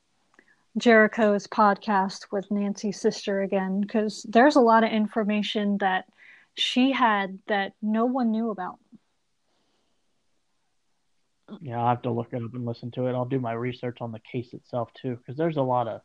Jericho's 0.78 1.46
podcast 1.46 2.26
with 2.30 2.50
Nancy's 2.50 3.00
sister 3.00 3.42
again 3.42 3.80
because 3.80 4.24
there's 4.28 4.56
a 4.56 4.60
lot 4.60 4.84
of 4.84 4.90
information 4.90 5.78
that 5.78 6.06
she 6.54 6.92
had 6.92 7.38
that 7.48 7.72
no 7.82 8.04
one 8.06 8.30
knew 8.30 8.50
about. 8.50 8.78
Yeah, 11.60 11.80
I'll 11.80 11.88
have 11.88 12.02
to 12.02 12.10
look 12.10 12.28
it 12.32 12.42
up 12.42 12.54
and 12.54 12.64
listen 12.64 12.90
to 12.92 13.06
it. 13.06 13.14
I'll 13.14 13.24
do 13.24 13.40
my 13.40 13.52
research 13.52 13.98
on 14.00 14.12
the 14.12 14.20
case 14.20 14.54
itself 14.54 14.90
too, 15.00 15.16
because 15.16 15.36
there's 15.36 15.56
a 15.56 15.62
lot 15.62 15.88
of 15.88 16.00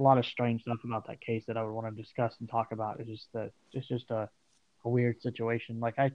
a 0.00 0.02
lot 0.02 0.18
of 0.18 0.24
strange 0.24 0.62
stuff 0.62 0.78
about 0.82 1.06
that 1.06 1.20
case 1.20 1.44
that 1.46 1.56
I 1.56 1.62
would 1.62 1.72
want 1.72 1.94
to 1.94 2.02
discuss 2.02 2.34
and 2.40 2.48
talk 2.48 2.72
about. 2.72 3.00
It's 3.00 3.08
just 3.08 3.28
that 3.34 3.52
it's 3.72 3.86
just 3.86 4.10
a, 4.10 4.28
a 4.84 4.88
weird 4.88 5.20
situation. 5.20 5.78
Like 5.78 5.98
I, 5.98 6.12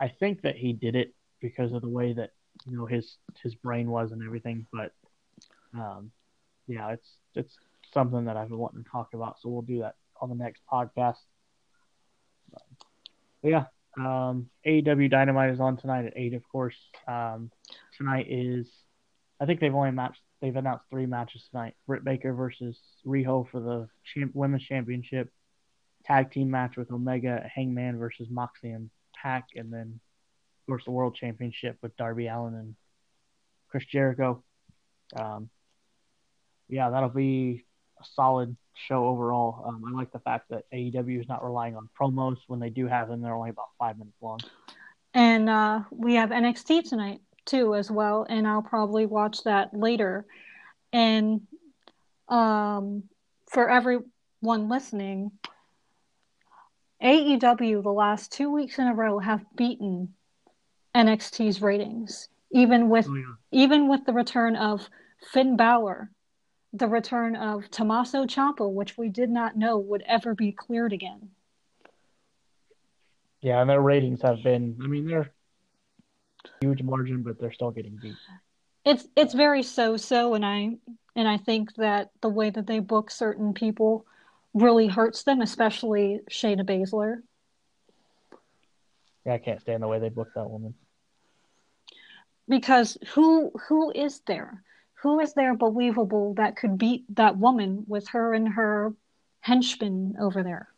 I 0.00 0.08
think 0.08 0.42
that 0.42 0.56
he 0.56 0.72
did 0.72 0.96
it 0.96 1.14
because 1.40 1.72
of 1.72 1.82
the 1.82 1.88
way 1.88 2.14
that 2.14 2.30
you 2.66 2.76
know 2.76 2.86
his 2.86 3.16
his 3.42 3.54
brain 3.54 3.90
was 3.90 4.10
and 4.10 4.22
everything. 4.24 4.66
But 4.72 4.92
um, 5.74 6.10
yeah, 6.66 6.92
it's 6.92 7.08
it's 7.34 7.58
something 7.92 8.24
that 8.24 8.36
I've 8.36 8.48
been 8.48 8.58
wanting 8.58 8.82
to 8.82 8.90
talk 8.90 9.12
about. 9.12 9.36
So 9.40 9.50
we'll 9.50 9.62
do 9.62 9.80
that 9.80 9.96
on 10.20 10.30
the 10.30 10.34
next 10.34 10.62
podcast. 10.70 11.18
But, 12.50 12.62
yeah, 13.42 13.64
um, 13.98 14.48
AEW 14.66 15.10
Dynamite 15.10 15.50
is 15.50 15.60
on 15.60 15.76
tonight 15.76 16.06
at 16.06 16.14
eight, 16.16 16.34
of 16.34 16.42
course. 16.50 16.76
Um, 17.06 17.50
tonight 17.96 18.26
is, 18.28 18.66
I 19.40 19.46
think 19.46 19.60
they've 19.60 19.74
only 19.74 19.90
matched. 19.90 20.20
They've 20.40 20.54
announced 20.54 20.84
three 20.90 21.06
matches 21.06 21.48
tonight: 21.50 21.74
Britt 21.86 22.04
Baker 22.04 22.32
versus 22.32 22.78
Riho 23.06 23.48
for 23.50 23.60
the 23.60 23.88
champ, 24.14 24.32
women's 24.34 24.64
championship, 24.64 25.30
tag 26.04 26.30
team 26.30 26.50
match 26.50 26.76
with 26.76 26.90
Omega, 26.90 27.48
Hangman 27.52 27.98
versus 27.98 28.28
Moxie 28.30 28.70
and 28.70 28.90
Pac, 29.14 29.48
and 29.56 29.72
then, 29.72 30.00
of 30.60 30.66
course, 30.66 30.84
the 30.84 30.90
World 30.90 31.16
Championship 31.16 31.78
with 31.82 31.96
Darby 31.96 32.28
Allin 32.28 32.54
and 32.54 32.74
Chris 33.68 33.84
Jericho. 33.84 34.42
Um, 35.16 35.50
yeah, 36.68 36.90
that'll 36.90 37.08
be 37.08 37.64
a 38.00 38.04
solid 38.14 38.56
show 38.74 39.06
overall. 39.06 39.64
Um, 39.66 39.82
I 39.86 39.90
like 39.90 40.12
the 40.12 40.20
fact 40.20 40.50
that 40.50 40.64
AEW 40.72 41.20
is 41.20 41.28
not 41.28 41.44
relying 41.44 41.76
on 41.76 41.88
promos. 42.00 42.36
When 42.46 42.60
they 42.60 42.70
do 42.70 42.86
have 42.86 43.08
them, 43.08 43.22
they're 43.22 43.34
only 43.34 43.50
about 43.50 43.68
five 43.78 43.98
minutes 43.98 44.16
long. 44.20 44.38
And 45.14 45.48
uh, 45.48 45.80
we 45.90 46.14
have 46.14 46.30
NXT 46.30 46.88
tonight 46.88 47.20
too, 47.48 47.74
as 47.74 47.90
well. 47.90 48.26
And 48.28 48.46
I'll 48.46 48.62
probably 48.62 49.06
watch 49.06 49.44
that 49.44 49.74
later. 49.74 50.26
And 50.92 51.42
um, 52.28 53.04
for 53.50 53.68
everyone 53.68 54.68
listening, 54.68 55.32
AEW 57.02 57.82
the 57.82 57.90
last 57.90 58.32
two 58.32 58.50
weeks 58.50 58.78
in 58.78 58.86
a 58.86 58.94
row 58.94 59.18
have 59.18 59.44
beaten 59.56 60.14
NXT's 60.94 61.60
ratings, 61.60 62.28
even 62.50 62.88
with 62.88 63.06
oh, 63.08 63.14
yeah. 63.14 63.24
even 63.52 63.88
with 63.88 64.04
the 64.04 64.12
return 64.12 64.56
of 64.56 64.88
Finn 65.32 65.56
Balor 65.56 66.10
the 66.72 66.86
return 66.86 67.34
of 67.34 67.70
Tommaso 67.70 68.26
Ciampa, 68.26 68.70
which 68.70 68.98
we 68.98 69.08
did 69.08 69.30
not 69.30 69.56
know 69.56 69.78
would 69.78 70.02
ever 70.06 70.34
be 70.34 70.52
cleared 70.52 70.92
again. 70.92 71.30
Yeah, 73.40 73.60
and 73.60 73.70
their 73.70 73.80
ratings 73.80 74.22
have 74.22 74.42
been 74.42 74.76
I 74.82 74.86
mean 74.86 75.06
they're 75.06 75.30
huge 76.60 76.82
margin, 76.82 77.22
but 77.22 77.40
they're 77.40 77.52
still 77.52 77.70
getting 77.70 77.98
beat. 78.00 78.16
It's 78.84 79.06
it's 79.16 79.34
very 79.34 79.62
so 79.62 79.96
so 79.96 80.34
and 80.34 80.44
I 80.44 80.76
and 81.16 81.28
I 81.28 81.36
think 81.36 81.74
that 81.76 82.10
the 82.20 82.28
way 82.28 82.50
that 82.50 82.66
they 82.66 82.78
book 82.78 83.10
certain 83.10 83.52
people 83.52 84.06
really 84.54 84.86
hurts 84.86 85.24
them, 85.24 85.40
especially 85.40 86.20
Shayna 86.30 86.64
Baszler. 86.64 87.22
Yeah, 89.26 89.34
I 89.34 89.38
can't 89.38 89.60
stand 89.60 89.82
the 89.82 89.88
way 89.88 89.98
they 89.98 90.08
book 90.08 90.28
that 90.34 90.48
woman. 90.48 90.74
Because 92.48 92.96
who 93.14 93.52
who 93.68 93.92
is 93.92 94.20
there? 94.26 94.62
who 95.02 95.20
is 95.20 95.32
there 95.34 95.54
believable 95.54 96.34
that 96.34 96.56
could 96.56 96.76
beat 96.76 97.04
that 97.16 97.36
woman 97.36 97.84
with 97.86 98.08
her 98.08 98.34
and 98.34 98.48
her 98.48 98.94
henchmen 99.40 100.16
over 100.20 100.42
there? 100.42 100.68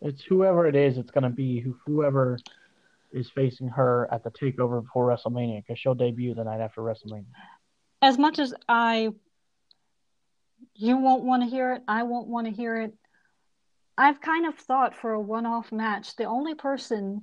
It's 0.00 0.22
whoever 0.22 0.66
it 0.66 0.76
is. 0.76 0.98
It's 0.98 1.10
going 1.10 1.24
to 1.24 1.30
be 1.30 1.64
whoever 1.84 2.38
is 3.14 3.30
facing 3.30 3.68
her 3.68 4.08
at 4.12 4.24
the 4.24 4.30
takeover 4.30 4.82
before 4.82 5.06
WrestleMania 5.06 5.62
because 5.62 5.78
she'll 5.78 5.94
debut 5.94 6.34
the 6.34 6.44
night 6.44 6.60
after 6.60 6.82
WrestleMania. 6.82 7.24
As 8.02 8.18
much 8.18 8.38
as 8.38 8.52
I, 8.68 9.10
you 10.74 10.98
won't 10.98 11.24
want 11.24 11.42
to 11.42 11.48
hear 11.48 11.72
it, 11.74 11.82
I 11.88 12.02
won't 12.02 12.28
want 12.28 12.46
to 12.46 12.52
hear 12.52 12.80
it. 12.80 12.94
I've 13.96 14.20
kind 14.20 14.46
of 14.46 14.56
thought 14.56 14.96
for 14.96 15.12
a 15.12 15.20
one-off 15.20 15.70
match, 15.70 16.16
the 16.16 16.24
only 16.24 16.54
person 16.54 17.22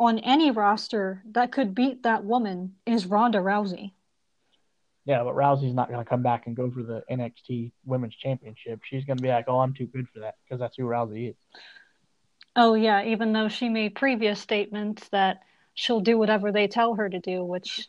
on 0.00 0.18
any 0.20 0.50
roster 0.50 1.22
that 1.32 1.52
could 1.52 1.74
beat 1.74 2.04
that 2.04 2.24
woman 2.24 2.74
is 2.86 3.06
Ronda 3.06 3.38
Rousey. 3.38 3.92
Yeah, 5.04 5.24
but 5.24 5.34
Rousey's 5.34 5.74
not 5.74 5.88
going 5.88 6.04
to 6.04 6.08
come 6.08 6.22
back 6.22 6.46
and 6.46 6.54
go 6.54 6.70
for 6.70 6.82
the 6.82 7.02
NXT 7.10 7.72
Women's 7.86 8.14
Championship. 8.14 8.80
She's 8.84 9.04
going 9.04 9.16
to 9.16 9.22
be 9.22 9.30
like, 9.30 9.46
"Oh, 9.48 9.60
I'm 9.60 9.72
too 9.72 9.86
good 9.86 10.06
for 10.12 10.20
that," 10.20 10.34
because 10.44 10.60
that's 10.60 10.76
who 10.76 10.84
Rousey 10.84 11.30
is. 11.30 11.36
Oh 12.56 12.74
yeah, 12.74 13.04
even 13.04 13.32
though 13.32 13.48
she 13.48 13.68
made 13.68 13.94
previous 13.94 14.40
statements 14.40 15.08
that 15.10 15.42
she'll 15.74 16.00
do 16.00 16.18
whatever 16.18 16.50
they 16.50 16.66
tell 16.66 16.94
her 16.94 17.08
to 17.08 17.20
do, 17.20 17.44
which 17.44 17.88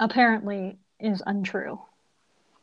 apparently 0.00 0.78
is 0.98 1.22
untrue. 1.26 1.80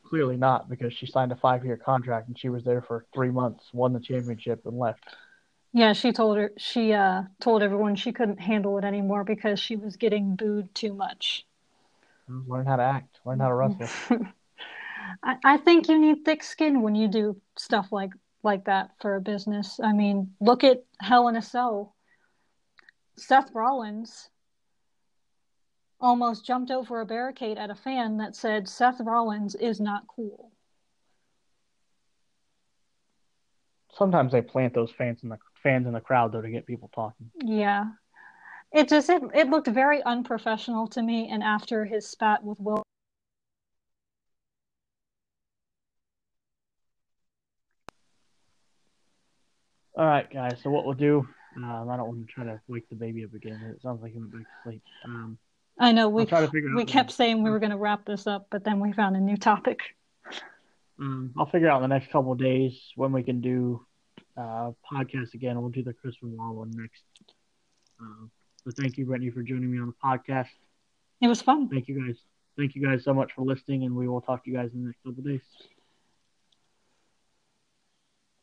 Clearly 0.03 0.38
not, 0.38 0.70
because 0.70 0.93
she 0.93 1.05
signed 1.05 1.32
a 1.32 1.36
five-year 1.36 1.78
contract 1.78 2.28
and 2.28 2.38
she 2.38 2.49
was 2.49 2.63
there 2.63 2.82
for 2.82 3.05
three 3.13 3.32
months, 3.32 3.66
won 3.74 3.93
the 3.93 3.99
championship, 3.99 4.66
and 4.66 4.78
left. 4.78 5.03
Yeah, 5.74 5.93
she 5.93 6.13
told 6.13 6.38
her 6.38 6.53
she 6.57 6.93
uh, 6.93 7.24
told 7.41 7.63
everyone 7.63 7.95
she 7.95 8.13
couldn't 8.13 8.39
handle 8.39 8.78
it 8.78 8.86
anymore 8.86 9.24
because 9.24 9.59
she 9.59 9.76
was 9.76 9.97
getting 9.97 10.36
booed 10.36 10.74
too 10.74 10.93
much. 10.93 11.45
Learn 12.28 12.66
how 12.66 12.78
to 12.78 12.84
act. 12.84 13.20
Learn 13.26 13.39
how 13.39 13.49
to 13.49 13.53
wrestle. 13.53 13.88
I, 15.24 15.36
I 15.43 15.57
think 15.57 15.89
you 15.89 15.99
need 15.99 16.24
thick 16.24 16.43
skin 16.43 16.82
when 16.82 16.95
you 16.95 17.07
do 17.07 17.39
stuff 17.57 17.91
like 17.91 18.11
like 18.45 18.65
that 18.65 18.91
for 19.01 19.15
a 19.15 19.21
business. 19.21 19.79
I 19.83 19.91
mean, 19.91 20.33
look 20.39 20.63
at 20.63 20.85
Hell 21.01 21.27
in 21.27 21.35
a 21.35 21.41
Cell. 21.41 21.95
Seth 23.17 23.49
Rollins 23.53 24.29
almost 25.99 26.45
jumped 26.45 26.71
over 26.71 27.01
a 27.01 27.05
barricade 27.05 27.57
at 27.57 27.69
a 27.69 27.75
fan 27.75 28.17
that 28.17 28.35
said 28.35 28.69
Seth 28.69 29.01
Rollins 29.01 29.55
is 29.55 29.79
not 29.79 30.03
cool. 30.07 30.51
Sometimes 33.91 34.31
they 34.31 34.41
plant 34.41 34.73
those 34.73 34.91
fans 34.91 35.23
in 35.23 35.29
the 35.29 35.37
fans 35.63 35.87
in 35.87 35.93
the 35.93 36.01
crowd 36.01 36.31
though 36.31 36.41
to 36.41 36.49
get 36.49 36.65
people 36.65 36.91
talking. 36.93 37.31
Yeah, 37.41 37.85
it 38.73 38.89
just 38.89 39.09
it, 39.09 39.23
it 39.33 39.49
looked 39.49 39.67
very 39.67 40.03
unprofessional 40.03 40.87
to 40.89 41.01
me. 41.01 41.29
And 41.31 41.41
after 41.41 41.85
his 41.85 42.07
spat 42.07 42.43
with 42.43 42.59
Will. 42.59 42.83
All 49.97 50.05
right, 50.05 50.31
guys. 50.31 50.57
So 50.61 50.69
what 50.69 50.85
we'll 50.85 50.93
do, 50.93 51.27
um, 51.55 51.89
I 51.89 51.95
don't 51.95 52.07
want 52.07 52.27
to 52.27 52.33
try 52.33 52.43
to 52.43 52.59
wake 52.67 52.89
the 52.89 52.95
baby 52.95 53.23
up 53.23 53.33
again. 53.33 53.73
It 53.73 53.81
sounds 53.81 54.01
like 54.01 54.11
he 54.11 54.19
went 54.19 54.33
back 54.33 54.41
to 54.41 54.69
sleep. 54.69 54.81
Um, 55.05 55.37
I 55.79 55.91
know 55.91 56.09
we 56.09 56.25
we 56.75 56.85
kept 56.85 57.11
saying 57.11 57.43
we 57.43 57.49
were 57.49 57.59
going 57.59 57.71
to 57.71 57.77
wrap 57.77 58.05
this 58.05 58.27
up, 58.27 58.47
but 58.49 58.63
then 58.63 58.79
we 58.79 58.93
found 58.93 59.15
a 59.15 59.19
new 59.19 59.37
topic. 59.37 59.79
Um, 60.99 61.33
I'll 61.37 61.45
figure 61.45 61.69
out 61.69 61.83
in 61.83 61.89
the 61.89 61.93
next 61.93 62.11
couple 62.11 62.31
of 62.31 62.37
days 62.37 62.77
when 62.95 63.11
we 63.11 63.23
can 63.23 63.41
do 63.41 63.85
uh, 64.37 64.71
podcast 64.89 65.33
again. 65.33 65.59
We'll 65.59 65.71
do 65.71 65.83
the 65.83 65.93
Chris 65.93 66.15
Benoit 66.21 66.55
one 66.55 66.71
next. 66.71 67.03
Uh, 68.01 68.27
so 68.63 68.71
thank 68.77 68.97
you, 68.97 69.05
Brittany, 69.05 69.31
for 69.31 69.43
joining 69.43 69.71
me 69.71 69.79
on 69.79 69.87
the 69.87 69.93
podcast. 70.03 70.49
It 71.21 71.27
was 71.27 71.41
fun. 71.41 71.69
Thank 71.69 71.87
you 71.87 72.05
guys. 72.05 72.17
Thank 72.57 72.75
you 72.75 72.85
guys 72.85 73.03
so 73.03 73.13
much 73.13 73.33
for 73.33 73.43
listening, 73.43 73.83
and 73.83 73.95
we 73.95 74.07
will 74.07 74.21
talk 74.21 74.43
to 74.45 74.49
you 74.49 74.55
guys 74.55 74.71
in 74.73 74.81
the 74.81 74.87
next 74.87 75.03
couple 75.03 75.23
days. 75.23 75.41